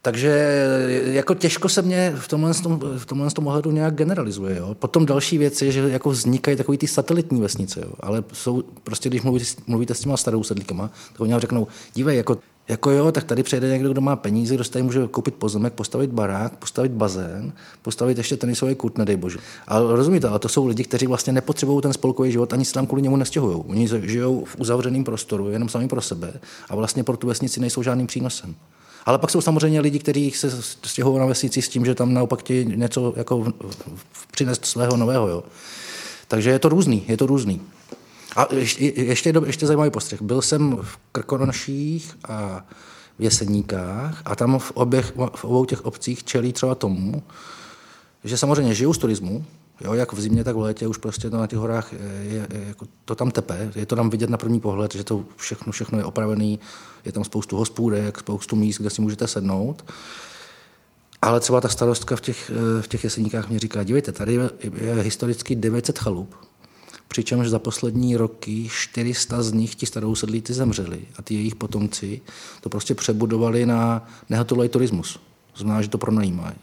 Takže 0.06 0.66
jako 1.06 1.34
těžko 1.36 1.70
se 1.70 1.82
mě 1.82 2.14
v 2.16 2.28
tomhle, 2.28 2.54
tom, 2.54 2.80
v 2.98 3.06
tomhle 3.06 3.32
tom 3.32 3.48
ohledu 3.48 3.72
nějak 3.72 3.96
generalizuje. 3.96 4.58
Jo. 4.58 4.74
Potom 4.74 5.06
další 5.06 5.38
věc 5.38 5.62
je, 5.62 5.72
že 5.72 5.90
jako 5.90 6.10
vznikají 6.10 6.58
takový 6.58 6.78
ty 6.78 6.88
satelitní 6.88 7.42
vesnice, 7.42 7.82
jo. 7.82 7.94
ale 8.00 8.24
jsou 8.34 8.64
prostě, 8.84 9.10
když 9.10 9.22
mluvíte, 9.22 9.46
mluvíte 9.68 9.94
s 9.94 10.00
těma 10.00 10.18
starou 10.18 10.44
sedlíkama, 10.44 10.88
tak 11.12 11.22
oni 11.22 11.32
vám 11.32 11.42
řeknou, 11.42 11.68
dívej, 11.94 12.18
jako, 12.18 12.38
jako 12.68 12.92
jo, 12.92 13.12
tak 13.12 13.24
tady 13.24 13.44
přijde 13.44 13.70
někdo, 13.70 13.90
kdo 13.90 14.02
má 14.02 14.16
peníze, 14.16 14.56
kdo 14.56 14.64
tady 14.64 14.84
může 14.84 15.08
koupit 15.08 15.36
pozemek, 15.36 15.74
postavit 15.74 16.10
barák, 16.10 16.56
postavit 16.56 16.92
bazén, 16.92 17.54
postavit 17.82 18.18
ještě 18.18 18.38
tenisový 18.38 18.76
kut, 18.76 18.98
nedej 18.98 19.16
bože. 19.16 19.38
Ale 19.68 19.96
rozumíte, 19.96 20.28
ale 20.28 20.40
to 20.40 20.50
jsou 20.50 20.68
lidi, 20.68 20.84
kteří 20.84 21.08
vlastně 21.08 21.34
nepotřebují 21.34 21.82
ten 21.82 21.94
spolkový 21.94 22.32
život, 22.32 22.54
ani 22.54 22.66
se 22.66 22.74
tam 22.74 22.88
kvůli 22.88 23.02
němu 23.02 23.16
nestěhují. 23.16 23.64
Oni 23.68 23.88
žijou 24.04 24.46
v 24.46 24.56
uzavřeném 24.60 25.04
prostoru, 25.04 25.50
jenom 25.50 25.70
sami 25.70 25.88
pro 25.88 26.02
sebe 26.02 26.34
a 26.70 26.76
vlastně 26.76 27.04
pro 27.04 27.18
tu 27.18 27.28
vesnici 27.28 27.60
nejsou 27.60 27.84
žádným 27.84 28.08
přínosem. 28.08 28.56
Ale 29.06 29.20
pak 29.20 29.30
jsou 29.30 29.42
samozřejmě 29.42 29.80
lidi, 29.80 30.00
kteří 30.00 30.32
se 30.32 30.62
stěhují 30.62 31.20
na 31.20 31.26
vesnici 31.26 31.62
s 31.62 31.70
tím, 31.70 31.86
že 31.86 31.96
tam 31.96 32.14
naopak 32.14 32.40
chtějí 32.40 32.66
něco 32.66 33.14
jako 33.16 33.54
přinést 34.32 34.66
svého 34.66 34.98
nového. 34.98 35.28
Jo. 35.28 35.44
Takže 36.28 36.50
je 36.50 36.60
to 36.60 36.70
různý, 36.70 37.06
je 37.08 37.18
to 37.18 37.26
různý. 37.26 37.62
A 38.36 38.48
ještě, 38.56 38.86
ještě, 38.86 39.34
ještě 39.46 39.68
zajímavý 39.68 39.90
postřeh. 39.90 40.22
Byl 40.22 40.42
jsem 40.42 40.78
v 40.82 40.98
Krkonoších 41.12 42.18
a 42.28 42.66
v 43.20 43.24
Jeseníkách 43.24 44.22
a 44.26 44.36
tam 44.36 44.60
v, 44.60 44.72
oběch, 44.72 45.14
v 45.36 45.46
obou 45.46 45.66
těch 45.66 45.86
obcích 45.86 46.24
čelí 46.24 46.54
třeba 46.54 46.76
tomu, 46.76 47.24
že 48.24 48.38
samozřejmě 48.38 48.74
žijou 48.74 48.94
z 48.94 48.98
turismu, 48.98 49.46
Jo, 49.82 49.94
jak 49.94 50.14
v 50.14 50.22
zimě, 50.22 50.44
tak 50.44 50.56
v 50.56 50.60
létě 50.60 50.88
už 50.88 50.98
prostě 50.98 51.30
to 51.30 51.38
na 51.38 51.48
těch 51.48 51.60
horách 51.60 51.94
je, 51.94 52.00
je, 52.24 52.48
jako 52.68 52.86
to 53.06 53.16
tam 53.16 53.32
tepe. 53.32 53.72
Je 53.76 53.86
to 53.86 53.96
tam 53.96 54.10
vidět 54.10 54.30
na 54.30 54.38
první 54.38 54.60
pohled, 54.60 54.94
že 54.94 55.04
to 55.04 55.26
všechno, 55.36 55.72
všechno 55.72 55.98
je 55.98 56.06
opravený. 56.06 56.60
Je 57.06 57.12
tam 57.12 57.24
spoustu 57.24 57.58
hospůdek, 57.58 58.20
spoustu 58.20 58.56
míst, 58.56 58.78
kde 58.78 58.90
si 58.90 59.02
můžete 59.02 59.28
sednout. 59.28 59.86
Ale 61.22 61.40
třeba 61.40 61.62
ta 61.62 61.70
starostka 61.70 62.16
v 62.16 62.22
těch, 62.22 62.52
v 62.82 62.88
těch 62.88 63.04
jeseníkách 63.04 63.50
mě 63.50 63.60
říká, 63.60 63.84
dívejte, 63.84 64.12
tady 64.12 64.34
je, 64.34 64.94
historicky 64.94 65.56
900 65.56 66.00
chalup, 66.00 66.36
přičemž 67.08 67.50
za 67.50 67.60
poslední 67.60 68.18
roky 68.18 68.68
400 68.72 69.44
z 69.44 69.52
nich 69.52 69.76
ti 69.76 69.86
starousedlíci 69.86 70.54
zemřeli 70.54 71.02
a 71.18 71.22
ty 71.22 71.34
jejich 71.34 71.56
potomci 71.56 72.22
to 72.62 72.70
prostě 72.70 72.96
přebudovali 72.96 73.66
na 73.66 74.08
nehotový 74.30 74.70
turismus. 74.70 75.20
Znamená, 75.56 75.82
že 75.82 75.90
to 75.90 75.98
pronajímají. 75.98 76.56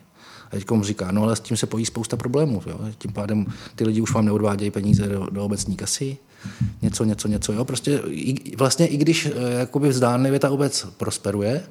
A 0.50 0.56
teď 0.56 0.70
mu 0.70 0.84
říká, 0.84 1.10
no 1.10 1.22
ale 1.22 1.36
s 1.36 1.40
tím 1.40 1.56
se 1.56 1.66
pojí 1.66 1.86
spousta 1.86 2.16
problémů. 2.16 2.62
Jo. 2.66 2.78
Tím 2.98 3.12
pádem 3.12 3.46
ty 3.76 3.84
lidi 3.84 4.00
už 4.00 4.12
vám 4.12 4.24
neodvádějí 4.24 4.70
peníze 4.70 5.08
do, 5.08 5.26
do 5.30 5.44
obecní 5.44 5.76
kasy, 5.76 6.16
něco, 6.82 7.04
něco, 7.04 7.28
něco. 7.28 7.52
Jo. 7.52 7.64
Prostě 7.64 8.02
i, 8.06 8.56
vlastně 8.56 8.86
i 8.86 8.96
když 8.96 9.26
eh, 9.26 9.52
jakoby 9.58 9.88
vzdánlivě 9.88 10.38
ta 10.38 10.50
obec 10.50 10.86
prosperuje, 10.96 11.62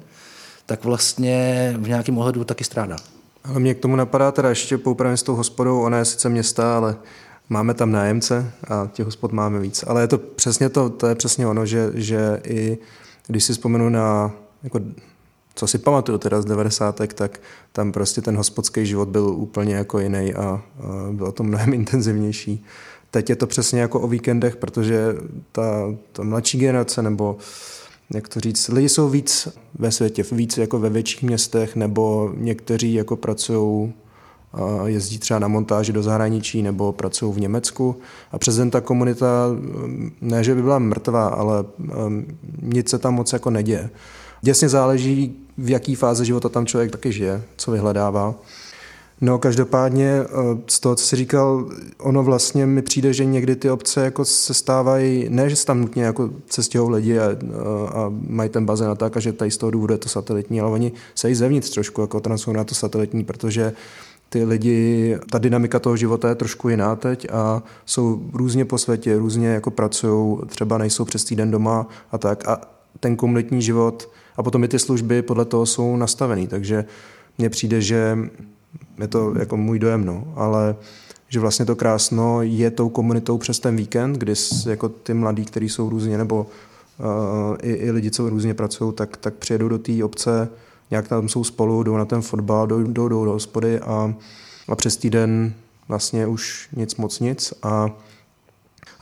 tak 0.66 0.84
vlastně 0.84 1.74
v 1.78 1.88
nějakém 1.88 2.18
ohledu 2.18 2.44
taky 2.44 2.64
strádá. 2.64 2.96
Ale 3.44 3.60
mě 3.60 3.74
k 3.74 3.78
tomu 3.78 3.96
napadá 3.96 4.32
teda 4.32 4.48
ještě 4.48 4.78
poupravím 4.78 5.16
s 5.16 5.22
tou 5.22 5.36
hospodou, 5.36 5.82
ona 5.82 5.98
je 5.98 6.04
sice 6.04 6.28
města, 6.28 6.76
ale 6.76 6.96
máme 7.48 7.74
tam 7.74 7.92
nájemce 7.92 8.52
a 8.68 8.88
těch 8.92 9.06
hospod 9.06 9.32
máme 9.32 9.60
víc. 9.60 9.84
Ale 9.86 10.00
je 10.00 10.08
to 10.08 10.18
přesně 10.18 10.68
to, 10.68 10.90
to 10.90 11.06
je 11.06 11.14
přesně 11.14 11.46
ono, 11.46 11.66
že, 11.66 11.90
že 11.94 12.40
i 12.44 12.78
když 13.26 13.44
si 13.44 13.52
vzpomenu 13.52 13.88
na 13.88 14.32
jako 14.62 14.80
co 15.60 15.66
si 15.66 15.78
pamatuju 15.78 16.18
teda 16.18 16.42
z 16.42 16.44
90. 16.44 17.00
tak 17.14 17.40
tam 17.72 17.92
prostě 17.92 18.20
ten 18.20 18.36
hospodský 18.36 18.86
život 18.86 19.08
byl 19.08 19.24
úplně 19.24 19.74
jako 19.74 19.98
jiný 19.98 20.34
a, 20.34 20.42
a 20.42 20.62
bylo 21.12 21.32
to 21.32 21.42
mnohem 21.42 21.72
intenzivnější. 21.80 22.64
Teď 23.10 23.30
je 23.30 23.36
to 23.36 23.46
přesně 23.46 23.80
jako 23.80 24.00
o 24.00 24.08
víkendech, 24.08 24.56
protože 24.56 25.14
ta, 25.52 25.94
ta 26.12 26.22
mladší 26.22 26.58
generace 26.58 27.02
nebo 27.02 27.36
jak 28.14 28.28
to 28.28 28.40
říct, 28.40 28.68
lidi 28.68 28.88
jsou 28.88 29.08
víc 29.08 29.48
ve 29.78 29.92
světě, 29.92 30.24
víc 30.32 30.58
jako 30.58 30.78
ve 30.78 30.90
větších 30.90 31.22
městech, 31.22 31.76
nebo 31.76 32.32
někteří 32.36 32.94
jako 32.94 33.16
pracují 33.16 33.92
jezdí 34.86 35.18
třeba 35.18 35.38
na 35.38 35.48
montáži 35.48 35.92
do 35.92 36.02
zahraničí 36.02 36.62
nebo 36.62 36.92
pracují 36.92 37.34
v 37.34 37.40
Německu 37.40 37.96
a 38.32 38.38
přes 38.38 38.56
den 38.56 38.70
ta 38.70 38.80
komunita, 38.80 39.46
ne 40.20 40.44
že 40.44 40.54
by 40.54 40.62
byla 40.62 40.78
mrtvá, 40.78 41.28
ale 41.28 41.64
um, 42.06 42.26
nic 42.62 42.90
se 42.90 42.98
tam 42.98 43.14
moc 43.14 43.32
jako 43.32 43.50
neděje. 43.50 43.90
Děsně 44.42 44.68
záleží, 44.68 45.39
v 45.58 45.70
jaký 45.70 45.94
fázi 45.94 46.24
života 46.24 46.48
tam 46.48 46.66
člověk 46.66 46.90
taky 46.90 47.12
žije, 47.12 47.42
co 47.56 47.70
vyhledává. 47.70 48.34
No 49.20 49.38
každopádně 49.38 50.10
eh, 50.10 50.26
z 50.66 50.80
toho, 50.80 50.96
co 50.96 51.04
jsi 51.04 51.16
říkal, 51.16 51.68
ono 51.98 52.22
vlastně 52.22 52.66
mi 52.66 52.82
přijde, 52.82 53.12
že 53.12 53.24
někdy 53.24 53.56
ty 53.56 53.70
obce 53.70 54.04
jako 54.04 54.24
se 54.24 54.54
stávají, 54.54 55.26
ne, 55.28 55.50
že 55.50 55.56
se 55.56 55.66
tam 55.66 55.80
nutně 55.80 56.02
jako 56.02 56.30
se 56.50 56.62
stěhou 56.62 56.88
lidi 56.88 57.18
a, 57.18 57.24
a, 57.24 58.12
mají 58.28 58.50
ten 58.50 58.66
bazén 58.66 58.90
a 58.90 58.94
tak, 58.94 59.16
a 59.16 59.20
že 59.20 59.32
tady 59.32 59.50
z 59.50 59.56
toho 59.56 59.70
důvodu 59.70 59.94
je 59.94 59.98
to 59.98 60.08
satelitní, 60.08 60.60
ale 60.60 60.70
oni 60.70 60.92
se 61.14 61.30
i 61.30 61.34
zevnitř 61.34 61.70
trošku 61.70 62.00
jako 62.00 62.20
transformují 62.20 62.56
na 62.56 62.64
to 62.64 62.74
satelitní, 62.74 63.24
protože 63.24 63.72
ty 64.28 64.44
lidi, 64.44 65.18
ta 65.30 65.38
dynamika 65.38 65.78
toho 65.78 65.96
života 65.96 66.28
je 66.28 66.34
trošku 66.34 66.68
jiná 66.68 66.96
teď 66.96 67.26
a 67.32 67.62
jsou 67.86 68.22
různě 68.32 68.64
po 68.64 68.78
světě, 68.78 69.18
různě 69.18 69.48
jako 69.48 69.70
pracují, 69.70 70.38
třeba 70.46 70.78
nejsou 70.78 71.04
přes 71.04 71.24
týden 71.24 71.50
doma 71.50 71.86
a 72.12 72.18
tak. 72.18 72.48
A 72.48 72.60
ten 73.00 73.16
komunitní 73.16 73.62
život 73.62 74.08
a 74.36 74.42
potom 74.42 74.64
i 74.64 74.68
ty 74.68 74.78
služby 74.78 75.22
podle 75.22 75.44
toho 75.44 75.66
jsou 75.66 75.96
nastavený, 75.96 76.46
takže 76.46 76.84
mně 77.38 77.50
přijde, 77.50 77.80
že 77.80 78.18
je 79.00 79.08
to 79.08 79.34
jako 79.38 79.56
můj 79.56 79.78
dojem, 79.78 80.04
no, 80.04 80.32
ale 80.36 80.76
že 81.28 81.40
vlastně 81.40 81.66
to 81.66 81.76
krásno 81.76 82.42
je 82.42 82.70
tou 82.70 82.88
komunitou 82.88 83.38
přes 83.38 83.58
ten 83.58 83.76
víkend, 83.76 84.12
kdy 84.12 84.34
jako 84.66 84.88
ty 84.88 85.14
mladí, 85.14 85.44
kteří 85.44 85.68
jsou 85.68 85.88
různě, 85.88 86.18
nebo 86.18 86.46
uh, 86.98 87.56
i, 87.62 87.72
i 87.72 87.90
lidi, 87.90 88.10
co 88.10 88.28
různě 88.28 88.54
pracují, 88.54 88.92
tak, 88.92 89.16
tak 89.16 89.34
přijedou 89.34 89.68
do 89.68 89.78
té 89.78 90.04
obce, 90.04 90.48
nějak 90.90 91.08
tam 91.08 91.28
jsou 91.28 91.44
spolu, 91.44 91.82
jdou 91.82 91.96
na 91.96 92.04
ten 92.04 92.22
fotbal, 92.22 92.66
jdou, 92.66 92.82
jdou, 92.82 93.08
jdou 93.08 93.24
do 93.24 93.30
hospody 93.30 93.80
a, 93.80 94.14
a 94.68 94.76
přes 94.76 94.96
týden 94.96 95.54
vlastně 95.88 96.26
už 96.26 96.68
nic 96.76 96.96
moc 96.96 97.20
nic. 97.20 97.54
A 97.62 97.90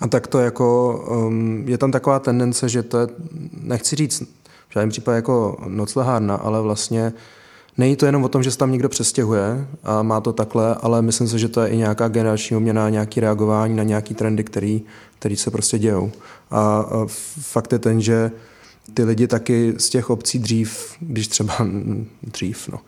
a 0.00 0.08
tak 0.08 0.26
to 0.26 0.38
jako, 0.38 0.98
um, 1.10 1.64
je 1.68 1.78
tam 1.78 1.92
taková 1.92 2.18
tendence, 2.18 2.68
že 2.68 2.82
to 2.82 2.98
je, 2.98 3.06
nechci 3.60 3.96
říct 3.96 4.22
žádném 4.78 4.90
případě 4.90 5.16
jako 5.16 5.56
noclehárna, 5.66 6.34
ale 6.34 6.62
vlastně 6.62 7.12
není 7.78 7.96
to 7.96 8.06
jenom 8.06 8.24
o 8.24 8.28
tom, 8.28 8.42
že 8.42 8.50
se 8.50 8.58
tam 8.58 8.72
někdo 8.72 8.88
přestěhuje 8.88 9.66
a 9.84 10.02
má 10.02 10.20
to 10.20 10.32
takhle, 10.32 10.74
ale 10.74 11.02
myslím 11.02 11.28
si, 11.28 11.38
že 11.38 11.48
to 11.48 11.60
je 11.60 11.68
i 11.68 11.76
nějaká 11.76 12.08
generační 12.08 12.56
uměna, 12.56 12.88
nějaký 12.88 13.20
reagování 13.20 13.76
na 13.76 13.82
nějaký 13.82 14.14
trendy, 14.14 14.44
který, 14.44 14.82
který 15.18 15.36
se 15.36 15.50
prostě 15.50 15.78
dějou. 15.78 16.10
A, 16.50 16.60
a 16.60 17.06
fakt 17.40 17.72
je 17.72 17.78
ten, 17.78 18.00
že 18.00 18.30
ty 18.94 19.04
lidi 19.04 19.26
taky 19.26 19.74
z 19.76 19.88
těch 19.88 20.10
obcí 20.10 20.38
dřív, 20.38 20.96
když 21.00 21.28
třeba 21.28 21.54
dřív, 22.22 22.68
no, 22.72 22.78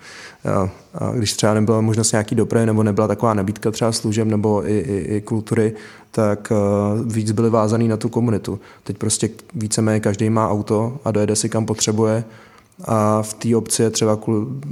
a, 0.94 1.12
když 1.14 1.32
třeba 1.32 1.54
nebyla 1.54 1.80
možnost 1.80 2.12
nějaký 2.12 2.34
dopravy 2.34 2.66
nebo 2.66 2.82
nebyla 2.82 3.08
taková 3.08 3.34
nabídka 3.34 3.70
třeba 3.70 3.92
služeb 3.92 4.28
nebo 4.28 4.68
i, 4.68 4.78
i, 4.78 5.16
i 5.16 5.20
kultury, 5.20 5.72
tak 6.10 6.52
uh, 6.52 7.12
víc 7.12 7.30
byli 7.30 7.50
vázaný 7.50 7.88
na 7.88 7.96
tu 7.96 8.08
komunitu. 8.08 8.60
Teď 8.84 8.98
prostě 8.98 9.30
víceméně 9.54 10.00
každý 10.00 10.30
má 10.30 10.50
auto 10.50 10.98
a 11.04 11.10
dojede 11.10 11.36
si 11.36 11.48
kam 11.48 11.66
potřebuje 11.66 12.24
a 12.84 13.22
v 13.22 13.34
té 13.34 13.56
obci 13.56 13.90
třeba 13.90 14.18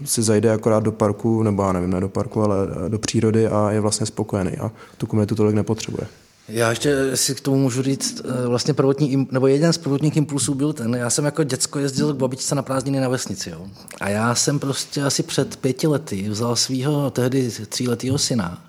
si 0.04 0.22
zajde 0.22 0.52
akorát 0.52 0.82
do 0.82 0.92
parku, 0.92 1.42
nebo 1.42 1.62
já 1.62 1.72
nevím, 1.72 1.90
ne 1.90 2.00
do 2.00 2.08
parku, 2.08 2.42
ale 2.42 2.56
do 2.88 2.98
přírody 2.98 3.46
a 3.46 3.70
je 3.70 3.80
vlastně 3.80 4.06
spokojený 4.06 4.56
a 4.56 4.70
tu 4.96 5.06
komunitu 5.06 5.34
tolik 5.34 5.54
nepotřebuje. 5.54 6.06
Já 6.48 6.70
ještě 6.70 7.16
si 7.16 7.34
k 7.34 7.40
tomu 7.40 7.56
můžu 7.56 7.82
říct, 7.82 8.22
eh, 8.24 8.46
vlastně 8.46 8.74
prvotní, 8.74 9.28
nebo 9.30 9.46
jeden 9.46 9.72
z 9.72 9.78
prvotních 9.78 10.16
impulsů 10.16 10.54
byl 10.54 10.72
ten, 10.72 10.94
já 10.94 11.10
jsem 11.10 11.24
jako 11.24 11.44
děcko 11.44 11.78
jezdil 11.78 12.14
k 12.14 12.16
babičce 12.16 12.54
na 12.54 12.62
prázdniny 12.62 13.00
na 13.00 13.08
vesnici, 13.08 13.50
jo. 13.50 13.66
A 14.00 14.08
já 14.08 14.34
jsem 14.34 14.58
prostě 14.58 15.02
asi 15.02 15.22
před 15.22 15.56
pěti 15.56 15.86
lety 15.86 16.28
vzal 16.28 16.56
svého 16.56 17.10
tehdy 17.10 17.50
tříletého 17.68 18.18
syna, 18.18 18.67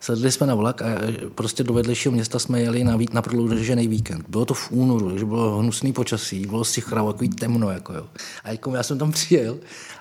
sedli 0.00 0.32
jsme 0.32 0.46
na 0.46 0.54
vlak 0.54 0.82
a 0.82 0.86
prostě 1.34 1.64
do 1.64 1.74
vedlejšího 1.74 2.12
města 2.12 2.38
jsme 2.38 2.60
jeli 2.60 2.84
na, 2.84 2.98
na 3.12 3.22
prodloužený 3.22 3.88
víkend. 3.88 4.24
Bylo 4.28 4.44
to 4.44 4.54
v 4.54 4.72
únoru, 4.72 5.08
takže 5.08 5.24
bylo 5.24 5.58
hnusný 5.58 5.92
počasí, 5.92 6.46
bylo 6.46 6.64
si 6.64 6.80
chravo, 6.80 7.12
takový 7.12 7.28
temno, 7.28 7.70
jako 7.70 7.92
jo. 7.92 8.06
A 8.44 8.50
jako 8.50 8.74
já 8.74 8.82
jsem 8.82 8.98
tam 8.98 9.12
přijel 9.18 9.58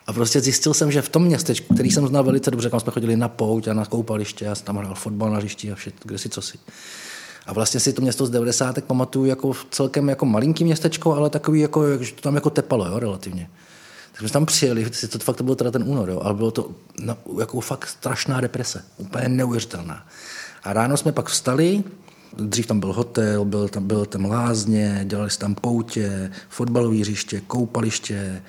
a 0.07 0.13
prostě 0.13 0.41
zjistil 0.41 0.73
jsem, 0.73 0.91
že 0.91 1.01
v 1.01 1.09
tom 1.09 1.23
městečku, 1.23 1.73
který 1.73 1.91
jsem 1.91 2.07
znal 2.07 2.23
velice 2.23 2.51
dobře, 2.51 2.69
kam 2.69 2.79
jsme 2.79 2.91
chodili 2.91 3.17
na 3.17 3.27
pouť 3.27 3.67
a 3.67 3.73
na 3.73 3.85
koupaliště, 3.85 4.45
já 4.45 4.55
jsem 4.55 4.65
tam 4.65 4.77
hrál 4.77 4.95
fotbal 4.95 5.31
na 5.31 5.37
hřišti 5.37 5.71
a 5.71 5.75
vše, 5.75 5.91
kde 6.03 6.17
si 6.17 6.29
co 6.29 6.41
si. 6.41 6.57
A 7.45 7.53
vlastně 7.53 7.79
si 7.79 7.93
to 7.93 8.01
město 8.01 8.25
z 8.25 8.29
90. 8.29 8.83
pamatuju 8.83 9.25
jako 9.25 9.53
celkem 9.71 10.09
jako 10.09 10.25
malinký 10.25 10.63
městečko, 10.63 11.15
ale 11.15 11.29
takový, 11.29 11.59
jako, 11.59 12.03
že 12.03 12.13
to 12.13 12.21
tam 12.21 12.35
jako 12.35 12.49
tepalo, 12.49 12.87
jo, 12.87 12.99
relativně. 12.99 13.49
Tak 14.17 14.21
jsme 14.21 14.33
tam 14.33 14.45
přijeli, 14.45 14.89
to 15.09 15.19
fakt 15.19 15.35
to 15.35 15.43
byl 15.43 15.55
teda 15.55 15.71
ten 15.71 15.83
únor, 15.83 16.09
jo, 16.09 16.21
ale 16.23 16.33
bylo 16.33 16.51
to 16.51 16.71
no, 16.99 17.17
jako 17.39 17.61
fakt 17.61 17.87
strašná 17.87 18.41
deprese, 18.41 18.83
úplně 18.97 19.29
neuvěřitelná. 19.29 20.07
A 20.63 20.73
ráno 20.73 20.97
jsme 20.97 21.11
pak 21.11 21.29
vstali, 21.29 21.83
Dřív 22.33 22.67
tam 22.67 22.79
byl 22.79 22.93
hotel, 22.93 23.45
byl 23.45 23.67
tam, 23.67 23.87
byl 23.87 24.05
tam 24.05 24.25
lázně, 24.25 25.01
dělali 25.03 25.29
se 25.29 25.39
tam 25.39 25.55
poutě, 25.55 26.31
fotbalové 26.49 26.97
hřiště, 26.97 27.41
koupaliště, 27.47 28.41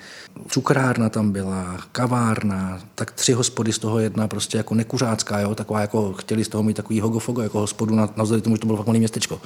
cukrárna 0.47 1.09
tam 1.09 1.31
byla, 1.31 1.77
kavárna, 1.91 2.81
tak 2.95 3.11
tři 3.11 3.33
hospody 3.33 3.73
z 3.73 3.79
toho 3.79 3.99
jedna 3.99 4.27
prostě 4.27 4.57
jako 4.57 4.75
nekuřácká, 4.75 5.39
jo, 5.39 5.55
taková 5.55 5.81
jako 5.81 6.13
chtěli 6.13 6.43
z 6.43 6.47
toho 6.47 6.63
mít 6.63 6.73
takový 6.73 6.99
hogofogo 6.99 7.41
jako 7.41 7.59
hospodu, 7.59 7.95
na, 7.95 8.09
navzdory 8.15 8.41
tomu, 8.41 8.55
že 8.55 8.59
to 8.59 8.67
bylo 8.67 8.77
fakt 8.77 8.87
malé 8.87 8.99
městečko. 8.99 9.41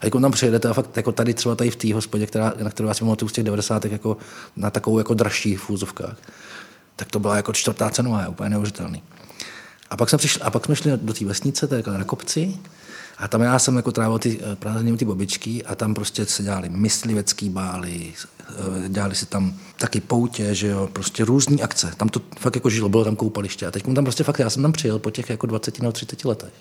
A 0.00 0.06
jako 0.06 0.20
tam 0.20 0.32
přijedete 0.32 0.68
a 0.68 0.72
fakt 0.72 0.96
jako 0.96 1.12
tady 1.12 1.34
třeba 1.34 1.54
tady 1.54 1.70
v 1.70 1.76
té 1.76 1.94
hospodě, 1.94 2.26
která, 2.26 2.52
na 2.62 2.70
kterou 2.70 2.88
já 2.88 2.94
si 2.94 3.00
pamatuju 3.00 3.28
z 3.28 3.32
těch 3.32 3.44
90. 3.44 3.84
jako 3.84 4.16
na 4.56 4.70
takovou 4.70 4.98
jako 4.98 5.14
dražší 5.14 5.56
fůzovkách, 5.56 6.16
tak 6.96 7.08
to 7.08 7.18
byla 7.18 7.36
jako 7.36 7.52
čtvrtá 7.52 7.90
cenová, 7.90 8.28
úplně 8.28 8.50
neuvěřitelný. 8.50 9.02
A 9.90 9.96
pak, 9.96 10.08
jsme 10.08 10.18
přišli, 10.18 10.42
a 10.42 10.50
pak 10.50 10.64
jsme 10.64 10.76
šli 10.76 10.90
do 10.96 11.14
té 11.14 11.24
vesnice, 11.24 11.68
jako 11.76 11.90
na 11.90 12.04
kopci, 12.04 12.58
a 13.18 13.28
tam 13.28 13.40
já 13.40 13.58
jsem 13.58 13.76
jako 13.76 13.92
trávil 13.92 14.18
ty 14.18 14.40
eh, 14.42 14.56
prázdniny 14.56 14.96
ty 14.96 15.04
bobičky 15.04 15.64
a 15.64 15.74
tam 15.74 15.94
prostě 15.94 16.26
se 16.26 16.42
dělali 16.42 16.68
myslivecký 16.68 17.48
bály, 17.48 18.12
eh, 18.50 18.88
dělali 18.88 19.14
se 19.14 19.26
tam 19.26 19.54
taky 19.78 20.00
poutě, 20.00 20.54
že 20.54 20.66
jo, 20.66 20.88
prostě 20.92 21.24
různé 21.24 21.62
akce. 21.62 21.92
Tam 21.96 22.08
to 22.08 22.20
fakt 22.38 22.54
jako 22.54 22.70
žilo, 22.70 22.88
bylo 22.88 23.04
tam 23.04 23.16
koupaliště. 23.16 23.66
A 23.66 23.70
teď 23.70 23.84
tam 23.94 24.04
prostě 24.04 24.24
fakt, 24.24 24.38
já 24.38 24.50
jsem 24.50 24.62
tam 24.62 24.72
přijel 24.72 24.98
po 24.98 25.10
těch 25.10 25.30
jako 25.30 25.46
20 25.46 25.80
nebo 25.80 25.92
30 25.92 26.24
letech. 26.24 26.52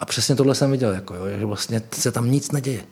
A 0.00 0.04
přesně 0.04 0.36
tohle 0.36 0.54
jsem 0.54 0.70
viděl, 0.70 0.92
jako 0.92 1.14
jo, 1.14 1.38
že 1.38 1.46
vlastně 1.46 1.82
se 1.92 2.12
tam 2.12 2.30
nic 2.30 2.52
neděje. 2.52 2.84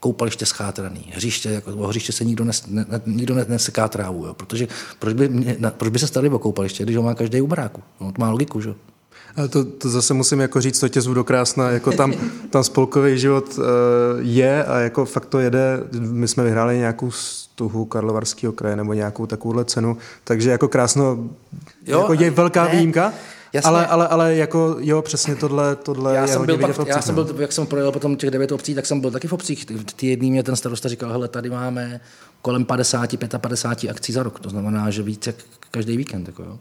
Koupaliště 0.00 0.46
schátraný, 0.46 1.12
hřiště, 1.14 1.50
jako, 1.50 1.72
o 1.72 1.86
hřiště 1.86 2.12
se 2.12 2.24
nikdo, 2.24 2.44
nes, 2.44 2.66
ne, 2.66 2.86
nikdo 3.06 3.34
neseká 3.34 3.88
trávu, 3.88 4.26
jo, 4.26 4.34
protože 4.34 4.68
proč 4.98 5.14
by, 5.14 5.28
na, 5.58 5.70
proč 5.70 5.92
by 5.92 5.98
se 5.98 6.06
stali 6.06 6.28
o 6.28 6.38
koupaliště, 6.38 6.84
když 6.84 6.96
ho 6.96 7.02
má 7.02 7.14
každý 7.14 7.40
u 7.40 7.46
baráku? 7.46 7.82
No, 8.00 8.12
to 8.12 8.20
má 8.20 8.30
logiku, 8.30 8.60
že 8.60 8.74
ale 9.36 9.48
to, 9.48 9.64
to 9.64 9.90
zase 9.90 10.14
musím 10.14 10.40
jako 10.40 10.60
říct, 10.60 10.80
to 10.80 10.88
tě 10.88 11.00
zvu 11.00 11.14
do 11.14 11.24
krásna, 11.24 11.70
jako 11.70 11.92
tam, 11.92 12.14
tam 12.50 12.64
spolkový 12.64 13.18
život 13.18 13.58
uh, 13.58 13.64
je 14.18 14.64
a 14.64 14.78
jako 14.78 15.04
fakt 15.04 15.26
to 15.26 15.38
jede, 15.38 15.80
my 16.00 16.28
jsme 16.28 16.44
vyhráli 16.44 16.78
nějakou 16.78 17.10
stuhu 17.10 17.84
Karlovarského 17.84 18.52
kraje 18.52 18.76
nebo 18.76 18.92
nějakou 18.92 19.26
takovouhle 19.26 19.64
cenu, 19.64 19.96
takže 20.24 20.50
jako 20.50 20.68
krásno, 20.68 21.28
jo, 21.86 22.00
jako 22.00 22.12
je 22.12 22.30
velká 22.30 22.64
ne. 22.64 22.70
výjimka, 22.70 23.12
Jasně. 23.52 23.68
Ale, 23.68 23.86
ale, 23.86 24.08
ale 24.08 24.34
jako 24.34 24.76
jo, 24.80 25.02
přesně 25.02 25.36
tohle, 25.36 25.76
tohle 25.76 26.14
já 26.14 26.22
je 26.22 26.28
jsem 26.28 26.46
byl 26.46 26.58
pak, 26.58 26.70
obcích, 26.70 26.88
Já 26.88 27.02
jsem 27.02 27.14
byl, 27.14 27.34
jak 27.38 27.52
jsem 27.52 27.66
projel 27.66 27.92
potom 27.92 28.16
těch 28.16 28.30
devět 28.30 28.52
obcí, 28.52 28.74
tak 28.74 28.86
jsem 28.86 29.00
byl 29.00 29.10
taky 29.10 29.28
v 29.28 29.32
obcích. 29.32 29.66
Ty 29.96 30.06
jedný 30.06 30.30
mě 30.30 30.42
ten 30.42 30.56
starosta 30.56 30.88
říkal, 30.88 31.10
hele, 31.10 31.28
tady 31.28 31.50
máme 31.50 32.00
kolem 32.42 32.64
50, 32.64 33.10
55 33.38 33.90
akcí 33.90 34.12
za 34.12 34.22
rok. 34.22 34.40
To 34.40 34.48
znamená, 34.48 34.90
že 34.90 35.02
víc 35.02 35.26
jak 35.26 35.36
každý 35.70 35.96
víkend. 35.96 36.26
Jako 36.26 36.42
jo 36.42 36.58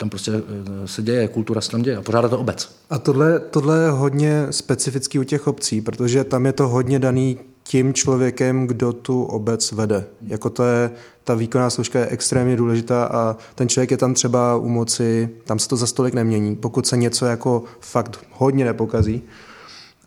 tam 0.00 0.10
prostě 0.10 0.32
eh, 0.32 0.88
se 0.88 1.02
děje, 1.02 1.28
kultura 1.28 1.60
se 1.60 1.70
tam 1.70 1.82
děje 1.82 1.96
a 1.96 2.02
pořádá 2.02 2.28
to 2.28 2.38
obec. 2.38 2.68
A 2.90 2.98
tohle, 2.98 3.38
tohle 3.38 3.82
je 3.82 3.90
hodně 3.90 4.46
specifický 4.50 5.18
u 5.18 5.22
těch 5.22 5.46
obcí, 5.46 5.80
protože 5.80 6.24
tam 6.24 6.46
je 6.46 6.52
to 6.52 6.68
hodně 6.68 6.98
daný 6.98 7.38
tím 7.62 7.94
člověkem, 7.94 8.66
kdo 8.66 8.92
tu 8.92 9.22
obec 9.22 9.72
vede. 9.72 10.04
Jako 10.26 10.50
to 10.50 10.64
je, 10.64 10.90
ta 11.24 11.34
výkonná 11.34 11.70
složka 11.70 11.98
je 11.98 12.06
extrémně 12.06 12.56
důležitá 12.56 13.04
a 13.04 13.36
ten 13.54 13.68
člověk 13.68 13.90
je 13.90 13.96
tam 13.96 14.14
třeba 14.14 14.56
u 14.56 14.68
moci, 14.68 15.28
tam 15.44 15.58
se 15.58 15.68
to 15.68 15.76
za 15.76 15.86
stolik 15.86 16.14
nemění, 16.14 16.56
pokud 16.56 16.86
se 16.86 16.96
něco 16.96 17.26
jako 17.26 17.64
fakt 17.80 18.24
hodně 18.32 18.64
nepokazí. 18.64 19.22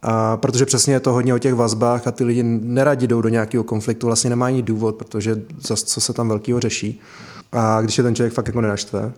A 0.02 0.38
protože 0.38 0.66
přesně 0.66 0.94
je 0.94 1.00
to 1.00 1.14
hodně 1.14 1.34
o 1.34 1.38
těch 1.38 1.54
vazbách 1.54 2.08
a 2.08 2.12
ty 2.12 2.24
lidi 2.24 2.44
neradi 2.44 3.08
jdou 3.08 3.22
do 3.22 3.30
nějakého 3.30 3.64
konfliktu, 3.64 4.08
vlastně 4.08 4.30
nemají 4.30 4.62
důvod, 4.62 4.96
protože 4.96 5.42
zase 5.68 5.86
co 5.86 6.02
se 6.02 6.14
tam 6.14 6.30
velkého 6.30 6.60
řeší. 6.60 7.02
A 7.52 7.82
když 7.82 7.98
je 7.98 8.04
ten 8.04 8.16
člověk 8.16 8.34
fakt 8.34 8.48
jako 8.48 8.62
nenaštve, 8.62 9.14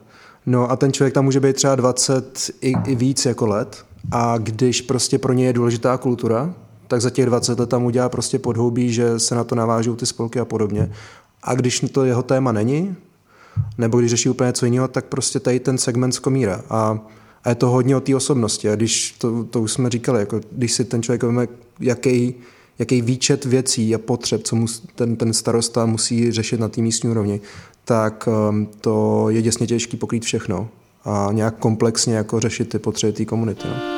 No 0.45 0.71
a 0.71 0.75
ten 0.75 0.93
člověk 0.93 1.13
tam 1.13 1.25
může 1.25 1.39
být 1.39 1.55
třeba 1.55 1.75
20 1.75 2.51
i, 2.61 2.73
i 2.85 2.95
víc 2.95 3.25
jako 3.25 3.45
let 3.45 3.85
a 4.11 4.37
když 4.37 4.81
prostě 4.81 5.19
pro 5.19 5.33
ně 5.33 5.45
je 5.45 5.53
důležitá 5.53 5.97
kultura, 5.97 6.53
tak 6.87 7.01
za 7.01 7.09
těch 7.09 7.25
20 7.25 7.59
let 7.59 7.69
tam 7.69 7.85
udělá 7.85 8.09
prostě 8.09 8.39
podhoubí, 8.39 8.93
že 8.93 9.19
se 9.19 9.35
na 9.35 9.43
to 9.43 9.55
navážou 9.55 9.95
ty 9.95 10.05
spolky 10.05 10.39
a 10.39 10.45
podobně. 10.45 10.91
A 11.43 11.55
když 11.55 11.85
to 11.91 12.05
jeho 12.05 12.23
téma 12.23 12.51
není, 12.51 12.95
nebo 13.77 13.99
když 13.99 14.11
řeší 14.11 14.29
úplně 14.29 14.47
něco 14.47 14.65
jiného, 14.65 14.87
tak 14.87 15.05
prostě 15.05 15.39
tady 15.39 15.59
ten 15.59 15.77
segment 15.77 16.11
zkomírá. 16.11 16.61
A, 16.69 16.99
a 17.43 17.49
je 17.49 17.55
to 17.55 17.69
hodně 17.69 17.95
o 17.95 17.99
té 17.99 18.15
osobnosti. 18.15 18.69
A 18.69 18.75
když, 18.75 19.15
to, 19.17 19.43
to 19.43 19.61
už 19.61 19.71
jsme 19.71 19.89
říkali, 19.89 20.19
jako 20.19 20.41
když 20.51 20.71
si 20.71 20.85
ten 20.85 21.03
člověk 21.03 21.23
veme, 21.23 21.47
jaký, 21.79 22.33
jaký 22.79 23.01
výčet 23.01 23.45
věcí 23.45 23.95
a 23.95 23.97
potřeb, 23.97 24.43
co 24.43 24.55
mu 24.55 24.65
ten, 24.95 25.15
ten 25.15 25.33
starosta 25.33 25.85
musí 25.85 26.31
řešit 26.31 26.59
na 26.59 26.69
té 26.69 26.81
místní 26.81 27.09
úrovni, 27.09 27.41
tak 27.85 28.29
um, 28.49 28.69
to 28.81 29.25
je 29.29 29.41
děsně 29.41 29.67
těžký 29.67 29.97
pokrýt 29.97 30.23
všechno 30.23 30.69
a 31.05 31.29
nějak 31.31 31.57
komplexně 31.57 32.15
jako 32.15 32.39
řešit 32.39 32.69
ty 32.69 32.79
potřeby 32.79 33.13
té 33.13 33.25
komunity. 33.25 33.67
No. 33.67 33.95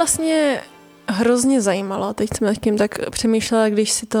vlastně 0.00 0.60
hrozně 1.20 1.60
zajímalo. 1.60 2.14
Teď 2.14 2.30
jsem 2.36 2.46
nad 2.46 2.54
tím 2.54 2.78
tak 2.78 3.10
přemýšlela, 3.10 3.68
když 3.68 3.90
si 3.90 4.06
to, 4.06 4.18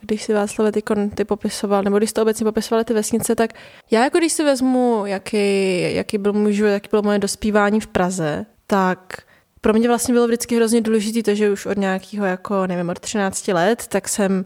když 0.00 0.22
si 0.22 0.34
Václav 0.34 0.72
ty, 0.72 0.82
ty 1.14 1.24
popisoval, 1.24 1.82
nebo 1.82 1.98
když 1.98 2.12
to 2.12 2.22
obecně 2.22 2.44
popisovali 2.44 2.84
ty 2.84 2.94
vesnice, 2.94 3.34
tak 3.34 3.50
já 3.90 4.04
jako 4.04 4.18
když 4.18 4.32
si 4.32 4.44
vezmu, 4.44 5.02
jaký, 5.06 5.36
jaký 5.94 6.18
byl 6.18 6.32
můj 6.32 6.52
život, 6.52 6.68
jaký 6.68 6.88
bylo 6.90 7.02
moje 7.02 7.18
dospívání 7.18 7.80
v 7.80 7.86
Praze, 7.86 8.46
tak 8.66 9.22
pro 9.60 9.72
mě 9.72 9.88
vlastně 9.88 10.14
bylo 10.14 10.26
vždycky 10.26 10.56
hrozně 10.56 10.80
důležité 10.80 11.22
to, 11.22 11.34
že 11.34 11.50
už 11.50 11.66
od 11.66 11.78
nějakého, 11.78 12.26
jako 12.26 12.66
nevím, 12.66 12.88
od 12.88 13.00
13 13.00 13.48
let, 13.48 13.86
tak 13.88 14.08
jsem 14.08 14.44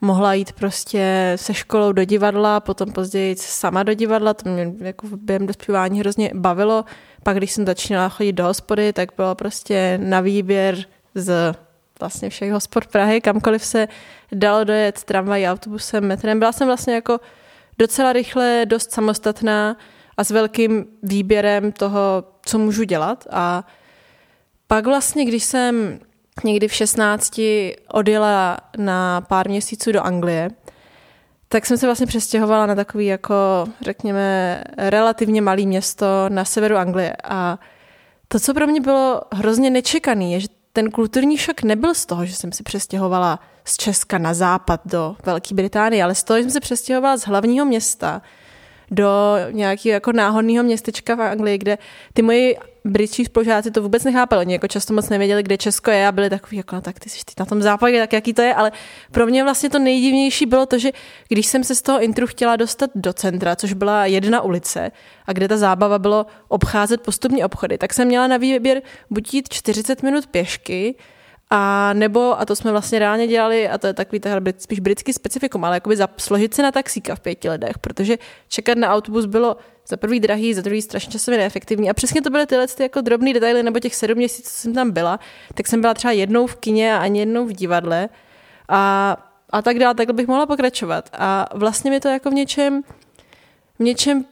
mohla 0.00 0.34
jít 0.34 0.52
prostě 0.52 1.32
se 1.36 1.54
školou 1.54 1.92
do 1.92 2.04
divadla, 2.04 2.60
potom 2.60 2.92
později 2.92 3.36
sama 3.38 3.82
do 3.82 3.94
divadla, 3.94 4.34
to 4.34 4.48
mě 4.48 4.72
jako 4.78 5.06
během 5.16 5.46
dospívání 5.46 6.00
hrozně 6.00 6.30
bavilo. 6.34 6.84
Pak, 7.22 7.36
když 7.36 7.52
jsem 7.52 7.66
začínala 7.66 8.08
chodit 8.08 8.32
do 8.32 8.44
hospody, 8.44 8.92
tak 8.92 9.08
bylo 9.16 9.34
prostě 9.34 9.98
na 10.02 10.20
výběr 10.20 10.84
z 11.14 11.54
vlastně 12.00 12.30
všech 12.30 12.52
hospod 12.52 12.86
Prahy, 12.86 13.20
kamkoliv 13.20 13.64
se 13.64 13.88
dalo 14.32 14.64
dojet 14.64 15.04
tramvají, 15.04 15.46
autobusem, 15.46 16.06
metrem. 16.06 16.38
Byla 16.38 16.52
jsem 16.52 16.66
vlastně 16.66 16.94
jako 16.94 17.20
docela 17.78 18.12
rychle 18.12 18.62
dost 18.66 18.92
samostatná 18.92 19.76
a 20.16 20.24
s 20.24 20.30
velkým 20.30 20.86
výběrem 21.02 21.72
toho, 21.72 22.24
co 22.46 22.58
můžu 22.58 22.84
dělat. 22.84 23.26
A 23.30 23.64
pak 24.66 24.86
vlastně, 24.86 25.24
když 25.24 25.44
jsem 25.44 26.00
někdy 26.44 26.68
v 26.68 26.74
16 26.74 27.40
odjela 27.88 28.56
na 28.78 29.20
pár 29.20 29.48
měsíců 29.48 29.92
do 29.92 30.02
Anglie, 30.02 30.50
tak 31.48 31.66
jsem 31.66 31.78
se 31.78 31.86
vlastně 31.86 32.06
přestěhovala 32.06 32.66
na 32.66 32.74
takový 32.74 33.06
jako, 33.06 33.34
řekněme, 33.80 34.64
relativně 34.76 35.42
malý 35.42 35.66
město 35.66 36.06
na 36.28 36.44
severu 36.44 36.76
Anglie. 36.76 37.16
A 37.24 37.58
to, 38.28 38.40
co 38.40 38.54
pro 38.54 38.66
mě 38.66 38.80
bylo 38.80 39.22
hrozně 39.32 39.70
nečekaný, 39.70 40.32
je, 40.32 40.40
že 40.40 40.48
ten 40.72 40.90
kulturní 40.90 41.38
šok 41.38 41.62
nebyl 41.62 41.94
z 41.94 42.06
toho, 42.06 42.26
že 42.26 42.36
jsem 42.36 42.52
si 42.52 42.62
přestěhovala 42.62 43.40
z 43.64 43.76
Česka 43.76 44.18
na 44.18 44.34
západ 44.34 44.80
do 44.84 45.16
Velké 45.26 45.54
Británie, 45.54 46.04
ale 46.04 46.14
z 46.14 46.24
toho, 46.24 46.38
že 46.38 46.42
jsem 46.42 46.50
se 46.50 46.60
přestěhovala 46.60 47.16
z 47.16 47.22
hlavního 47.22 47.66
města 47.66 48.22
do 48.92 49.36
nějakého 49.50 49.92
jako 49.92 50.12
náhodného 50.12 50.64
městečka 50.64 51.14
v 51.14 51.22
Anglii, 51.22 51.58
kde 51.58 51.78
ty 52.14 52.22
moji 52.22 52.56
britští 52.84 53.24
spolužáci 53.24 53.70
to 53.70 53.82
vůbec 53.82 54.04
nechápali. 54.04 54.40
Oni 54.40 54.52
jako 54.52 54.68
často 54.68 54.94
moc 54.94 55.08
nevěděli, 55.08 55.42
kde 55.42 55.56
Česko 55.58 55.90
je 55.90 56.06
a 56.06 56.12
byli 56.12 56.30
takový, 56.30 56.56
jako, 56.56 56.74
no, 56.74 56.80
tak 56.80 57.00
ty 57.00 57.10
jsi 57.10 57.18
na 57.38 57.44
tom 57.44 57.62
západě, 57.62 58.00
tak 58.00 58.12
jaký 58.12 58.34
to 58.34 58.42
je, 58.42 58.54
ale 58.54 58.72
pro 59.10 59.26
mě 59.26 59.44
vlastně 59.44 59.70
to 59.70 59.78
nejdivnější 59.78 60.46
bylo 60.46 60.66
to, 60.66 60.78
že 60.78 60.90
když 61.28 61.46
jsem 61.46 61.64
se 61.64 61.74
z 61.74 61.82
toho 61.82 62.02
intru 62.02 62.26
chtěla 62.26 62.56
dostat 62.56 62.90
do 62.94 63.12
centra, 63.12 63.56
což 63.56 63.72
byla 63.72 64.06
jedna 64.06 64.40
ulice 64.40 64.90
a 65.26 65.32
kde 65.32 65.48
ta 65.48 65.56
zábava 65.56 65.98
bylo 65.98 66.26
obcházet 66.48 67.00
postupně 67.00 67.46
obchody, 67.46 67.78
tak 67.78 67.94
jsem 67.94 68.08
měla 68.08 68.26
na 68.26 68.36
výběr 68.36 68.82
buď 69.10 69.34
jít 69.34 69.48
40 69.48 70.02
minut 70.02 70.26
pěšky, 70.26 70.94
a 71.54 71.92
nebo, 71.92 72.40
a 72.40 72.44
to 72.44 72.56
jsme 72.56 72.70
vlastně 72.70 72.98
reálně 72.98 73.26
dělali, 73.26 73.68
a 73.68 73.78
to 73.78 73.86
je 73.86 73.92
takový 73.94 74.20
tahle 74.20 74.40
spíš 74.58 74.80
britský 74.80 75.12
specifikum, 75.12 75.64
ale 75.64 75.76
jakoby 75.76 75.96
složit 76.16 76.54
se 76.54 76.62
na 76.62 76.72
taxíka 76.72 77.14
v 77.14 77.20
pěti 77.20 77.50
lidech, 77.50 77.78
protože 77.78 78.18
čekat 78.48 78.78
na 78.78 78.94
autobus 78.94 79.26
bylo 79.26 79.56
za 79.88 79.96
prvý 79.96 80.20
drahý, 80.20 80.54
za 80.54 80.62
druhý 80.62 80.82
strašně 80.82 81.12
časově 81.12 81.38
neefektivní. 81.38 81.90
A 81.90 81.94
přesně 81.94 82.22
to 82.22 82.30
byly 82.30 82.46
tyhle 82.46 82.66
ty 82.66 82.82
jako 82.82 83.00
drobné 83.00 83.32
detaily, 83.32 83.62
nebo 83.62 83.78
těch 83.78 83.94
sedm 83.94 84.16
měsíců, 84.16 84.50
co 84.50 84.56
jsem 84.56 84.74
tam 84.74 84.90
byla, 84.90 85.20
tak 85.54 85.66
jsem 85.66 85.80
byla 85.80 85.94
třeba 85.94 86.12
jednou 86.12 86.46
v 86.46 86.56
kině 86.56 86.94
a 86.94 86.98
ani 86.98 87.20
jednou 87.20 87.46
v 87.46 87.52
divadle. 87.52 88.08
A, 88.68 89.16
a 89.50 89.62
tak 89.62 89.78
dále, 89.78 89.94
takhle 89.94 90.14
bych 90.14 90.26
mohla 90.26 90.46
pokračovat. 90.46 91.10
A 91.12 91.48
vlastně 91.54 91.90
mi 91.90 92.00
to 92.00 92.08
jako 92.08 92.30
v 92.30 92.34
něčem, 92.34 92.82
v 93.78 93.82
něčem 93.82 94.24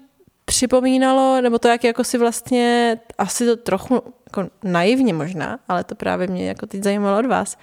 připomínalo, 0.44 1.40
nebo 1.40 1.58
to, 1.58 1.68
jak 1.68 1.84
jako 1.84 2.04
si 2.04 2.18
vlastně, 2.18 2.98
asi 3.18 3.46
to 3.46 3.56
trochu 3.56 4.02
jako 4.30 4.50
naivně 4.62 5.14
možná, 5.14 5.58
ale 5.68 5.84
to 5.84 5.94
právě 5.94 6.26
mě 6.26 6.48
jako 6.48 6.66
teď 6.66 6.82
zajímalo 6.82 7.18
od 7.18 7.26
vás, 7.26 7.58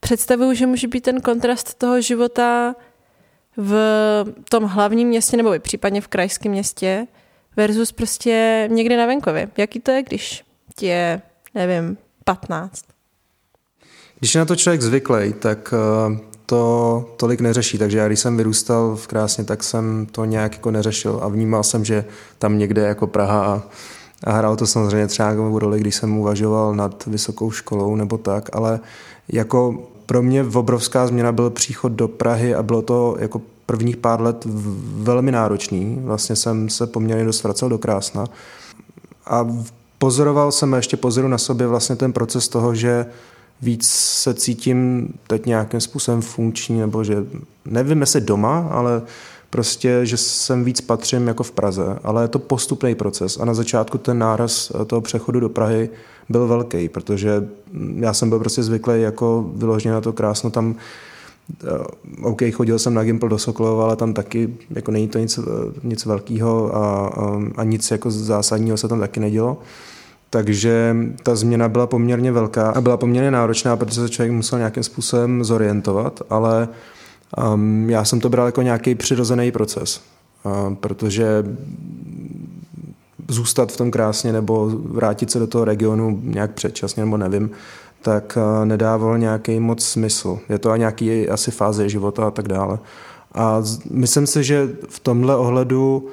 představuju, 0.00 0.54
že 0.54 0.66
může 0.66 0.88
být 0.88 1.00
ten 1.00 1.20
kontrast 1.20 1.74
toho 1.74 2.00
života 2.00 2.74
v 3.56 4.24
tom 4.50 4.64
hlavním 4.64 5.08
městě 5.08 5.36
nebo 5.36 5.54
i 5.54 5.58
případně 5.58 6.00
v 6.00 6.08
krajském 6.08 6.52
městě 6.52 7.06
versus 7.56 7.92
prostě 7.92 8.68
někde 8.72 8.96
na 8.96 9.06
venkově. 9.06 9.48
Jaký 9.56 9.80
to 9.80 9.90
je, 9.90 10.02
když 10.02 10.44
ti 10.76 10.86
je, 10.86 11.22
nevím, 11.54 11.98
15? 12.24 12.84
Když 14.18 14.34
je 14.34 14.38
na 14.38 14.44
to 14.44 14.56
člověk 14.56 14.82
zvyklý, 14.82 15.32
tak 15.32 15.74
eh, 15.74 16.18
to 16.46 17.14
tolik 17.16 17.40
neřeší. 17.40 17.78
Takže 17.78 17.98
já 17.98 18.06
když 18.06 18.20
jsem 18.20 18.36
vyrůstal 18.36 18.96
v 18.96 19.06
Krásně, 19.06 19.44
tak 19.44 19.62
jsem 19.62 20.06
to 20.06 20.24
nějak 20.24 20.52
jako 20.52 20.70
neřešil 20.70 21.20
a 21.22 21.28
vnímal 21.28 21.62
jsem, 21.62 21.84
že 21.84 22.04
tam 22.38 22.58
někde 22.58 22.82
jako 22.82 23.06
Praha 23.06 23.46
a, 23.46 23.62
a 24.24 24.32
hrál 24.32 24.56
to 24.56 24.66
samozřejmě 24.66 25.06
třeba 25.06 25.32
nějakou 25.32 25.58
roli, 25.58 25.80
když 25.80 25.94
jsem 25.94 26.18
uvažoval 26.18 26.74
nad 26.74 27.06
vysokou 27.06 27.50
školou 27.50 27.96
nebo 27.96 28.18
tak, 28.18 28.48
ale 28.52 28.80
jako 29.28 29.78
pro 30.06 30.22
mě 30.22 30.44
obrovská 30.44 31.06
změna 31.06 31.32
byl 31.32 31.50
příchod 31.50 31.92
do 31.92 32.08
Prahy 32.08 32.54
a 32.54 32.62
bylo 32.62 32.82
to 32.82 33.16
jako 33.18 33.40
prvních 33.66 33.96
pár 33.96 34.20
let 34.20 34.46
velmi 34.96 35.32
náročný. 35.32 35.98
Vlastně 36.00 36.36
jsem 36.36 36.68
se 36.68 36.86
poměrně 36.86 37.24
dost 37.24 37.42
vracel 37.42 37.68
do 37.68 37.78
Krásna 37.78 38.26
a 39.26 39.48
pozoroval 39.98 40.52
jsem 40.52 40.74
a 40.74 40.76
ještě 40.76 40.96
pozoru 40.96 41.28
na 41.28 41.38
sobě 41.38 41.66
vlastně 41.66 41.96
ten 41.96 42.12
proces 42.12 42.48
toho, 42.48 42.74
že 42.74 43.06
víc 43.62 43.88
se 43.88 44.34
cítím 44.34 45.08
teď 45.26 45.46
nějakým 45.46 45.80
způsobem 45.80 46.22
funkční, 46.22 46.80
nebo 46.80 47.04
že 47.04 47.16
nevím, 47.64 48.00
jestli 48.00 48.20
doma, 48.20 48.68
ale 48.70 49.02
prostě, 49.50 50.00
že 50.06 50.16
jsem 50.16 50.64
víc 50.64 50.80
patřím 50.80 51.28
jako 51.28 51.42
v 51.42 51.50
Praze, 51.50 51.98
ale 52.04 52.24
je 52.24 52.28
to 52.28 52.38
postupný 52.38 52.94
proces 52.94 53.38
a 53.40 53.44
na 53.44 53.54
začátku 53.54 53.98
ten 53.98 54.18
náraz 54.18 54.72
toho 54.86 55.00
přechodu 55.00 55.40
do 55.40 55.48
Prahy 55.48 55.90
byl 56.28 56.46
velký, 56.46 56.88
protože 56.88 57.48
já 57.96 58.14
jsem 58.14 58.28
byl 58.28 58.38
prostě 58.38 58.62
zvyklý 58.62 59.02
jako 59.02 59.50
vyloženě 59.54 59.94
na 59.94 60.00
to 60.00 60.12
krásno 60.12 60.50
tam 60.50 60.74
eh, 61.64 61.68
OK, 62.22 62.42
chodil 62.52 62.78
jsem 62.78 62.94
na 62.94 63.04
Gimpl 63.04 63.28
do 63.28 63.38
Sokolova, 63.38 63.84
ale 63.84 63.96
tam 63.96 64.14
taky 64.14 64.54
jako 64.70 64.90
není 64.90 65.08
to 65.08 65.18
nic, 65.18 65.38
nic 65.82 66.06
velkého 66.06 66.76
a, 66.76 67.08
a, 67.08 67.40
a 67.56 67.64
nic 67.64 67.90
jako 67.90 68.10
zásadního 68.10 68.76
se 68.76 68.88
tam 68.88 69.00
taky 69.00 69.20
nedělo. 69.20 69.58
Takže 70.30 70.96
ta 71.22 71.34
změna 71.34 71.68
byla 71.68 71.86
poměrně 71.86 72.32
velká 72.32 72.70
a 72.70 72.80
byla 72.80 72.96
poměrně 72.96 73.30
náročná, 73.30 73.76
protože 73.76 74.00
se 74.00 74.08
člověk 74.08 74.32
musel 74.32 74.58
nějakým 74.58 74.82
způsobem 74.82 75.44
zorientovat, 75.44 76.22
ale 76.30 76.68
um, 77.54 77.90
já 77.90 78.04
jsem 78.04 78.20
to 78.20 78.28
bral 78.28 78.46
jako 78.46 78.62
nějaký 78.62 78.94
přirozený 78.94 79.52
proces, 79.52 80.02
uh, 80.44 80.74
protože 80.74 81.44
zůstat 83.28 83.72
v 83.72 83.76
tom 83.76 83.90
krásně 83.90 84.32
nebo 84.32 84.70
vrátit 84.84 85.30
se 85.30 85.38
do 85.38 85.46
toho 85.46 85.64
regionu 85.64 86.20
nějak 86.22 86.50
předčasně 86.50 87.04
nebo 87.04 87.16
nevím, 87.16 87.50
tak 88.02 88.38
uh, 88.58 88.64
nedával 88.64 89.18
nějaký 89.18 89.60
moc 89.60 89.84
smysl. 89.84 90.38
Je 90.48 90.58
to 90.58 90.70
a 90.70 90.76
nějaký 90.76 91.28
asi 91.28 91.50
fáze 91.50 91.88
života 91.88 92.26
a 92.26 92.30
tak 92.30 92.48
dále. 92.48 92.78
A 93.34 93.62
myslím 93.90 94.26
si, 94.26 94.44
že 94.44 94.68
v 94.88 95.00
tomhle 95.00 95.36
ohledu 95.36 96.08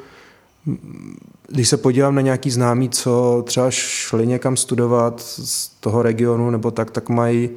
když 1.47 1.69
se 1.69 1.77
podívám 1.77 2.15
na 2.15 2.21
nějaký 2.21 2.51
známý, 2.51 2.89
co 2.89 3.43
třeba 3.45 3.71
šli 3.71 4.27
někam 4.27 4.57
studovat 4.57 5.21
z 5.21 5.67
toho 5.67 6.01
regionu 6.01 6.49
nebo 6.49 6.71
tak, 6.71 6.91
tak 6.91 7.09
mají, 7.09 7.49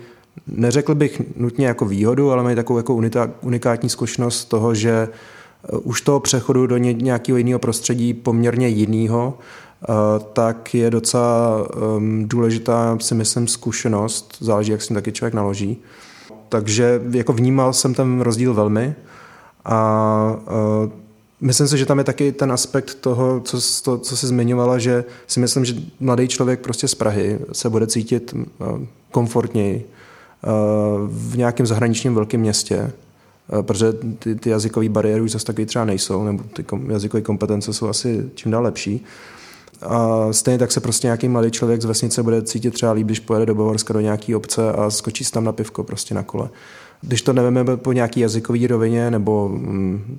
neřekl 0.46 0.94
bych 0.94 1.22
nutně 1.36 1.66
jako 1.66 1.84
výhodu, 1.84 2.32
ale 2.32 2.42
mají 2.42 2.56
takovou 2.56 2.76
jako 2.76 3.00
unikátní 3.42 3.88
zkušenost 3.88 4.44
toho, 4.44 4.74
že 4.74 5.08
eh, 5.08 5.76
už 5.76 6.00
toho 6.00 6.20
přechodu 6.20 6.66
do 6.66 6.76
nějakého 6.76 7.38
jiného 7.38 7.58
prostředí 7.58 8.14
poměrně 8.14 8.68
jiného, 8.68 9.38
eh, 9.38 9.86
tak 10.32 10.74
je 10.74 10.90
docela 10.90 11.66
ehm, 11.96 12.28
důležitá, 12.28 12.98
si 13.00 13.14
myslím, 13.14 13.48
zkušenost. 13.48 14.36
Záleží, 14.40 14.72
jak 14.72 14.82
s 14.82 14.86
tím 14.86 14.94
taky 14.94 15.12
člověk 15.12 15.34
naloží. 15.34 15.76
Takže 16.48 17.02
jako 17.10 17.32
vnímal 17.32 17.72
jsem 17.72 17.94
ten 17.94 18.20
rozdíl 18.20 18.54
velmi 18.54 18.94
a 19.64 20.36
eh, 20.86 21.06
Myslím 21.40 21.68
si, 21.68 21.78
že 21.78 21.86
tam 21.86 21.98
je 21.98 22.04
taky 22.04 22.32
ten 22.32 22.52
aspekt 22.52 22.94
toho, 22.94 23.40
co, 23.40 23.58
to, 23.84 23.98
co 23.98 24.16
jsi 24.16 24.26
zmiňovala, 24.26 24.78
že 24.78 25.04
si 25.26 25.40
myslím, 25.40 25.64
že 25.64 25.74
mladý 26.00 26.28
člověk 26.28 26.60
prostě 26.60 26.88
z 26.88 26.94
Prahy 26.94 27.38
se 27.52 27.70
bude 27.70 27.86
cítit 27.86 28.34
komfortněji 29.10 29.90
v 31.08 31.36
nějakém 31.36 31.66
zahraničním 31.66 32.14
velkém 32.14 32.40
městě, 32.40 32.92
eh, 33.58 33.62
protože 33.62 33.92
ty, 34.18 34.34
ty 34.34 34.50
jazykové 34.50 34.88
bariéry 34.88 35.20
už 35.20 35.30
zase 35.30 35.44
taky 35.44 35.66
třeba 35.66 35.84
nejsou, 35.84 36.24
nebo 36.24 36.42
ty 36.52 36.64
jazykové 36.88 37.20
kompetence 37.20 37.72
jsou 37.72 37.88
asi 37.88 38.30
čím 38.34 38.50
dál 38.50 38.62
lepší. 38.62 39.04
A 39.82 40.28
stejně 40.30 40.58
tak 40.58 40.72
se 40.72 40.80
prostě 40.80 41.06
nějaký 41.06 41.28
mladý 41.28 41.50
člověk 41.50 41.82
z 41.82 41.84
vesnice 41.84 42.22
bude 42.22 42.42
cítit 42.42 42.70
třeba 42.74 42.92
líp, 42.92 43.06
když 43.06 43.20
pojede 43.20 43.46
do 43.46 43.54
Bavorska 43.54 43.92
do 43.92 44.00
nějaké 44.00 44.36
obce 44.36 44.72
a 44.72 44.90
skočí 44.90 45.24
tam 45.24 45.44
na 45.44 45.52
pivko 45.52 45.84
prostě 45.84 46.14
na 46.14 46.22
kole. 46.22 46.48
Když 47.00 47.22
to 47.22 47.32
nevíme 47.32 47.76
po 47.76 47.92
nějaký 47.92 48.20
jazykový 48.20 48.66
rovině 48.66 49.10
nebo 49.10 49.46
um, 49.46 50.18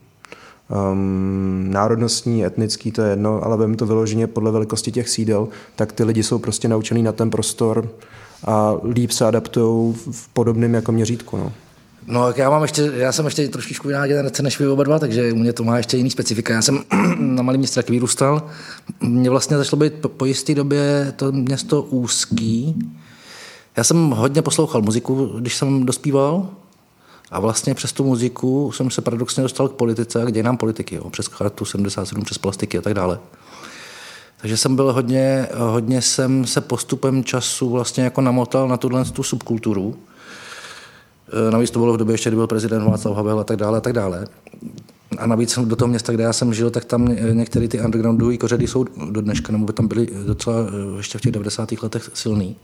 národnostní, 1.72 2.46
etnický, 2.46 2.92
to 2.92 3.02
je 3.02 3.10
jedno, 3.10 3.44
ale 3.44 3.68
vím 3.68 3.76
to 3.76 3.86
vyloženě 3.86 4.28
podle 4.28 4.52
velikosti 4.52 4.92
těch 4.92 5.10
sídel, 5.10 5.48
tak 5.76 5.92
ty 5.92 6.04
lidi 6.04 6.24
jsou 6.24 6.40
prostě 6.40 6.68
naučený 6.68 7.04
na 7.04 7.12
ten 7.12 7.30
prostor 7.30 7.90
a 8.46 8.74
líp 8.84 9.12
se 9.12 9.26
adaptují 9.26 9.94
v 10.12 10.28
podobném 10.28 10.74
jako 10.74 10.92
měřítku. 10.92 11.38
No. 11.38 11.52
No, 12.08 12.34
já, 12.36 12.50
mám 12.50 12.62
ještě, 12.62 12.92
já 12.96 13.12
jsem 13.12 13.26
ještě 13.26 13.48
trošičku 13.48 13.90
jiná 13.90 14.08
generace 14.08 14.44
než 14.44 14.60
vy 14.60 14.68
oba 14.68 14.84
dva, 14.84 15.00
takže 15.00 15.34
u 15.34 15.36
mě 15.36 15.54
to 15.54 15.64
má 15.64 15.78
ještě 15.78 15.98
jiný 15.98 16.10
specifika. 16.10 16.54
Já 16.54 16.62
jsem 16.62 16.84
na 17.20 17.44
malém 17.44 17.60
městě 17.60 17.76
taky 17.76 17.92
vyrůstal. 17.92 18.42
Mně 19.02 19.30
vlastně 19.30 19.58
začalo 19.58 19.80
být 19.80 19.94
po, 19.94 20.10
po 20.10 20.26
jisté 20.26 20.56
době 20.56 21.14
to 21.16 21.32
město 21.32 21.82
úzký. 21.82 22.76
Já 23.78 23.84
jsem 23.84 24.10
hodně 24.10 24.42
poslouchal 24.42 24.82
muziku, 24.82 25.26
když 25.26 25.56
jsem 25.56 25.86
dospíval, 25.86 26.50
a 27.32 27.40
vlastně 27.40 27.74
přes 27.74 27.92
tu 27.92 28.04
muziku 28.04 28.72
jsem 28.72 28.92
se 28.92 29.02
paradoxně 29.02 29.44
dostal 29.44 29.68
k 29.68 29.74
politice 29.74 30.22
a 30.22 30.26
k 30.26 30.32
dějinám 30.32 30.58
politiky, 30.58 30.96
jo, 30.96 31.10
přes 31.10 31.28
chartu 31.28 31.66
77, 31.66 32.24
přes 32.24 32.38
plastiky 32.38 32.78
a 32.78 32.82
tak 32.82 32.94
dále. 32.94 33.20
Takže 34.42 34.58
jsem 34.58 34.76
byl 34.76 34.94
hodně, 34.94 35.48
hodně 35.54 36.02
jsem 36.02 36.46
se 36.46 36.62
postupem 36.62 37.24
času 37.24 37.70
vlastně 37.70 38.04
jako 38.04 38.22
namotal 38.22 38.68
na 38.68 38.78
tuhle 38.78 39.06
tu 39.06 39.24
subkulturu. 39.24 39.96
E, 41.48 41.52
navíc 41.52 41.72
to 41.72 41.80
bylo 41.80 41.94
v 41.94 41.98
době 41.98 42.14
ještě, 42.14 42.30
kdy 42.30 42.36
byl 42.36 42.48
prezident 42.48 42.84
Václav 42.84 43.16
Havel 43.16 43.40
a 43.40 43.44
tak 43.44 43.58
dále 43.58 43.78
a 43.78 43.82
tak 43.82 43.94
dále. 43.94 44.28
A 45.18 45.28
navíc 45.28 45.60
do 45.60 45.76
toho 45.76 45.90
města, 45.90 46.14
kde 46.14 46.24
já 46.24 46.34
jsem 46.34 46.54
žil, 46.54 46.70
tak 46.70 46.86
tam 46.86 47.16
některé 47.34 47.68
ty 47.68 47.82
undergroundové 47.82 48.38
kořady 48.38 48.68
jsou 48.68 48.84
do 49.10 49.22
dneška, 49.22 49.52
nebo 49.52 49.66
by 49.66 49.74
tam 49.74 49.88
byly 49.88 50.08
docela 50.26 50.56
e, 50.58 50.98
ještě 50.98 51.18
v 51.18 51.22
těch 51.22 51.32
90. 51.32 51.72
letech 51.84 52.10
silný. 52.14 52.56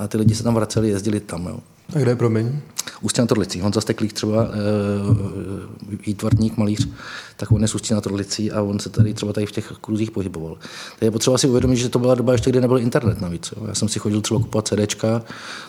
A 0.00 0.08
ty 0.08 0.18
lidi 0.18 0.34
se 0.34 0.42
tam 0.42 0.54
vraceli, 0.54 0.88
jezdili 0.88 1.20
tam. 1.20 1.46
Jo. 1.46 1.60
A 1.96 1.98
kde 1.98 2.10
je, 2.10 2.16
promiň? 2.16 2.60
Ústí 3.00 3.20
na 3.20 3.26
Torlicí. 3.26 3.60
Honza 3.60 3.80
Steklík 3.80 4.12
třeba, 4.12 4.44
e, 4.44 5.96
výtvarník, 6.06 6.56
malíř, 6.56 6.88
tak 7.36 7.52
on 7.52 7.62
je 7.62 7.68
z 7.68 7.74
Ústí 7.74 7.94
na 7.94 8.00
Torlicí 8.00 8.50
a 8.50 8.62
on 8.62 8.78
se 8.78 8.88
tady 8.88 9.14
třeba 9.14 9.32
tady 9.32 9.46
v 9.46 9.52
těch 9.52 9.72
kruzích 9.80 10.10
pohyboval. 10.10 10.56
Tak 10.92 11.02
je 11.02 11.10
potřeba 11.10 11.38
si 11.38 11.48
uvědomit, 11.48 11.76
že 11.76 11.88
to 11.88 11.98
byla 11.98 12.14
doba 12.14 12.32
ještě, 12.32 12.50
kdy 12.50 12.60
nebyl 12.60 12.78
internet 12.78 13.20
navíc. 13.20 13.52
Jo. 13.56 13.66
Já 13.66 13.74
jsem 13.74 13.88
si 13.88 13.98
chodil 13.98 14.20
třeba 14.20 14.40
kupovat 14.40 14.68
CDčka 14.68 15.22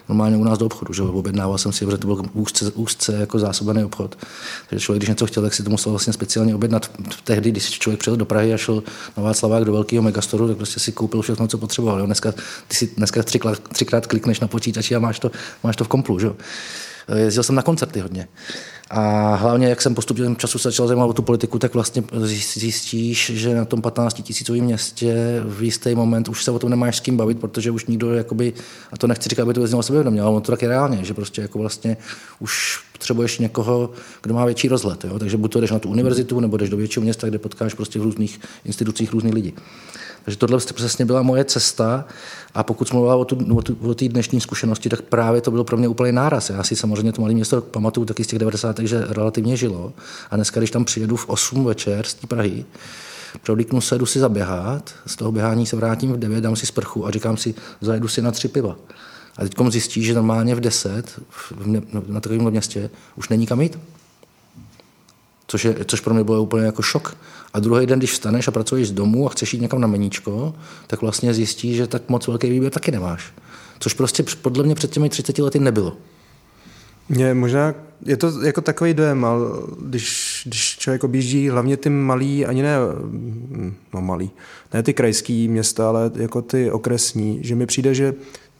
normálně 0.10 0.38
u 0.38 0.44
nás 0.44 0.58
do 0.58 0.66
obchodu, 0.66 0.94
že 0.94 1.02
objednával 1.02 1.58
jsem 1.58 1.72
si, 1.72 1.86
protože 1.86 1.98
to 1.98 2.08
byl 2.08 2.22
úzce, 2.34 2.72
úzce 2.72 3.14
jako 3.14 3.40
zásobený 3.40 3.84
obchod. 3.84 4.18
Takže 4.70 4.86
člověk, 4.86 5.00
když 5.00 5.10
něco 5.10 5.26
chtěl, 5.26 5.44
tak 5.44 5.54
si 5.54 5.64
to 5.64 5.70
musel 5.70 5.92
vlastně 5.92 6.14
speciálně 6.14 6.56
objednat. 6.56 6.92
Tehdy, 7.24 7.52
když 7.52 7.70
člověk 7.70 8.00
přijel 8.00 8.18
do 8.18 8.26
Prahy 8.26 8.54
a 8.54 8.58
šel 8.58 8.84
na 9.18 9.24
Václavák 9.24 9.66
do 9.66 9.72
velkého 9.72 10.04
megastoru, 10.04 10.48
tak 10.48 10.58
prostě 10.58 10.80
si 10.80 10.92
koupil 10.92 11.22
všechno, 11.22 11.48
co 11.48 11.58
potřeboval. 11.58 12.00
Jo. 12.00 12.06
Dneska, 12.06 12.32
ty 12.68 12.76
si 12.76 12.92
dneska 12.98 13.24
třikrát, 13.24 13.60
třikrát 13.60 14.08
klikneš 14.22 14.40
na 14.40 14.48
počítači 14.48 14.96
a 14.96 15.00
máš 15.00 15.20
to, 15.20 15.32
máš 15.64 15.76
to 15.76 15.84
v 15.84 15.88
komplu. 15.88 16.20
Že? 16.20 16.30
Jezdil 17.16 17.44
jsem 17.44 17.56
na 17.56 17.62
koncerty 17.62 18.00
hodně. 18.00 18.28
A 18.90 19.36
hlavně, 19.36 19.68
jak 19.68 19.82
jsem 19.82 19.96
postupem 19.96 20.36
času 20.36 20.58
začal 20.58 20.88
zajímat 20.88 21.06
o 21.06 21.14
tu 21.14 21.22
politiku, 21.22 21.60
tak 21.60 21.74
vlastně 21.74 22.04
zjistíš, 22.54 23.32
že 23.36 23.56
na 23.56 23.66
tom 23.66 23.82
15 23.82 24.22
tisícovém 24.22 24.64
městě 24.64 25.42
v 25.46 25.64
jistý 25.64 25.96
moment 25.96 26.30
už 26.30 26.44
se 26.44 26.52
o 26.52 26.60
tom 26.60 26.70
nemáš 26.70 26.98
s 26.98 27.00
kým 27.00 27.18
bavit, 27.18 27.40
protože 27.40 27.72
už 27.72 27.86
nikdo, 27.86 28.14
jakoby, 28.14 28.54
a 28.92 28.98
to 28.98 29.08
nechci 29.08 29.30
říkat, 29.30 29.44
aby 29.44 29.54
to 29.54 29.62
vyznělo 29.62 29.84
sebevědomě, 29.84 30.22
ale 30.22 30.32
on 30.32 30.42
to 30.42 30.52
tak 30.52 30.62
je 30.62 30.68
reálně, 30.68 31.06
že 31.06 31.14
prostě 31.14 31.42
jako 31.42 31.60
vlastně 31.60 31.98
už 32.40 32.84
potřebuješ 32.92 33.40
někoho, 33.40 33.90
kdo 34.22 34.34
má 34.34 34.46
větší 34.46 34.68
rozhled. 34.68 35.04
Jo? 35.04 35.20
Takže 35.20 35.38
buď 35.38 35.52
to 35.52 35.62
jdeš 35.62 35.72
na 35.72 35.80
tu 35.80 35.90
univerzitu, 35.90 36.40
nebo 36.40 36.58
jdeš 36.58 36.70
do 36.70 36.78
většího 36.78 37.04
města, 37.04 37.28
kde 37.28 37.40
potkáš 37.40 37.74
prostě 37.74 38.00
v 38.00 38.04
různých 38.04 38.40
institucích 38.66 39.14
různých 39.14 39.34
lidí. 39.34 39.54
Takže 40.26 40.38
tohle 40.38 40.60
přesně 40.60 41.06
byla 41.06 41.22
moje 41.22 41.46
cesta 41.46 42.06
a 42.54 42.64
pokud 42.64 42.88
jsme 42.88 42.96
mluvila 42.96 43.16
o, 43.16 43.26
tu, 43.26 43.56
o, 43.58 43.62
tu, 43.62 43.94
té 43.94 44.08
dnešní 44.08 44.42
zkušenosti, 44.42 44.90
tak 44.90 45.02
právě 45.02 45.42
to 45.42 45.52
bylo 45.52 45.64
pro 45.64 45.78
mě 45.78 45.88
úplně 45.88 46.12
náraz. 46.12 46.50
Já 46.50 46.64
si 46.64 46.76
samozřejmě 46.76 47.12
to 47.12 47.22
malé 47.22 47.34
město 47.34 47.62
pamatuju 47.62 48.06
taky 48.06 48.24
z 48.24 48.28
těch 48.28 48.40
90. 48.40 48.80
že 48.80 49.06
relativně 49.10 49.58
žilo 49.58 49.94
a 50.32 50.36
dneska, 50.36 50.60
když 50.60 50.72
tam 50.72 50.86
přijedu 50.86 51.16
v 51.16 51.30
8 51.30 51.66
večer 51.66 52.06
z 52.06 52.14
té 52.14 52.28
Prahy, 52.28 52.66
prodlíknu 53.44 53.82
se, 53.82 53.98
jdu 53.98 54.06
si 54.06 54.20
zaběhat, 54.20 54.94
z 55.06 55.16
toho 55.16 55.32
běhání 55.32 55.66
se 55.66 55.76
vrátím 55.76 56.14
v 56.14 56.20
9, 56.20 56.42
dám 56.42 56.56
si 56.56 56.66
sprchu 56.66 57.08
a 57.08 57.12
říkám 57.12 57.38
si, 57.38 57.54
zajedu 57.82 58.08
si 58.08 58.22
na 58.22 58.32
tři 58.32 58.48
piva. 58.48 58.76
A 59.38 59.42
teď 59.42 59.56
zjistí, 59.70 60.04
že 60.04 60.14
normálně 60.14 60.56
v 60.56 60.60
10 60.60 61.20
v, 61.30 61.54
na 62.08 62.20
takovém 62.20 62.52
městě 62.52 62.90
už 63.16 63.30
není 63.30 63.48
kam 63.48 63.62
jít. 63.62 63.78
Což, 65.52 65.66
je, 65.66 65.76
což 65.86 66.00
pro 66.00 66.14
mě 66.14 66.24
bylo 66.24 66.44
úplně 66.44 66.66
jako 66.66 66.82
šok. 66.82 67.18
A 67.54 67.60
druhý 67.60 67.86
den, 67.86 68.00
když 68.00 68.12
vstaneš 68.14 68.48
a 68.48 68.52
pracuješ 68.52 68.88
z 68.88 68.92
domu 68.92 69.28
a 69.28 69.30
chceš 69.30 69.54
jít 69.54 69.62
někam 69.62 69.82
na 69.82 69.88
meníčko, 69.88 70.56
tak 70.88 71.02
vlastně 71.02 71.34
zjistíš, 71.34 71.78
že 71.78 71.88
tak 71.88 72.10
moc 72.10 72.28
velký 72.28 72.50
výběr 72.50 72.72
taky 72.72 72.92
nemáš. 72.92 73.34
Což 73.80 73.94
prostě 73.94 74.24
podle 74.42 74.64
mě 74.64 74.76
před 74.76 74.92
těmi 74.92 75.10
30 75.10 75.40
lety 75.40 75.60
nebylo. 75.60 75.98
Mě 77.10 77.34
možná, 77.34 77.74
je 78.06 78.18
to 78.18 78.42
jako 78.42 78.62
takový 78.62 78.94
dojem, 78.94 79.26
ale 79.26 79.48
když, 79.82 80.42
když 80.46 80.78
člověk 80.78 81.04
objíždí 81.04 81.50
hlavně 81.50 81.78
ty 81.78 81.90
malý, 81.90 82.46
ani 82.46 82.62
ne, 82.62 82.76
no 83.94 84.02
malý, 84.02 84.32
ne 84.74 84.84
ty 84.84 84.94
krajský 84.94 85.48
města, 85.48 85.90
ale 85.90 86.12
jako 86.16 86.42
ty 86.42 86.72
okresní, 86.72 87.40
že 87.42 87.56
mi 87.56 87.66
přijde, 87.66 87.94
že 87.96 88.14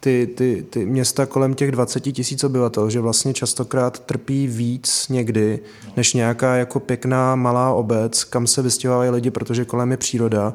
ty, 0.04 0.30
ty, 0.36 0.66
ty 0.70 0.86
města 0.86 1.26
kolem 1.26 1.54
těch 1.54 1.72
20 1.72 2.00
tisíc 2.00 2.44
obyvatel, 2.44 2.90
že 2.90 3.00
vlastně 3.00 3.34
častokrát 3.34 4.00
trpí 4.00 4.48
víc 4.48 5.08
někdy, 5.10 5.60
než 5.98 6.14
nějaká 6.14 6.56
jako 6.56 6.80
pěkná 6.80 7.36
malá 7.36 7.74
obec, 7.74 8.24
kam 8.24 8.48
se 8.48 8.62
vystěhovají 8.62 9.10
lidi, 9.10 9.32
protože 9.32 9.66
kolem 9.66 9.92
je 9.92 9.98
příroda 9.98 10.54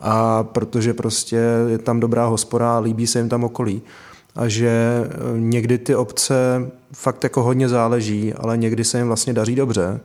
a 0.00 0.42
protože 0.42 0.94
prostě 0.94 1.40
je 1.68 1.78
tam 1.78 2.00
dobrá 2.00 2.26
hospoda, 2.26 2.78
líbí 2.78 3.06
se 3.06 3.18
jim 3.18 3.28
tam 3.28 3.44
okolí. 3.44 3.82
A 4.36 4.48
že 4.48 4.70
eh, 4.70 5.08
někdy 5.36 5.78
ty 5.78 5.94
obce 5.94 6.34
fakt 6.92 7.24
jako 7.24 7.42
hodně 7.42 7.68
záleží, 7.68 8.34
ale 8.34 8.56
někdy 8.56 8.84
se 8.84 8.98
jim 8.98 9.06
vlastně 9.06 9.32
daří 9.32 9.54
dobře. 9.54 10.00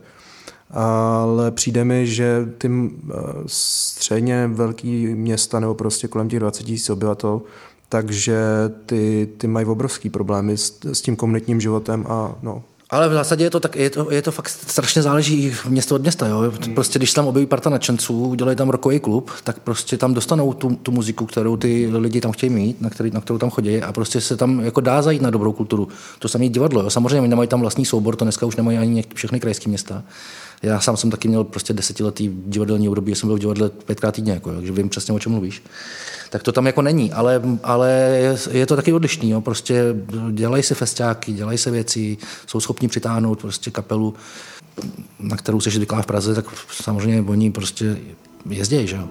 Ale 0.70 1.50
přijde 1.50 1.84
mi, 1.84 2.06
že 2.06 2.48
ty 2.58 2.70
eh, 2.70 3.14
středně 3.46 4.46
velký 4.46 5.06
města 5.06 5.60
nebo 5.60 5.74
prostě 5.74 6.08
kolem 6.08 6.28
těch 6.28 6.40
20 6.40 6.68
000 6.68 6.78
obyvatel 6.90 7.40
takže 7.88 8.38
ty, 8.86 9.28
ty 9.38 9.46
mají 9.46 9.66
obrovský 9.66 10.10
problémy 10.10 10.56
s, 10.56 10.78
s 10.84 11.00
tím 11.00 11.16
komunitním 11.16 11.60
životem 11.60 12.06
a 12.08 12.34
no, 12.42 12.62
ale 12.90 13.08
v 13.08 13.12
zásadě 13.12 13.44
je 13.44 13.50
to, 13.50 13.60
tak, 13.60 13.76
je 13.76 13.90
to, 13.90 14.12
je 14.12 14.22
to 14.22 14.32
fakt 14.32 14.48
strašně 14.48 15.02
záleží 15.02 15.54
město 15.68 15.94
od 15.94 16.02
města. 16.02 16.26
Jo? 16.26 16.52
Prostě 16.74 16.98
když 16.98 17.12
tam 17.12 17.26
objeví 17.26 17.46
parta 17.46 17.70
nadšenců, 17.70 18.34
dělají 18.34 18.56
tam 18.56 18.70
rokový 18.70 19.00
klub, 19.00 19.30
tak 19.44 19.58
prostě 19.58 19.96
tam 19.96 20.14
dostanou 20.14 20.52
tu, 20.52 20.74
tu 20.74 20.92
muziku, 20.92 21.26
kterou 21.26 21.56
ty 21.56 21.88
lidi 21.92 22.20
tam 22.20 22.32
chtějí 22.32 22.50
mít, 22.50 22.80
na, 22.80 22.90
který, 22.90 23.10
na 23.10 23.20
kterou 23.20 23.38
tam 23.38 23.50
chodí 23.50 23.82
a 23.82 23.92
prostě 23.92 24.20
se 24.20 24.36
tam 24.36 24.60
jako 24.60 24.80
dá 24.80 25.02
zajít 25.02 25.22
na 25.22 25.30
dobrou 25.30 25.52
kulturu. 25.52 25.88
To 26.18 26.28
samé 26.28 26.48
divadlo. 26.48 26.82
Jo? 26.82 26.90
Samozřejmě 26.90 27.20
oni 27.20 27.28
nemají 27.28 27.48
tam 27.48 27.60
vlastní 27.60 27.84
soubor, 27.84 28.16
to 28.16 28.24
dneska 28.24 28.46
už 28.46 28.56
nemají 28.56 28.78
ani 28.78 29.04
všechny 29.14 29.40
krajské 29.40 29.68
města. 29.68 30.02
Já 30.62 30.80
sám 30.80 30.96
jsem 30.96 31.10
taky 31.10 31.28
měl 31.28 31.44
prostě 31.44 31.72
desetiletý 31.72 32.30
divadelní 32.46 32.88
období, 32.88 33.14
jsem 33.14 33.28
byl 33.28 33.36
v 33.36 33.40
divadle 33.40 33.68
pětkrát 33.68 34.14
týdně, 34.14 34.32
jako, 34.32 34.54
takže 34.54 34.72
vím 34.72 34.88
přesně, 34.88 35.14
o 35.14 35.18
čem 35.18 35.32
mluvíš. 35.32 35.62
Tak 36.30 36.42
to 36.42 36.52
tam 36.52 36.66
jako 36.66 36.82
není, 36.82 37.12
ale, 37.12 37.42
ale 37.62 37.90
je, 38.50 38.66
to 38.66 38.76
taky 38.76 38.92
odlišný. 38.92 39.30
Jo. 39.30 39.40
Prostě 39.40 39.94
dělají 40.32 40.62
se 40.62 40.74
festiáky, 40.74 41.32
dělají 41.32 41.58
se 41.58 41.70
věci, 41.70 42.16
jsou 42.46 42.60
schopni 42.60 42.88
přitáhnout 42.88 43.40
prostě 43.40 43.70
kapelu, 43.70 44.14
na 45.18 45.36
kterou 45.36 45.60
se 45.60 45.70
zvyklá 45.70 46.02
v 46.02 46.06
Praze, 46.06 46.34
tak 46.34 46.44
samozřejmě 46.70 47.30
oni 47.30 47.50
prostě 47.50 47.96
jezdí, 48.50 48.86
že 48.86 48.96
jo. 48.96 49.08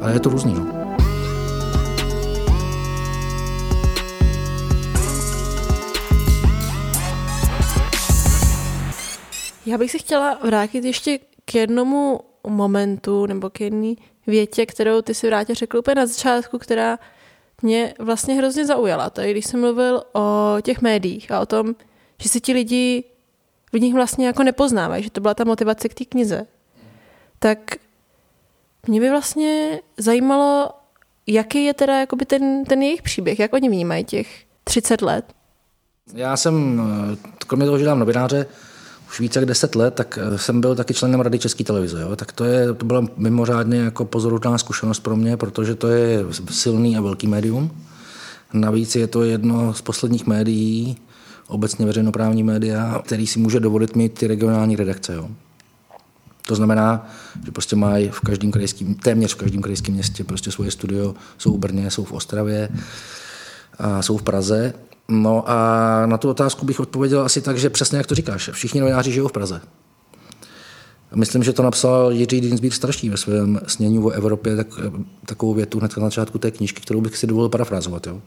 Ale 0.00 0.12
je 0.12 0.20
to 0.20 0.30
různý. 0.30 0.54
No. 0.54 1.01
Já 9.66 9.78
bych 9.78 9.90
se 9.90 9.98
chtěla 9.98 10.38
vrátit 10.42 10.84
ještě 10.84 11.18
k 11.44 11.54
jednomu 11.54 12.20
momentu 12.46 13.26
nebo 13.26 13.50
k 13.50 13.60
jedné 13.60 13.94
větě, 14.26 14.66
kterou 14.66 15.02
ty 15.02 15.14
si 15.14 15.26
vrátě 15.26 15.54
řekl 15.54 15.78
úplně 15.78 15.94
na 15.94 16.06
začátku, 16.06 16.58
která 16.58 16.98
mě 17.62 17.94
vlastně 17.98 18.34
hrozně 18.34 18.66
zaujala. 18.66 19.10
To 19.10 19.20
je, 19.20 19.30
když 19.30 19.46
jsem 19.46 19.60
mluvil 19.60 20.02
o 20.12 20.56
těch 20.62 20.82
médiích 20.82 21.30
a 21.30 21.40
o 21.40 21.46
tom, 21.46 21.74
že 22.20 22.28
si 22.28 22.40
ti 22.40 22.52
lidi 22.52 23.04
v 23.72 23.80
nich 23.80 23.94
vlastně 23.94 24.26
jako 24.26 24.42
nepoznávají, 24.42 25.02
že 25.02 25.10
to 25.10 25.20
byla 25.20 25.34
ta 25.34 25.44
motivace 25.44 25.88
k 25.88 25.94
té 25.94 26.04
knize. 26.04 26.46
Tak 27.38 27.58
mě 28.86 29.00
by 29.00 29.10
vlastně 29.10 29.80
zajímalo, 29.96 30.70
jaký 31.26 31.64
je 31.64 31.74
teda 31.74 32.00
jakoby 32.00 32.26
ten, 32.26 32.64
ten 32.64 32.82
jejich 32.82 33.02
příběh, 33.02 33.38
jak 33.38 33.52
oni 33.52 33.68
vnímají 33.68 34.04
těch 34.04 34.44
30 34.64 35.02
let. 35.02 35.24
Já 36.14 36.36
jsem, 36.36 36.82
kromě 37.46 37.66
toho, 37.66 37.78
že 37.78 37.84
dám 37.84 37.98
novináře, 37.98 38.46
už 39.12 39.20
více 39.20 39.38
jak 39.38 39.48
deset 39.48 39.74
let, 39.74 39.94
tak 39.94 40.18
eh, 40.22 40.38
jsem 40.38 40.60
byl 40.60 40.74
taky 40.74 40.94
členem 40.94 41.20
Rady 41.20 41.38
České 41.38 41.64
televize. 41.64 42.02
Jo? 42.02 42.16
Tak 42.16 42.32
to, 42.32 42.44
je, 42.44 42.74
to 42.74 42.84
byla 42.84 43.04
mimořádně 43.16 43.78
jako 43.78 44.04
pozoruhodná 44.04 44.58
zkušenost 44.58 45.00
pro 45.00 45.16
mě, 45.16 45.36
protože 45.36 45.74
to 45.74 45.88
je 45.88 46.24
silný 46.50 46.96
a 46.96 47.00
velký 47.00 47.26
médium. 47.26 47.70
Navíc 48.52 48.96
je 48.96 49.06
to 49.06 49.22
jedno 49.22 49.74
z 49.74 49.82
posledních 49.82 50.26
médií, 50.26 50.96
obecně 51.48 51.86
veřejnoprávní 51.86 52.42
média, 52.42 53.02
který 53.04 53.26
si 53.26 53.38
může 53.38 53.60
dovolit 53.60 53.96
mít 53.96 54.18
ty 54.18 54.26
regionální 54.26 54.76
redakce. 54.76 55.14
Jo? 55.14 55.28
To 56.46 56.54
znamená, 56.54 57.08
že 57.44 57.50
prostě 57.50 57.76
mají 57.76 58.08
v 58.08 58.20
každém 58.20 58.50
krajském, 58.52 58.94
téměř 58.94 59.34
v 59.34 59.36
každém 59.36 59.62
krajském 59.62 59.94
městě 59.94 60.24
prostě 60.24 60.50
svoje 60.50 60.70
studio, 60.70 61.14
jsou 61.38 61.56
v 61.56 61.58
Brně, 61.58 61.90
jsou 61.90 62.04
v 62.04 62.12
Ostravě, 62.12 62.68
a 63.78 64.02
jsou 64.02 64.16
v 64.16 64.22
Praze. 64.22 64.74
No 65.08 65.44
a 65.46 66.06
na 66.06 66.18
tu 66.18 66.30
otázku 66.30 66.66
bych 66.66 66.80
odpověděl 66.80 67.22
asi 67.22 67.40
tak, 67.40 67.58
že 67.58 67.70
přesně 67.70 67.98
jak 67.98 68.06
to 68.06 68.14
říkáš, 68.14 68.50
všichni 68.52 68.80
novináři 68.80 69.12
žijou 69.12 69.28
v 69.28 69.32
Praze. 69.32 69.60
Myslím, 71.14 71.42
že 71.42 71.52
to 71.52 71.62
napsal 71.62 72.12
Jiří 72.12 72.40
Dinsbír 72.40 72.72
starší 72.72 73.10
ve 73.10 73.16
svém 73.16 73.60
snění 73.66 73.98
o 73.98 74.10
Evropě, 74.10 74.56
tak, 74.56 74.66
takovou 75.26 75.54
větu 75.54 75.78
hned 75.78 75.96
na 75.96 76.06
začátku 76.06 76.38
té 76.38 76.50
knížky, 76.50 76.80
kterou 76.80 77.00
bych 77.00 77.16
si 77.16 77.26
dovolil 77.26 77.48
parafrázovat. 77.48 78.06
Jo. 78.06 78.20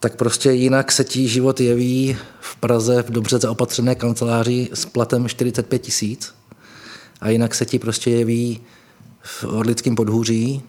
Tak 0.00 0.16
prostě 0.16 0.50
jinak 0.50 0.92
se 0.92 1.04
ti 1.04 1.28
život 1.28 1.60
jeví 1.60 2.16
v 2.40 2.56
Praze 2.56 3.02
v 3.02 3.10
dobře 3.10 3.38
zaopatřené 3.38 3.94
kanceláři 3.94 4.68
s 4.74 4.84
platem 4.84 5.28
45 5.28 5.78
tisíc 5.78 6.34
a 7.20 7.28
jinak 7.28 7.54
se 7.54 7.64
ti 7.64 7.78
prostě 7.78 8.10
jeví 8.10 8.60
v 9.22 9.44
Orlickém 9.44 9.94
podhůří 9.94 10.62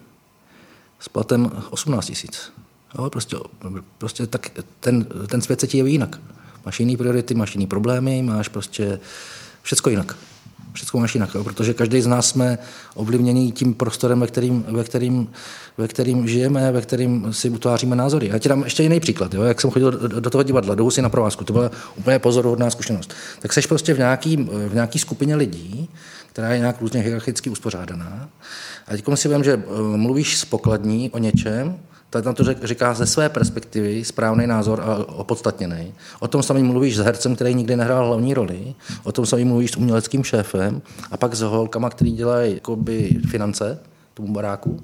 s 0.99 1.09
platem 1.09 1.51
18 1.69 2.05
tisíc. 2.05 2.51
Jo, 2.97 3.09
prostě, 3.09 3.37
prostě 3.97 4.27
tak 4.27 4.51
ten, 4.79 5.05
ten 5.27 5.41
svět 5.41 5.59
se 5.59 5.67
ti 5.67 5.77
jeví 5.77 5.91
jinak. 5.91 6.19
Máš 6.65 6.79
jiný 6.79 6.97
priority, 6.97 7.35
máš 7.35 7.55
jiný 7.55 7.67
problémy, 7.67 8.21
máš 8.21 8.47
prostě 8.47 8.99
všecko 9.61 9.89
jinak. 9.89 10.15
Všechno 10.73 10.99
máš 10.99 11.15
jinak, 11.15 11.35
jo? 11.35 11.43
protože 11.43 11.73
každý 11.73 12.01
z 12.01 12.07
nás 12.07 12.29
jsme 12.29 12.57
ovlivněni 12.95 13.51
tím 13.51 13.73
prostorem, 13.73 14.19
ve 14.19 14.27
kterým, 14.27 14.65
ve, 14.67 14.83
kterým, 14.83 15.29
ve 15.77 15.87
kterým 15.87 16.27
žijeme, 16.27 16.71
ve 16.71 16.81
kterým 16.81 17.33
si 17.33 17.49
utváříme 17.49 17.95
názory. 17.95 18.27
Já 18.27 18.39
ti 18.39 18.49
dám 18.49 18.63
ještě 18.63 18.83
jiný 18.83 18.99
příklad. 18.99 19.33
Jo? 19.33 19.43
Jak 19.43 19.61
jsem 19.61 19.71
chodil 19.71 19.91
do, 19.91 20.19
do 20.19 20.29
toho 20.29 20.43
divadla, 20.43 20.75
do 20.75 20.91
si 20.91 21.01
na 21.01 21.09
provázku, 21.09 21.43
to 21.43 21.53
byla 21.53 21.71
úplně 21.95 22.19
pozoruhodná 22.19 22.69
zkušenost. 22.69 23.13
Tak 23.39 23.53
seš 23.53 23.67
prostě 23.67 23.93
v 23.93 23.97
nějaký, 23.97 24.37
v 24.67 24.73
nějaký 24.73 24.99
skupině 24.99 25.35
lidí, 25.35 25.89
která 26.27 26.53
je 26.53 26.59
nějak 26.59 26.81
různě 26.81 27.01
hierarchicky 27.01 27.49
uspořádaná. 27.49 28.29
A 28.87 28.91
teď 28.91 29.05
si 29.15 29.29
vím, 29.29 29.43
že 29.43 29.53
eh, 29.53 29.97
mluvíš 29.97 30.37
s 30.37 30.45
pokladní 30.45 31.09
o 31.09 31.17
něčem, 31.17 31.77
tak 32.13 32.25
na 32.25 32.33
to 32.33 32.43
říká 32.63 32.93
ze 32.93 33.05
své 33.05 33.29
perspektivy 33.29 34.05
správný 34.05 34.47
názor 34.47 34.81
a 34.81 34.97
opodstatněný. 35.09 35.93
O 36.19 36.27
tom 36.27 36.43
samým 36.43 36.65
mluvíš 36.65 36.97
s 36.97 36.99
hercem, 36.99 37.35
který 37.35 37.53
nikdy 37.53 37.75
nehrál 37.75 38.07
hlavní 38.07 38.33
roli, 38.33 38.75
o 39.03 39.11
tom 39.11 39.25
samým 39.25 39.47
mluvíš 39.47 39.71
s 39.71 39.77
uměleckým 39.77 40.23
šéfem 40.23 40.81
a 41.11 41.17
pak 41.17 41.35
s 41.35 41.41
holkama, 41.41 41.89
který 41.89 42.11
dělají 42.11 42.53
jakoby, 42.53 43.19
finance 43.27 43.79
tomu 44.13 44.33
baráku. 44.33 44.81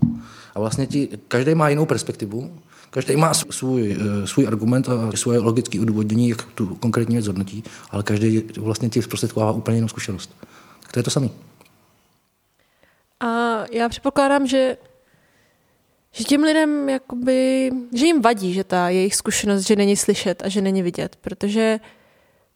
A 0.56 0.60
vlastně 0.60 0.88
ti, 0.88 1.10
každý 1.28 1.56
má 1.56 1.70
jinou 1.70 1.86
perspektivu, 1.86 2.52
každý 2.90 3.16
má 3.16 3.34
svůj, 3.34 3.98
eh, 4.00 4.28
svůj 4.28 4.48
argument 4.48 4.90
a 4.90 5.12
svoje 5.16 5.40
logické 5.40 5.80
udůvodnění, 5.80 6.30
jak 6.30 6.44
tu 6.44 6.76
konkrétní 6.76 7.16
věc 7.16 7.28
hodnotí, 7.28 7.64
ale 7.92 8.04
každý 8.04 8.44
vlastně 8.58 8.90
ti 8.90 9.02
zprostředkovává 9.02 9.52
úplně 9.52 9.78
jinou 9.78 9.88
zkušenost. 9.88 10.36
Tak 10.82 10.92
to 10.92 11.00
je 11.00 11.04
to 11.04 11.10
samé. 11.10 11.30
A 13.20 13.28
já 13.72 13.90
předpokládám, 13.90 14.48
že 14.48 14.78
že 16.12 16.24
těm 16.24 16.44
lidem 16.44 16.90
jakoby, 16.90 17.72
že 17.94 18.06
jim 18.06 18.22
vadí, 18.22 18.54
že 18.54 18.64
ta 18.64 18.90
jejich 18.90 19.16
zkušenost, 19.16 19.68
že 19.68 19.76
není 19.76 19.96
slyšet 19.96 20.42
a 20.46 20.50
že 20.50 20.62
není 20.62 20.82
vidět, 20.82 21.16
protože 21.16 21.80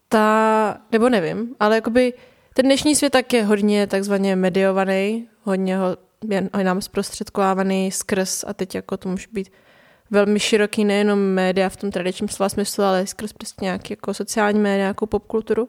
ta, 0.08 0.78
nebo 0.92 1.08
nevím, 1.08 1.54
ale 1.60 1.74
jakoby 1.74 2.12
ten 2.54 2.66
dnešní 2.66 2.96
svět 2.96 3.10
tak 3.10 3.32
je 3.32 3.44
hodně 3.44 3.86
takzvaně 3.86 4.36
mediovaný, 4.36 5.28
hodně 5.42 5.76
ho 5.76 5.96
je 6.30 6.64
nám 6.64 6.82
zprostředkovávaný 6.82 7.92
skrz, 7.92 8.44
a 8.46 8.54
teď 8.54 8.74
jako 8.74 8.96
to 8.96 9.08
může 9.08 9.26
být 9.32 9.52
velmi 10.10 10.40
široký 10.40 10.84
nejenom 10.84 11.18
média 11.18 11.68
v 11.68 11.76
tom 11.76 11.90
tradičním 11.90 12.28
slova 12.28 12.48
smyslu, 12.48 12.84
ale 12.84 13.06
skrz 13.06 13.32
prostě 13.32 13.64
nějaký 13.64 13.92
jako 13.92 14.14
sociální 14.14 14.60
média, 14.60 14.76
nějakou 14.76 15.06
popkulturu. 15.06 15.68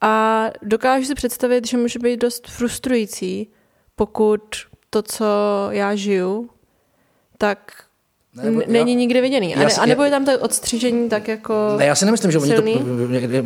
A 0.00 0.44
dokážu 0.62 1.06
si 1.06 1.14
představit, 1.14 1.66
že 1.66 1.76
může 1.76 1.98
být 1.98 2.20
dost 2.20 2.48
frustrující, 2.48 3.50
pokud 3.96 4.42
to, 4.90 5.02
co 5.02 5.24
já 5.70 5.94
žiju, 5.94 6.50
tak 7.38 7.58
ne, 8.42 8.50
není 8.66 8.92
já, 8.92 8.98
nikde 8.98 9.20
viděný. 9.20 9.54
A, 9.54 9.58
ne, 9.58 9.64
a 9.64 9.86
nebo 9.86 10.02
je 10.02 10.10
tam 10.10 10.24
to 10.24 10.38
odstřižení 10.38 11.08
tak 11.08 11.28
jako 11.28 11.54
Ne, 11.78 11.86
já 11.86 11.94
si 11.94 12.04
nemyslím, 12.04 12.30
že 12.32 12.38
oni 12.38 12.54
to, 12.54 12.62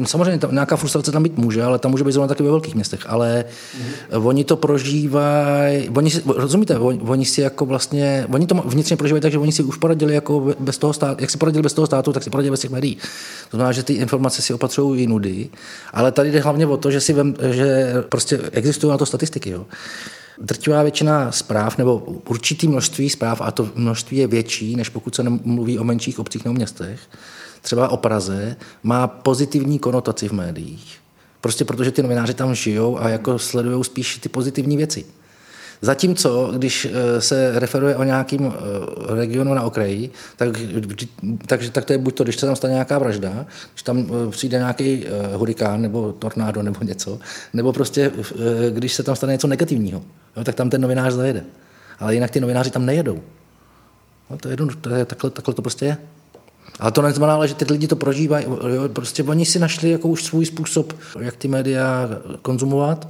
samozřejmě 0.06 0.38
tam 0.38 0.52
nějaká 0.52 0.76
frustrace 0.76 1.12
tam 1.12 1.22
být 1.22 1.38
může, 1.38 1.62
ale 1.62 1.78
tam 1.78 1.90
může 1.90 2.04
být 2.04 2.12
zrovna 2.12 2.28
taky 2.28 2.42
ve 2.42 2.50
velkých 2.50 2.74
městech, 2.74 3.00
ale 3.06 3.44
mm-hmm. 3.48 4.26
oni 4.26 4.44
to 4.44 4.56
prožívají, 4.56 5.88
oni 5.88 6.10
si, 6.10 6.22
rozumíte, 6.26 6.78
oni, 6.78 7.00
oni, 7.00 7.24
si 7.24 7.40
jako 7.40 7.66
vlastně, 7.66 8.26
oni 8.32 8.46
to 8.46 8.54
vnitřně 8.54 8.96
prožívají 8.96 9.20
tak, 9.20 9.32
že 9.32 9.38
oni 9.38 9.52
si 9.52 9.62
už 9.62 9.76
poradili 9.76 10.14
jako 10.14 10.54
bez 10.58 10.78
toho 10.78 10.92
státu, 10.92 11.16
jak 11.20 11.30
si 11.30 11.38
poradili 11.38 11.62
bez 11.62 11.72
toho 11.72 11.86
státu, 11.86 12.12
tak 12.12 12.22
si 12.22 12.30
poradili 12.30 12.50
bez 12.50 12.60
těch 12.60 12.70
médií. 12.70 12.94
To 13.50 13.56
znamená, 13.56 13.72
že 13.72 13.82
ty 13.82 13.92
informace 13.92 14.42
si 14.42 14.54
opatřují 14.54 15.00
jinudy, 15.00 15.48
ale 15.92 16.12
tady 16.12 16.30
jde 16.30 16.40
hlavně 16.40 16.66
o 16.66 16.76
to, 16.76 16.90
že 16.90 17.00
si 17.00 17.12
vem, 17.12 17.34
že 17.50 17.94
prostě 18.08 18.40
existují 18.52 18.90
na 18.90 18.98
to 18.98 19.06
statistiky. 19.06 19.50
Jo 19.50 19.66
drtivá 20.40 20.82
většina 20.82 21.32
zpráv 21.32 21.78
nebo 21.78 21.96
určitý 22.28 22.68
množství 22.68 23.10
zpráv, 23.10 23.40
a 23.40 23.50
to 23.50 23.70
množství 23.74 24.16
je 24.16 24.26
větší, 24.26 24.76
než 24.76 24.88
pokud 24.88 25.14
se 25.14 25.22
mluví 25.44 25.78
o 25.78 25.84
menších 25.84 26.18
obcích 26.18 26.44
nebo 26.44 26.54
městech, 26.54 27.00
třeba 27.62 27.88
o 27.88 27.96
Praze, 27.96 28.56
má 28.82 29.06
pozitivní 29.06 29.78
konotaci 29.78 30.28
v 30.28 30.32
médiích. 30.32 30.96
Prostě 31.40 31.64
protože 31.64 31.90
ty 31.90 32.02
novináři 32.02 32.34
tam 32.34 32.54
žijou 32.54 32.98
a 32.98 33.08
jako 33.08 33.38
sledují 33.38 33.84
spíš 33.84 34.18
ty 34.18 34.28
pozitivní 34.28 34.76
věci. 34.76 35.04
Zatímco, 35.82 36.52
když 36.56 36.88
eh, 36.90 37.20
se 37.20 37.58
referuje 37.58 37.96
o 37.96 38.04
nějakým 38.04 38.52
eh, 38.52 39.14
regionu 39.14 39.54
na 39.54 39.62
okraji, 39.62 40.10
tak, 40.36 40.48
tak, 41.46 41.60
tak 41.72 41.84
to 41.84 41.92
je 41.92 41.98
buď 41.98 42.14
to, 42.14 42.24
když 42.24 42.36
se 42.36 42.46
tam 42.46 42.56
stane 42.56 42.72
nějaká 42.72 42.98
vražda, 42.98 43.46
když 43.72 43.82
tam 43.82 43.98
eh, 43.98 44.30
přijde 44.30 44.58
nějaký 44.58 45.06
hurikán 45.36 45.82
nebo 45.82 46.12
tornádo 46.12 46.62
nebo 46.62 46.84
něco, 46.84 47.18
nebo 47.54 47.72
prostě 47.72 48.12
když 48.70 48.94
se 48.94 49.02
tam 49.02 49.16
stane 49.16 49.32
něco 49.32 49.46
negativního, 49.46 50.02
jo, 50.36 50.44
tak 50.44 50.54
tam 50.54 50.70
ten 50.70 50.80
novinář 50.80 51.12
zajede. 51.12 51.44
Ale 51.98 52.14
jinak 52.14 52.30
ty 52.30 52.40
novináři 52.40 52.70
tam 52.70 52.86
nejedou. 52.86 53.20
No, 54.30 54.38
to 54.38 54.48
je, 54.48 54.56
to 54.80 54.94
je 54.94 55.04
takhle, 55.04 55.30
takhle 55.30 55.54
to 55.54 55.62
prostě 55.62 55.84
je. 55.84 55.96
Ale 56.80 56.92
to 56.92 57.02
neznamená, 57.02 57.46
že 57.46 57.54
ty 57.54 57.72
lidi 57.72 57.88
to 57.88 57.96
prožívají. 57.96 58.46
Jo, 58.46 58.88
prostě 58.88 59.22
oni 59.22 59.46
si 59.46 59.58
našli 59.58 59.90
jako 59.90 60.08
už 60.08 60.24
svůj 60.24 60.46
způsob, 60.46 60.92
jak 61.20 61.36
ty 61.36 61.48
média 61.48 62.08
konzumovat 62.42 63.08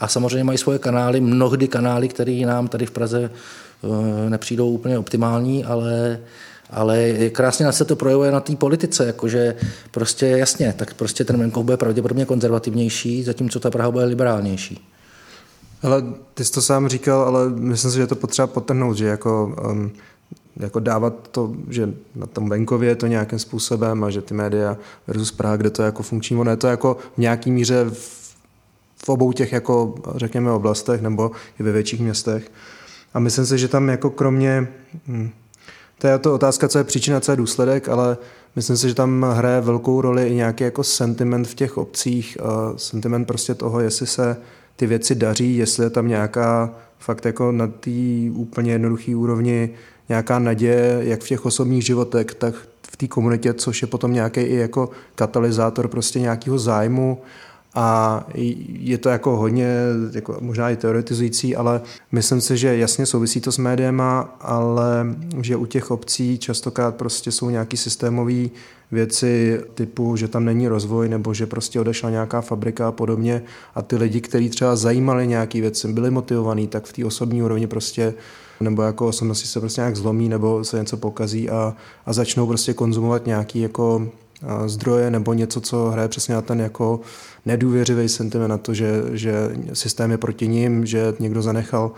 a 0.00 0.08
samozřejmě 0.08 0.44
mají 0.44 0.58
svoje 0.58 0.78
kanály, 0.78 1.20
mnohdy 1.20 1.68
kanály, 1.68 2.08
které 2.08 2.42
nám 2.46 2.68
tady 2.68 2.86
v 2.86 2.90
Praze 2.90 3.30
eh, 3.30 4.30
nepřijdou 4.30 4.70
úplně 4.70 4.98
optimální, 4.98 5.64
ale 5.64 6.20
ale 6.72 7.12
krásně 7.32 7.72
se 7.72 7.84
to 7.84 7.96
projevuje 7.96 8.32
na 8.32 8.40
té 8.40 8.56
politice, 8.56 9.06
jakože 9.06 9.54
prostě 9.90 10.26
jasně, 10.26 10.74
tak 10.76 10.94
prostě 10.94 11.24
ten 11.24 11.38
venkov 11.38 11.64
bude 11.64 11.76
pravděpodobně 11.76 12.24
konzervativnější, 12.24 13.22
zatímco 13.22 13.60
ta 13.60 13.70
Praha 13.70 13.90
bude 13.90 14.04
liberálnější. 14.04 14.86
Ale 15.82 16.02
ty 16.34 16.44
jsi 16.44 16.52
to 16.52 16.62
sám 16.62 16.88
říkal, 16.88 17.20
ale 17.20 17.48
myslím 17.48 17.90
si, 17.90 17.94
že 17.94 18.02
je 18.02 18.06
to 18.06 18.16
potřeba 18.16 18.46
potrhnout, 18.46 18.96
že 18.96 19.06
jako, 19.06 19.56
um, 19.70 19.90
jako 20.56 20.80
dávat 20.80 21.28
to, 21.30 21.52
že 21.68 21.88
na 22.14 22.26
tom 22.26 22.48
venkově 22.48 22.88
je 22.88 22.96
to 22.96 23.06
nějakým 23.06 23.38
způsobem 23.38 24.04
a 24.04 24.10
že 24.10 24.22
ty 24.22 24.34
média 24.34 24.76
versus 25.06 25.32
Praha, 25.32 25.56
kde 25.56 25.70
to 25.70 25.82
je 25.82 25.86
jako 25.86 26.02
funkční, 26.02 26.36
ono 26.36 26.50
je 26.50 26.56
to 26.56 26.66
jako 26.66 26.96
v 27.14 27.18
nějaký 27.18 27.50
míře 27.50 27.84
v 27.92 28.19
v 29.04 29.08
obou 29.08 29.32
těch, 29.32 29.52
jako 29.52 29.94
řekněme, 30.14 30.50
oblastech 30.50 31.02
nebo 31.02 31.30
i 31.60 31.62
ve 31.62 31.72
větších 31.72 32.00
městech. 32.00 32.50
A 33.14 33.18
myslím 33.18 33.46
si, 33.46 33.58
že 33.58 33.68
tam 33.68 33.88
jako 33.88 34.10
kromě, 34.10 34.68
hm, 35.06 35.30
to 35.98 36.06
je 36.06 36.18
to 36.18 36.34
otázka, 36.34 36.68
co 36.68 36.78
je 36.78 36.84
příčina, 36.84 37.20
co 37.20 37.32
je 37.32 37.36
důsledek, 37.36 37.88
ale 37.88 38.16
myslím 38.56 38.76
si, 38.76 38.88
že 38.88 38.94
tam 38.94 39.26
hraje 39.32 39.60
velkou 39.60 40.00
roli 40.00 40.28
i 40.28 40.34
nějaký 40.34 40.64
jako 40.64 40.84
sentiment 40.84 41.48
v 41.48 41.54
těch 41.54 41.78
obcích, 41.78 42.38
sentiment 42.76 43.26
prostě 43.26 43.54
toho, 43.54 43.80
jestli 43.80 44.06
se 44.06 44.36
ty 44.76 44.86
věci 44.86 45.14
daří, 45.14 45.56
jestli 45.56 45.84
je 45.84 45.90
tam 45.90 46.08
nějaká 46.08 46.74
fakt 46.98 47.24
jako 47.24 47.52
na 47.52 47.66
té 47.66 47.90
úplně 48.32 48.72
jednoduché 48.72 49.16
úrovni 49.16 49.70
nějaká 50.08 50.38
naděje, 50.38 50.98
jak 51.00 51.20
v 51.20 51.28
těch 51.28 51.46
osobních 51.46 51.84
životech, 51.84 52.26
tak 52.34 52.54
v 52.92 52.96
té 52.96 53.08
komunitě, 53.08 53.54
což 53.54 53.82
je 53.82 53.88
potom 53.88 54.12
nějaký 54.12 54.40
i 54.40 54.56
jako 54.56 54.90
katalyzátor 55.14 55.88
prostě 55.88 56.20
nějakého 56.20 56.58
zájmu 56.58 57.18
a 57.74 58.26
je 58.68 58.98
to 58.98 59.08
jako 59.08 59.36
hodně, 59.36 59.76
jako 60.12 60.36
možná 60.40 60.70
i 60.70 60.76
teoretizující, 60.76 61.56
ale 61.56 61.80
myslím 62.12 62.40
si, 62.40 62.56
že 62.56 62.76
jasně 62.76 63.06
souvisí 63.06 63.40
to 63.40 63.52
s 63.52 63.58
médiema, 63.58 64.36
ale 64.40 65.06
že 65.40 65.56
u 65.56 65.66
těch 65.66 65.90
obcí 65.90 66.38
častokrát 66.38 66.94
prostě 66.94 67.32
jsou 67.32 67.50
nějaký 67.50 67.76
systémové 67.76 68.48
věci 68.92 69.60
typu, 69.74 70.16
že 70.16 70.28
tam 70.28 70.44
není 70.44 70.68
rozvoj 70.68 71.08
nebo 71.08 71.34
že 71.34 71.46
prostě 71.46 71.80
odešla 71.80 72.10
nějaká 72.10 72.40
fabrika 72.40 72.88
a 72.88 72.92
podobně. 72.92 73.42
A 73.74 73.82
ty 73.82 73.96
lidi, 73.96 74.20
kteří 74.20 74.50
třeba 74.50 74.76
zajímali 74.76 75.26
nějaký 75.26 75.60
věci, 75.60 75.88
byli 75.88 76.10
motivovaní, 76.10 76.66
tak 76.66 76.84
v 76.84 76.92
té 76.92 77.04
osobní 77.04 77.42
úrovni 77.42 77.66
prostě 77.66 78.14
nebo 78.60 78.82
jako 78.82 79.06
osobnosti 79.06 79.48
se 79.48 79.60
prostě 79.60 79.80
nějak 79.80 79.96
zlomí 79.96 80.28
nebo 80.28 80.64
se 80.64 80.78
něco 80.78 80.96
pokazí 80.96 81.50
a, 81.50 81.74
a 82.06 82.12
začnou 82.12 82.46
prostě 82.46 82.74
konzumovat 82.74 83.26
nějaký 83.26 83.60
jako 83.60 84.08
zdroje 84.66 85.10
nebo 85.10 85.32
něco, 85.32 85.60
co 85.60 85.90
hraje 85.90 86.08
přesně 86.08 86.34
na 86.34 86.42
ten 86.42 86.60
jako 86.60 87.00
nedůvěřivý 87.46 88.08
sentiment 88.08 88.50
na 88.50 88.58
to, 88.58 88.74
že, 88.74 89.02
že 89.12 89.50
systém 89.72 90.10
je 90.10 90.18
proti 90.18 90.48
ním, 90.48 90.86
že 90.86 91.14
někdo 91.18 91.42
zanechal. 91.42 91.92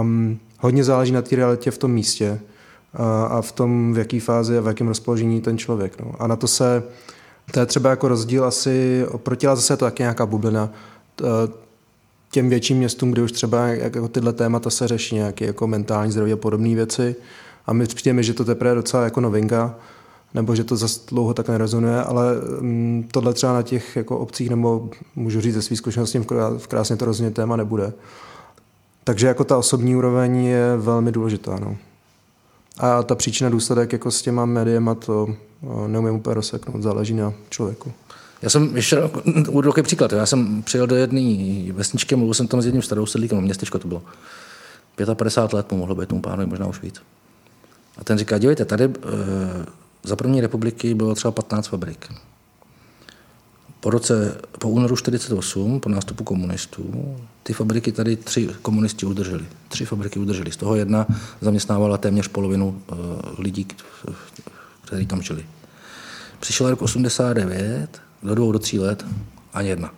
Um, 0.00 0.38
hodně 0.58 0.84
záleží 0.84 1.12
na 1.12 1.22
té 1.22 1.36
realitě 1.36 1.70
v 1.70 1.78
tom 1.78 1.92
místě 1.92 2.40
a, 2.94 3.24
a 3.24 3.42
v 3.42 3.52
tom, 3.52 3.94
v 3.94 3.98
jaké 3.98 4.20
fázi 4.20 4.58
a 4.58 4.60
v 4.60 4.66
jakém 4.66 4.88
rozpoložení 4.88 5.40
ten 5.40 5.58
člověk. 5.58 6.00
No. 6.00 6.12
A 6.18 6.26
na 6.26 6.36
to 6.36 6.48
se, 6.48 6.82
to 7.50 7.60
je 7.60 7.66
třeba 7.66 7.90
jako 7.90 8.08
rozdíl 8.08 8.44
asi, 8.44 9.06
oproti 9.10 9.46
zase 9.46 9.72
je 9.72 9.76
to 9.76 9.84
taky 9.84 10.02
nějaká 10.02 10.26
bublina 10.26 10.70
těm 12.30 12.48
větším 12.48 12.78
městům, 12.78 13.10
kde 13.10 13.22
už 13.22 13.32
třeba 13.32 13.66
jako 13.66 14.08
tyhle 14.08 14.32
témata 14.32 14.70
se 14.70 14.88
řeší, 14.88 15.14
nějaké 15.14 15.46
jako 15.46 15.66
mentální 15.66 16.12
zdraví 16.12 16.32
a 16.32 16.36
podobné 16.36 16.74
věci. 16.74 17.16
A 17.66 17.72
my 17.72 17.86
přijde 17.86 18.22
že 18.22 18.34
to 18.34 18.44
teprve 18.44 18.70
je 18.70 18.74
docela 18.74 19.04
jako 19.04 19.20
novinka, 19.20 19.74
nebo 20.34 20.54
že 20.54 20.64
to 20.64 20.76
zase 20.76 21.00
dlouho 21.08 21.34
tak 21.34 21.48
nerezonuje, 21.48 22.02
ale 22.02 22.34
mm, 22.60 23.08
tohle 23.12 23.34
třeba 23.34 23.52
na 23.52 23.62
těch 23.62 23.96
jako 23.96 24.18
obcích, 24.18 24.50
nebo 24.50 24.90
můžu 25.16 25.40
říct 25.40 25.54
ze 25.54 25.62
svých 25.62 25.78
zkušeností, 25.78 26.18
v 26.58 26.66
krásně 26.66 26.96
to 26.96 27.04
rozhodně 27.04 27.30
téma 27.30 27.56
nebude. 27.56 27.92
Takže 29.04 29.26
jako 29.26 29.44
ta 29.44 29.56
osobní 29.56 29.96
úroveň 29.96 30.36
je 30.36 30.76
velmi 30.76 31.12
důležitá. 31.12 31.58
No. 31.60 31.76
A 32.78 33.02
ta 33.02 33.14
příčina 33.14 33.50
důsledek 33.50 33.92
jako 33.92 34.10
s 34.10 34.22
těma 34.22 34.44
médiema 34.44 34.94
to 34.94 35.26
neumím 35.86 36.14
úplně 36.14 36.34
rozseknout, 36.34 36.82
záleží 36.82 37.14
na 37.14 37.32
člověku. 37.50 37.92
Já 38.42 38.50
jsem 38.50 38.76
ještě 38.76 38.96
uvedu 39.48 39.72
příklad. 39.82 40.12
Já 40.12 40.26
jsem 40.26 40.62
přijel 40.62 40.86
do 40.86 40.96
jedné 40.96 41.72
vesničky, 41.72 42.16
mluvil 42.16 42.34
jsem 42.34 42.48
tam 42.48 42.62
s 42.62 42.66
jedním 42.66 42.82
starou 42.82 43.06
sedlíkem, 43.06 43.40
městečko 43.40 43.78
to 43.78 43.88
bylo. 43.88 44.02
55 45.14 45.56
let 45.56 45.72
mu 45.72 45.78
mohlo 45.78 45.94
být 45.94 46.08
tomu 46.08 46.20
pánovi, 46.20 46.46
možná 46.46 46.66
už 46.66 46.82
víc. 46.82 47.02
A 47.98 48.04
ten 48.04 48.18
říká, 48.18 48.38
dívejte, 48.38 48.64
tady 48.64 48.84
e, 48.84 48.90
za 50.06 50.16
první 50.16 50.40
republiky 50.40 50.94
bylo 50.94 51.14
třeba 51.14 51.32
15 51.32 51.66
fabrik. 51.66 52.12
Po 53.80 53.90
roce, 53.90 54.40
po 54.58 54.68
únoru 54.68 54.96
48, 54.96 55.80
po 55.80 55.88
nástupu 55.88 56.24
komunistů, 56.24 57.16
ty 57.42 57.52
fabriky 57.52 57.92
tady 57.92 58.16
tři 58.16 58.48
komunisti 58.62 59.06
udrželi. 59.06 59.44
Tři 59.68 59.84
fabriky 59.84 60.18
udrželi. 60.18 60.52
Z 60.52 60.56
toho 60.56 60.76
jedna 60.76 61.06
zaměstnávala 61.40 61.98
téměř 61.98 62.28
polovinu 62.28 62.82
e, 62.88 62.94
lidí, 63.38 63.66
kteří 64.84 65.06
tam 65.06 65.22
žili. 65.22 65.46
Přišel 66.40 66.70
rok 66.70 66.82
89, 66.82 68.00
do 68.22 68.34
dvou, 68.34 68.52
do 68.52 68.58
tří 68.58 68.78
let, 68.78 69.06
ani 69.54 69.68
jedna. 69.68 69.90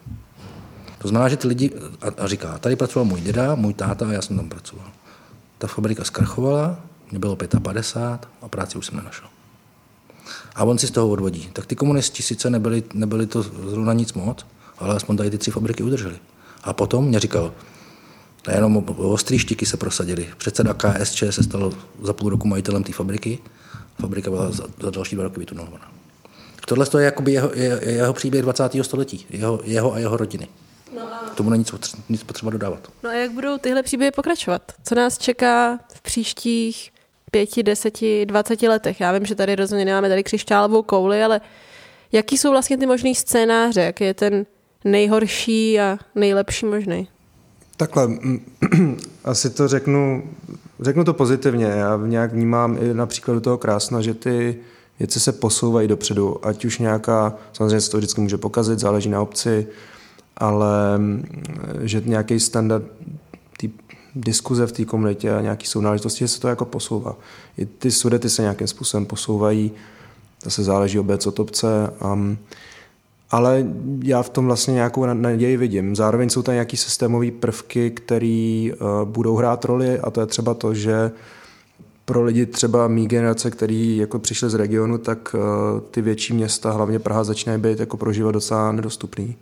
To 0.99 1.09
znamená, 1.09 1.29
že 1.29 1.37
ty 1.37 1.49
lidi, 1.49 1.73
a, 2.01 2.23
a 2.23 2.27
říká, 2.27 2.59
tady 2.59 2.77
pracoval 2.77 3.05
můj 3.05 3.21
děda, 3.21 3.55
můj 3.55 3.75
táta 3.75 4.09
a 4.09 4.13
já 4.13 4.23
jsem 4.23 4.37
tam 4.37 4.49
pracoval. 4.49 4.87
Ta 5.59 5.67
fabrika 5.67 6.05
zkrachovala, 6.05 6.81
mě 7.11 7.19
bylo 7.19 7.37
55 7.37 8.29
a 8.43 8.49
práci 8.49 8.79
už 8.79 8.87
jsem 8.87 8.97
nenašel. 8.97 9.29
A 10.59 10.65
on 10.65 10.79
si 10.79 10.87
z 10.87 10.91
toho 10.91 11.09
odvodí. 11.09 11.51
Tak 11.53 11.67
ty 11.67 11.77
komunisti 11.77 12.23
sice 12.23 12.51
nebyli, 12.51 12.83
nebyli 12.95 13.27
to 13.27 13.43
zrovna 13.43 13.93
nic 13.93 14.13
moc, 14.13 14.47
ale 14.79 14.95
aspoň 14.95 15.17
tady 15.17 15.31
ty 15.31 15.39
tři 15.39 15.51
fabriky 15.51 15.83
udrželi. 15.83 16.17
A 16.65 16.73
potom 16.73 17.05
mě 17.05 17.21
říkal, 17.21 17.55
nejenom 18.47 18.85
ostrý 18.97 19.39
štiky 19.39 19.67
se 19.67 19.77
prosadili. 19.77 20.29
Předseda 20.39 20.75
KSČ 20.75 21.25
se 21.31 21.43
stal 21.43 21.73
za 22.03 22.13
půl 22.13 22.31
roku 22.31 22.49
majitelem 22.49 22.85
té 22.85 22.93
fabriky. 22.93 23.39
Fabrika 24.01 24.31
byla 24.31 24.51
za, 24.51 24.65
za 24.83 24.91
další 24.91 25.17
dva 25.17 25.25
roky 25.25 25.41
vytunelovaná. 25.41 25.93
Tohle 26.67 26.87
je 26.99 27.05
jakoby 27.05 27.33
jeho, 27.33 27.51
jeho 27.83 28.13
příběh 28.13 28.43
20. 28.43 28.73
století, 28.83 29.27
jeho, 29.31 29.61
jeho 29.65 29.95
a 29.95 29.99
jeho 29.99 30.17
rodiny. 30.17 30.49
No 30.95 31.03
a... 31.03 31.31
Tomu 31.35 31.51
není 31.51 31.65
nic, 31.73 31.97
nic 32.09 32.23
potřeba 32.23 32.51
dodávat. 32.51 32.89
No 33.03 33.11
a 33.11 33.13
jak 33.13 33.31
budou 33.31 33.59
tyhle 33.59 33.83
příběhy 33.83 34.11
pokračovat? 34.11 34.73
Co 34.85 34.95
nás 34.95 35.19
čeká 35.19 35.79
v 35.95 36.01
příštích 36.01 36.91
pěti, 37.31 37.63
deseti, 37.63 38.27
dvaceti 38.27 38.69
letech? 38.69 39.01
Já 39.01 39.13
vím, 39.13 39.27
že 39.27 39.35
tady 39.35 39.57
rozhodně 39.57 39.85
nemáme 39.85 40.09
tady 40.09 40.25
křišťálovou 40.25 40.83
kouli, 40.83 41.23
ale 41.23 41.41
jaký 42.13 42.39
jsou 42.39 42.51
vlastně 42.51 42.79
ty 42.79 42.87
možný 42.87 43.15
scénáře? 43.15 43.81
Jaký 43.81 44.05
je 44.05 44.15
ten 44.15 44.47
nejhorší 44.85 45.81
a 45.81 45.99
nejlepší 46.15 46.67
možný? 46.67 47.09
Takhle, 47.77 48.09
asi 49.25 49.51
to 49.51 49.69
řeknu, 49.69 50.31
řeknu 50.81 51.05
to 51.05 51.15
pozitivně. 51.15 51.67
Já 51.67 52.01
nějak 52.07 52.33
vnímám 52.33 52.79
i 52.81 52.95
například 52.95 53.35
do 53.35 53.41
toho 53.41 53.59
krásna, 53.59 54.01
že 54.01 54.15
ty 54.15 54.57
věci 54.99 55.21
se 55.21 55.33
posouvají 55.33 55.89
dopředu, 55.89 56.47
ať 56.47 56.65
už 56.65 56.79
nějaká, 56.79 57.35
samozřejmě 57.53 57.81
se 57.81 57.91
to 57.91 57.97
vždycky 57.97 58.21
může 58.21 58.39
pokazit, 58.39 58.79
záleží 58.79 59.09
na 59.09 59.21
obci, 59.21 59.67
ale 60.37 61.01
že 61.81 62.03
nějaký 62.05 62.41
standard 62.41 62.85
diskuze 64.15 64.67
v 64.67 64.73
té 64.73 64.85
komunitě 64.85 65.35
a 65.35 65.41
nějaký 65.41 65.67
sounáležitosti, 65.67 66.19
že 66.19 66.29
se 66.29 66.41
to 66.41 66.49
jako 66.49 66.65
posouvá. 66.65 67.17
I 67.59 67.67
ty 67.67 67.91
sudety 67.91 68.31
se 68.31 68.43
nějakým 68.43 68.67
způsobem 68.67 69.07
posouvají, 69.07 69.71
se 70.49 70.65
záleží 70.65 70.99
obec 70.99 71.27
od 71.27 71.39
obce, 71.39 71.67
um, 72.13 72.39
ale 73.31 73.67
já 74.03 74.23
v 74.23 74.29
tom 74.29 74.47
vlastně 74.47 74.75
nějakou 74.75 75.07
naději 75.07 75.57
vidím. 75.57 75.97
Zároveň 75.97 76.31
jsou 76.31 76.43
tam 76.43 76.53
nějaké 76.53 76.77
systémové 76.77 77.31
prvky, 77.31 77.91
které 77.91 78.71
uh, 78.73 79.09
budou 79.09 79.37
hrát 79.37 79.65
roli 79.65 80.01
a 80.01 80.11
to 80.11 80.21
je 80.21 80.27
třeba 80.27 80.55
to, 80.55 80.75
že 80.75 81.11
pro 82.05 82.23
lidi 82.23 82.47
třeba 82.47 82.89
mý 82.89 83.09
generace, 83.09 83.51
který 83.51 83.97
jako 83.97 84.19
přišli 84.19 84.51
z 84.51 84.55
regionu, 84.55 84.99
tak 84.99 85.35
uh, 85.35 85.41
ty 85.91 86.03
větší 86.03 86.33
města, 86.33 86.71
hlavně 86.71 86.99
Praha, 86.99 87.25
začínají 87.25 87.63
být 87.63 87.81
jako 87.81 87.97
pro 87.97 88.13
život 88.13 88.33
docela 88.33 88.73
nedostupný. 88.73 89.37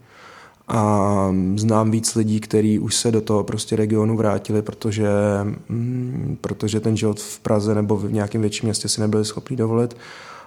A 0.69 1.35
znám 1.57 1.91
víc 1.91 2.15
lidí, 2.15 2.41
kteří 2.41 2.79
už 2.79 2.97
se 2.97 3.13
do 3.13 3.21
toho 3.21 3.45
prostě 3.45 3.77
regionu 3.77 4.17
vrátili, 4.17 4.63
protože, 4.63 5.09
mm, 5.69 6.39
protože 6.41 6.81
ten 6.81 6.97
život 6.97 7.21
v 7.21 7.41
Praze 7.41 7.75
nebo 7.75 7.97
v 7.97 8.13
nějakém 8.13 8.41
větším 8.41 8.67
městě 8.67 8.89
si 8.89 9.01
nebyli 9.01 9.25
schopni 9.25 9.57
dovolit. 9.57 9.97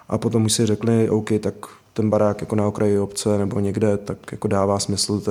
A 0.10 0.18
potom 0.18 0.46
už 0.46 0.54
si 0.54 0.66
řekli, 0.66 1.10
OK, 1.10 1.30
tak 1.40 1.54
ten 1.94 2.10
barák 2.10 2.42
jako 2.42 2.56
na 2.56 2.68
okraji 2.68 3.00
obce 3.00 3.38
nebo 3.38 3.60
někde, 3.60 3.98
tak 3.98 4.18
jako 4.32 4.48
dává 4.48 4.80
smysl. 4.80 5.22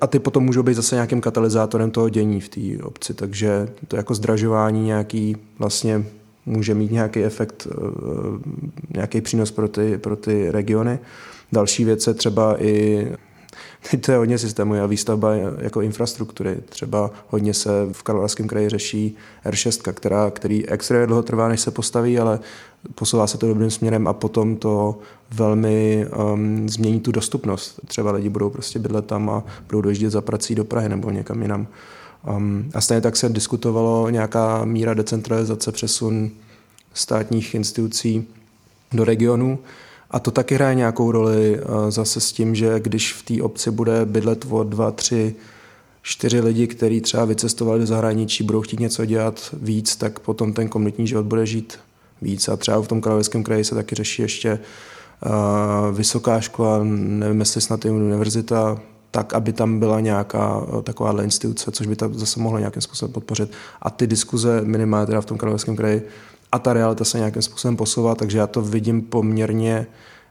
A 0.00 0.06
ty 0.06 0.18
potom 0.18 0.44
můžou 0.44 0.62
být 0.62 0.74
zase 0.74 0.94
nějakým 0.94 1.20
katalyzátorem 1.20 1.90
toho 1.90 2.08
dění 2.08 2.40
v 2.40 2.48
té 2.48 2.84
obci, 2.84 3.14
takže 3.14 3.68
to 3.88 3.96
jako 3.96 4.14
zdražování 4.14 4.84
nějaký 4.84 5.36
vlastně 5.58 6.04
může 6.46 6.74
mít 6.74 6.92
nějaký 6.92 7.24
efekt, 7.24 7.68
eh, 7.70 7.74
nějaký 8.94 9.20
přínos 9.20 9.50
pro 9.50 9.68
ty, 9.68 9.98
pro 9.98 10.16
ty 10.16 10.50
regiony. 10.50 10.98
Další 11.52 11.84
věc 11.84 12.06
je 12.06 12.14
třeba 12.14 12.62
i 12.62 13.06
Teď 13.90 14.00
to 14.06 14.12
je 14.12 14.18
hodně 14.18 14.38
systému 14.38 14.74
a 14.74 14.86
výstavba 14.86 15.34
jako 15.34 15.80
infrastruktury. 15.80 16.58
Třeba 16.68 17.10
hodně 17.28 17.54
se 17.54 17.70
v 17.92 18.02
Karlovarském 18.02 18.48
kraji 18.48 18.68
řeší 18.68 19.16
R6, 19.46 19.92
která, 19.92 20.30
který 20.30 20.68
extrémně 20.68 21.06
dlouho 21.06 21.22
trvá, 21.22 21.48
než 21.48 21.60
se 21.60 21.70
postaví, 21.70 22.18
ale 22.18 22.40
posouvá 22.94 23.26
se 23.26 23.38
to 23.38 23.48
dobrým 23.48 23.70
směrem 23.70 24.08
a 24.08 24.12
potom 24.12 24.56
to 24.56 24.98
velmi 25.34 26.06
um, 26.32 26.68
změní 26.68 27.00
tu 27.00 27.12
dostupnost. 27.12 27.80
Třeba 27.86 28.12
lidi 28.12 28.28
budou 28.28 28.50
prostě 28.50 28.78
bydlet 28.78 29.06
tam 29.06 29.30
a 29.30 29.44
budou 29.66 29.80
dojíždět 29.80 30.12
za 30.12 30.20
prací 30.20 30.54
do 30.54 30.64
Prahy 30.64 30.88
nebo 30.88 31.10
někam 31.10 31.42
jinam. 31.42 31.66
Um, 32.36 32.70
a 32.74 32.80
stejně 32.80 33.00
tak 33.00 33.16
se 33.16 33.28
diskutovalo 33.28 34.10
nějaká 34.10 34.64
míra 34.64 34.94
decentralizace, 34.94 35.72
přesun 35.72 36.30
státních 36.94 37.54
institucí 37.54 38.26
do 38.92 39.04
regionů. 39.04 39.58
A 40.12 40.18
to 40.18 40.30
taky 40.30 40.54
hraje 40.54 40.74
nějakou 40.74 41.12
roli 41.12 41.60
uh, 41.60 41.90
zase 41.90 42.20
s 42.20 42.32
tím, 42.32 42.54
že 42.54 42.80
když 42.80 43.12
v 43.12 43.22
té 43.22 43.42
obci 43.42 43.70
bude 43.70 44.06
bydlet 44.06 44.46
o 44.50 44.64
dva, 44.64 44.90
tři, 44.90 45.34
čtyři 46.02 46.40
lidi, 46.40 46.66
kteří 46.66 47.00
třeba 47.00 47.24
vycestovali 47.24 47.80
do 47.80 47.86
zahraničí, 47.86 48.44
budou 48.44 48.60
chtít 48.60 48.80
něco 48.80 49.04
dělat 49.04 49.54
víc, 49.62 49.96
tak 49.96 50.18
potom 50.18 50.52
ten 50.52 50.68
komunitní 50.68 51.06
život 51.06 51.26
bude 51.26 51.46
žít 51.46 51.78
víc. 52.22 52.48
A 52.48 52.56
třeba 52.56 52.82
v 52.82 52.88
tom 52.88 53.00
Královském 53.00 53.42
kraji 53.42 53.64
se 53.64 53.74
taky 53.74 53.94
řeší 53.94 54.22
ještě 54.22 54.58
uh, 55.26 55.96
vysoká 55.96 56.40
škola, 56.40 56.80
nevím, 56.84 57.40
jestli 57.40 57.60
snad 57.60 57.84
i 57.84 57.90
univerzita, 57.90 58.80
tak, 59.10 59.34
aby 59.34 59.52
tam 59.52 59.78
byla 59.78 60.00
nějaká 60.00 60.58
uh, 60.58 60.82
takováhle 60.82 61.24
instituce, 61.24 61.70
což 61.70 61.86
by 61.86 61.96
to 61.96 62.10
zase 62.12 62.40
mohlo 62.40 62.58
nějakým 62.58 62.82
způsobem 62.82 63.12
podpořit. 63.12 63.52
A 63.82 63.90
ty 63.90 64.06
diskuze 64.06 64.60
minimálně 64.64 65.06
teda 65.06 65.20
v 65.20 65.26
tom 65.26 65.38
Královském 65.38 65.76
kraji 65.76 66.08
a 66.52 66.58
ta 66.58 66.72
realita 66.72 67.04
se 67.04 67.18
nějakým 67.18 67.42
způsobem 67.42 67.76
posouvá, 67.76 68.14
takže 68.14 68.38
já 68.38 68.46
to 68.46 68.62
vidím 68.62 69.02
poměrně 69.02 69.86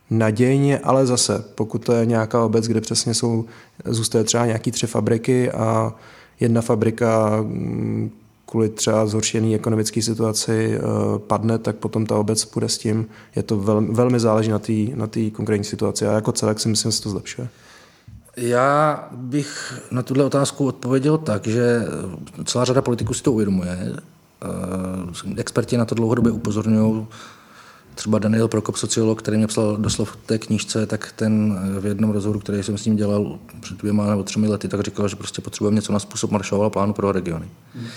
nadějně, 0.09 0.79
ale 0.79 1.05
zase, 1.05 1.43
pokud 1.55 1.85
to 1.85 1.93
je 1.93 2.05
nějaká 2.05 2.43
obec, 2.43 2.67
kde 2.67 2.81
přesně 2.81 3.13
jsou, 3.13 3.45
zůstaje 3.85 4.23
třeba 4.23 4.45
nějaký 4.45 4.71
tři 4.71 4.87
fabriky 4.87 5.51
a 5.51 5.93
jedna 6.39 6.61
fabrika 6.61 7.41
mm, 7.41 8.11
kvůli 8.45 8.69
třeba 8.69 9.05
zhoršený 9.05 9.55
ekonomické 9.55 10.01
situaci 10.01 10.77
eh, 10.77 10.81
padne, 11.17 11.57
tak 11.57 11.75
potom 11.75 12.05
ta 12.05 12.15
obec 12.15 12.45
bude 12.53 12.69
s 12.69 12.77
tím. 12.77 13.07
Je 13.35 13.43
to 13.43 13.57
velmi, 13.57 13.93
velmi 13.93 14.19
záleží 14.19 14.51
na 14.51 14.59
té 14.59 14.73
na 14.95 15.07
konkrétní 15.31 15.63
situaci 15.63 16.07
a 16.07 16.11
jako 16.11 16.31
celek 16.31 16.59
si 16.59 16.69
myslím, 16.69 16.91
že 16.91 16.97
se 16.97 17.03
to 17.03 17.09
zlepšuje. 17.09 17.47
Já 18.37 19.07
bych 19.11 19.79
na 19.91 20.03
tuhle 20.03 20.25
otázku 20.25 20.65
odpověděl 20.65 21.17
tak, 21.17 21.47
že 21.47 21.85
celá 22.45 22.65
řada 22.65 22.81
politiků 22.81 23.13
si 23.13 23.23
to 23.23 23.31
uvědomuje. 23.31 23.95
Eh, 24.43 25.39
experti 25.39 25.77
na 25.77 25.85
to 25.85 25.95
dlouhodobě 25.95 26.31
upozorňují. 26.31 27.07
Třeba 27.95 28.19
Daniel 28.19 28.47
Prokop, 28.47 28.75
sociolog, 28.75 29.19
který 29.21 29.37
mě 29.37 29.47
psal 29.47 29.77
doslov 29.77 30.17
té 30.25 30.37
knížce, 30.37 30.85
tak 30.85 31.13
ten 31.15 31.59
v 31.79 31.85
jednom 31.85 32.11
rozhovoru, 32.11 32.39
který 32.39 32.63
jsem 32.63 32.77
s 32.77 32.85
ním 32.85 32.95
dělal 32.95 33.39
před 33.59 33.77
dvěma 33.77 34.09
nebo 34.09 34.23
třemi 34.23 34.47
lety, 34.47 34.67
tak 34.67 34.81
říkal, 34.81 35.07
že 35.07 35.15
prostě 35.15 35.41
potřebujeme 35.41 35.75
něco 35.75 35.93
na 35.93 35.99
způsob 35.99 36.31
Marshallova 36.31 36.69
plánu 36.69 36.93
pro 36.93 37.11
regiony. 37.11 37.49
Hmm. 37.75 37.87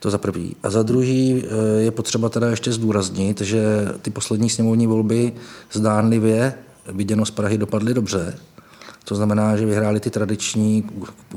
To 0.00 0.10
za 0.10 0.18
prvý. 0.18 0.56
A 0.62 0.70
za 0.70 0.82
druhý 0.82 1.44
eh, 1.44 1.80
je 1.80 1.90
potřeba 1.90 2.28
teda 2.28 2.50
ještě 2.50 2.72
zdůraznit, 2.72 3.40
že 3.40 3.88
ty 4.02 4.10
poslední 4.10 4.50
sněmovní 4.50 4.86
volby 4.86 5.32
zdánlivě 5.72 6.54
viděno 6.92 7.26
z 7.26 7.30
Prahy 7.30 7.58
dopadly 7.58 7.94
dobře. 7.94 8.34
To 9.04 9.14
znamená, 9.14 9.56
že 9.56 9.66
vyhráli 9.66 10.00
ty 10.00 10.10
tradiční 10.10 10.84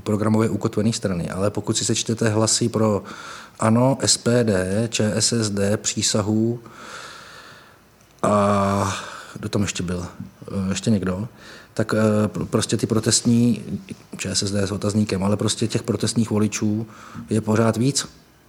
programově 0.04 0.50
ukotvené 0.50 0.94
strany. 0.94 1.30
Ale 1.30 1.50
pokud 1.50 1.78
si 1.78 1.86
sečtete 1.86 2.30
hlasy 2.30 2.70
pro 2.70 3.04
ANO, 3.60 3.98
SPD, 4.06 4.50
ČSSD, 4.90 5.60
přísahu 5.78 6.60
a 8.24 8.98
kdo 9.40 9.50
tam 9.50 9.62
ještě 9.62 9.84
byl? 9.84 10.06
Eh, 10.52 10.70
ještě 10.70 10.92
někdo? 10.92 11.28
Tak 11.74 11.94
eh, 11.94 12.28
prostě 12.46 12.78
ty 12.78 12.88
protestní, 12.88 13.64
ČSSD 14.18 14.54
s 14.54 14.72
otazníkem, 14.72 15.24
ale 15.24 15.38
prostě 15.38 15.68
těch 15.68 15.84
protestních 15.84 16.30
voličů 16.30 16.88
je 17.30 17.42
pořád 17.42 17.78
víc. 17.78 18.08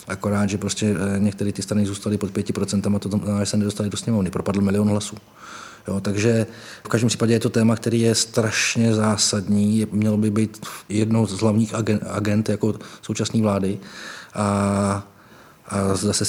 Akorát, 0.09 0.51
že 0.51 0.59
prostě 0.59 0.87
eh, 0.87 1.19
některé 1.19 1.53
ty 1.53 1.63
strany 1.63 1.87
zůstaly 1.87 2.19
pod 2.19 2.31
5% 2.31 2.97
a 2.97 2.99
to 2.99 3.09
znamená, 3.09 3.41
že 3.41 3.51
se 3.51 3.57
nedostali 3.57 3.91
do 3.91 3.97
sněmovny. 3.97 4.31
Propadl 4.31 4.61
milion 4.61 4.89
hlasů. 4.89 5.17
Jo, 5.89 6.01
takže 6.01 6.47
v 6.85 6.89
každém 6.89 7.09
případě 7.09 7.33
je 7.33 7.41
to 7.41 7.51
téma, 7.51 7.77
který 7.77 8.01
je 8.01 8.15
strašně 8.15 8.95
zásadní. 8.95 9.87
Mělo 9.93 10.17
by 10.17 10.31
být 10.31 10.67
jednou 10.89 11.27
z 11.27 11.41
hlavních 11.41 11.75
agent 12.11 12.49
jako 12.49 12.75
současné 13.03 13.43
vlády. 13.43 13.79
A 14.35 15.07
a 15.71 15.95
zase, 15.95 16.25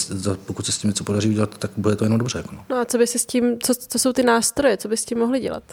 pokud 0.45 0.65
se 0.65 0.71
s 0.71 0.77
tím 0.77 0.89
něco 0.89 1.03
podaří 1.03 1.29
udělat, 1.29 1.57
tak 1.57 1.71
bude 1.77 1.95
to 1.95 2.05
jenom 2.05 2.19
dobře. 2.19 2.37
Jako 2.37 2.55
no. 2.55 2.65
no 2.69 2.77
a 2.77 2.85
co 2.85 2.97
by 2.97 3.07
se 3.07 3.19
s 3.19 3.25
tím, 3.25 3.59
co, 3.59 3.73
co 3.75 3.99
jsou 3.99 4.13
ty 4.13 4.23
nástroje, 4.23 4.77
co 4.77 4.87
by 4.87 4.97
s 4.97 5.05
tím 5.05 5.17
mohli 5.17 5.39
dělat? 5.39 5.63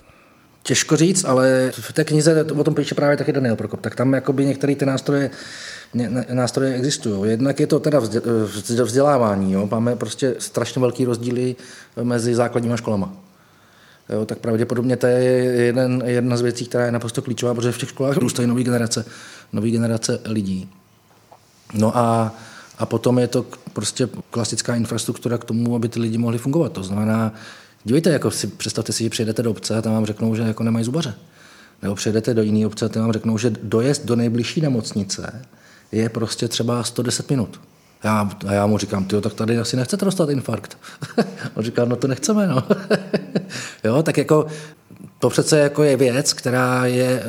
Těžko 0.63 0.97
říct, 0.97 1.25
ale 1.25 1.73
v 1.75 1.93
té 1.93 2.05
knize 2.05 2.45
o 2.45 2.65
tom 2.65 2.75
píše 2.75 2.95
právě 2.95 3.17
taky 3.17 3.33
Daniel 3.33 3.57
Prokop. 3.57 3.81
Tak 3.81 3.95
tam 3.95 4.15
jakoby 4.15 4.47
některé 4.47 4.75
ty 4.75 4.87
nástroje, 4.87 5.31
nástroje 6.33 6.75
existují. 6.75 7.31
Jednak 7.31 7.61
je 7.61 7.67
to 7.67 7.81
teda 7.81 8.01
vzdělávání. 8.85 9.53
Jo. 9.53 9.69
Máme 9.71 9.97
prostě 9.97 10.35
strašně 10.39 10.81
velký 10.81 11.05
rozdíly 11.05 11.57
mezi 12.03 12.35
základníma 12.35 12.77
školama. 12.77 13.13
Jo, 14.09 14.27
tak 14.27 14.39
pravděpodobně 14.39 14.97
to 14.97 15.07
je 15.07 15.19
jeden, 15.65 16.03
jedna 16.07 16.37
z 16.37 16.41
věcí, 16.41 16.67
která 16.67 16.85
je 16.85 16.93
naprosto 16.93 17.23
klíčová, 17.23 17.55
protože 17.55 17.73
v 17.73 17.79
těch 17.79 17.89
školách 17.89 18.17
růstají 18.17 18.49
nové 18.49 18.63
generace, 18.63 19.05
nové 19.53 19.71
generace 19.71 20.21
lidí. 20.25 20.71
No 21.75 21.97
a, 21.97 22.35
a 22.79 22.87
potom 22.87 23.19
je 23.19 23.29
to 23.29 23.47
prostě 23.73 24.09
klasická 24.31 24.77
infrastruktura 24.77 25.39
k 25.39 25.45
tomu, 25.45 25.75
aby 25.77 25.89
ty 25.89 26.01
lidi 26.01 26.19
mohli 26.19 26.39
fungovat. 26.39 26.73
To 26.73 26.83
znamená, 26.83 27.33
dívejte, 27.85 28.11
jako 28.11 28.31
si, 28.31 28.47
představte 28.47 28.93
si, 28.93 29.05
že 29.05 29.11
přijedete 29.11 29.43
do 29.43 29.51
obce 29.51 29.77
a 29.77 29.83
tam 29.83 29.93
vám 29.93 30.07
řeknou, 30.07 30.35
že 30.35 30.43
jako 30.43 30.63
nemají 30.63 30.85
zubaře. 30.85 31.15
Nebo 31.83 31.95
přijedete 31.95 32.35
do 32.35 32.43
jiné 32.43 32.67
obce 32.67 32.85
a 32.85 32.89
tam 32.89 33.03
vám 33.03 33.13
řeknou, 33.13 33.39
že 33.39 33.51
dojezd 33.63 34.05
do 34.05 34.17
nejbližší 34.17 34.61
nemocnice 34.61 35.47
je 35.93 36.09
prostě 36.09 36.49
třeba 36.49 36.83
110 36.83 37.31
minut. 37.31 37.61
Já, 38.05 38.31
a 38.47 38.53
já 38.53 38.67
mu 38.67 38.79
říkám, 38.79 39.05
ty 39.05 39.21
tak 39.21 39.35
tady 39.35 39.59
asi 39.59 39.77
nechcete 39.77 40.05
dostat 40.05 40.31
infarkt. 40.31 40.79
On 41.55 41.65
říká, 41.65 41.85
no 41.85 41.97
to 41.97 42.09
nechceme, 42.09 42.47
no. 42.47 42.65
jo, 43.85 44.03
tak 44.03 44.17
jako 44.17 44.47
to 45.19 45.31
přece 45.31 45.59
jako 45.59 45.83
je 45.83 45.97
věc, 45.97 46.33
která 46.33 46.87
je, 46.87 47.23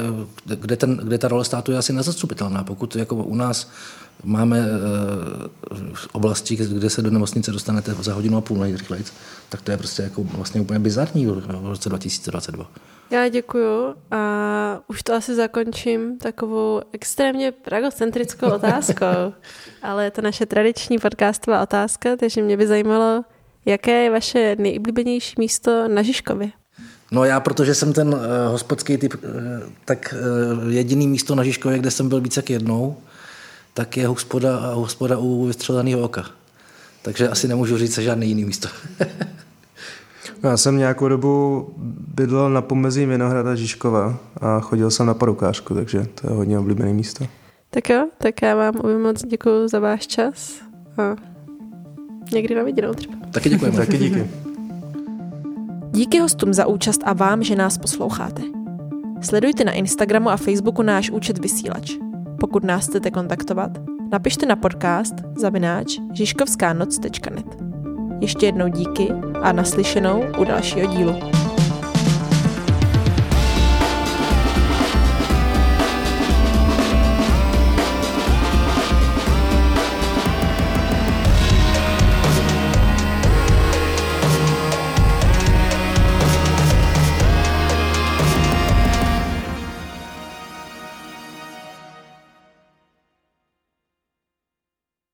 kde, 0.46 0.78
ten, 0.78 0.98
kde 0.98 1.18
ta 1.18 1.28
role 1.28 1.46
státu 1.46 1.72
je 1.72 1.78
asi 1.78 1.94
nezastupitelná. 1.94 2.64
Pokud 2.64 2.96
jako 2.96 3.16
u 3.16 3.36
nás 3.36 3.72
máme 4.24 4.60
uh, 4.60 5.78
oblasti, 6.12 6.56
kde 6.56 6.90
se 6.90 7.02
do 7.02 7.12
nemocnice 7.12 7.52
dostanete 7.52 7.94
za 7.94 8.14
hodinu 8.14 8.38
a 8.38 8.42
půl 8.42 8.58
nejrychleji, 8.58 9.04
tak 9.50 9.62
to 9.62 9.72
je 9.72 9.78
prostě 9.78 10.04
jako 10.04 10.24
vlastně 10.24 10.62
úplně 10.62 10.80
bizarní 10.80 11.26
v 11.26 11.50
roce 11.64 11.90
2022. 11.90 12.72
Já 13.12 13.28
děkuju 13.28 13.96
a 14.12 14.80
už 14.88 15.04
to 15.04 15.14
asi 15.14 15.36
zakončím 15.36 16.18
takovou 16.18 16.82
extrémně 16.94 17.52
pragocentrickou 17.52 18.52
otázkou, 18.52 19.34
ale 19.82 20.04
je 20.04 20.12
to 20.12 20.22
naše 20.22 20.46
tradiční 20.46 21.00
podcastová 21.00 21.62
otázka, 21.62 22.16
takže 22.16 22.42
mě 22.42 22.58
by 22.58 22.68
zajímalo, 22.68 23.24
jaké 23.66 24.04
je 24.04 24.10
vaše 24.10 24.56
nejoblíbenější 24.60 25.36
místo 25.38 25.88
na 25.88 26.02
Žižkově? 26.02 26.52
No 27.12 27.26
já, 27.26 27.40
protože 27.40 27.76
jsem 27.76 27.94
ten 27.94 28.08
uh, 28.08 28.20
hospodský 28.52 28.98
typ, 28.98 29.14
uh, 29.14 29.30
tak 29.86 30.16
uh, 30.64 30.70
jediný 30.70 31.08
místo 31.08 31.36
na 31.36 31.44
Žižkově, 31.44 31.80
kde 31.80 31.92
jsem 31.92 32.10
byl 32.10 32.22
více 32.22 32.40
jak 32.40 32.50
jednou, 32.50 32.98
tak 33.74 33.98
je 33.98 34.08
hospoda, 34.08 34.74
hospoda 34.74 35.18
u 35.18 35.46
vystřeleného 35.46 36.02
oka. 36.02 36.26
Takže 37.02 37.30
asi 37.30 37.48
nemůžu 37.48 37.78
říct 37.78 37.94
se 37.94 38.04
žádný 38.04 38.28
jiný 38.28 38.46
místo. 38.46 38.70
Já 40.44 40.58
jsem 40.58 40.78
nějakou 40.78 41.08
dobu 41.08 41.68
bydlel 42.16 42.50
na 42.50 42.62
pomezí 42.62 43.06
Vinohrada 43.06 43.56
Žižkova 43.56 44.18
a 44.42 44.60
chodil 44.60 44.92
jsem 44.92 45.06
na 45.06 45.14
parukářku, 45.14 45.74
takže 45.74 46.08
to 46.16 46.28
je 46.28 46.36
hodně 46.36 46.60
oblíbené 46.60 46.94
místo. 46.94 47.26
Tak 47.70 47.90
jo, 47.90 48.08
tak 48.18 48.42
já 48.42 48.56
vám 48.56 48.76
obě 48.76 48.98
moc 48.98 49.26
děkuji 49.26 49.68
za 49.68 49.80
váš 49.80 50.08
čas 50.08 50.62
a 50.98 51.16
někdy 52.34 52.56
na 52.56 52.64
viděnou 52.64 52.94
třeba. 52.94 53.16
Taky 53.32 53.50
děkujeme. 53.50 53.78
Taky 53.78 53.98
díky. 53.98 54.30
Díky 55.92 56.20
hostům 56.20 56.54
za 56.54 56.66
účast 56.66 57.02
a 57.06 57.14
vám, 57.14 57.44
že 57.44 57.56
nás 57.56 57.78
posloucháte. 57.78 58.42
Sledujte 59.22 59.64
na 59.64 59.72
Instagramu 59.72 60.30
a 60.30 60.38
Facebooku 60.38 60.82
náš 60.82 61.10
účet 61.10 61.38
Vysílač. 61.38 61.92
Pokud 62.40 62.64
nás 62.64 62.88
chcete 62.88 63.12
kontaktovat, 63.12 63.72
napište 64.12 64.46
na 64.46 64.56
podcast 64.56 65.14
zavináč 65.38 66.00
žižkovská 66.14 66.74
noc.net. 66.74 67.58
Ještě 68.22 68.46
jednou 68.46 68.68
díky 68.68 69.12
a 69.42 69.52
naslyšenou 69.52 70.24
u 70.40 70.44
dalšího 70.44 70.88
dílu. 70.88 71.39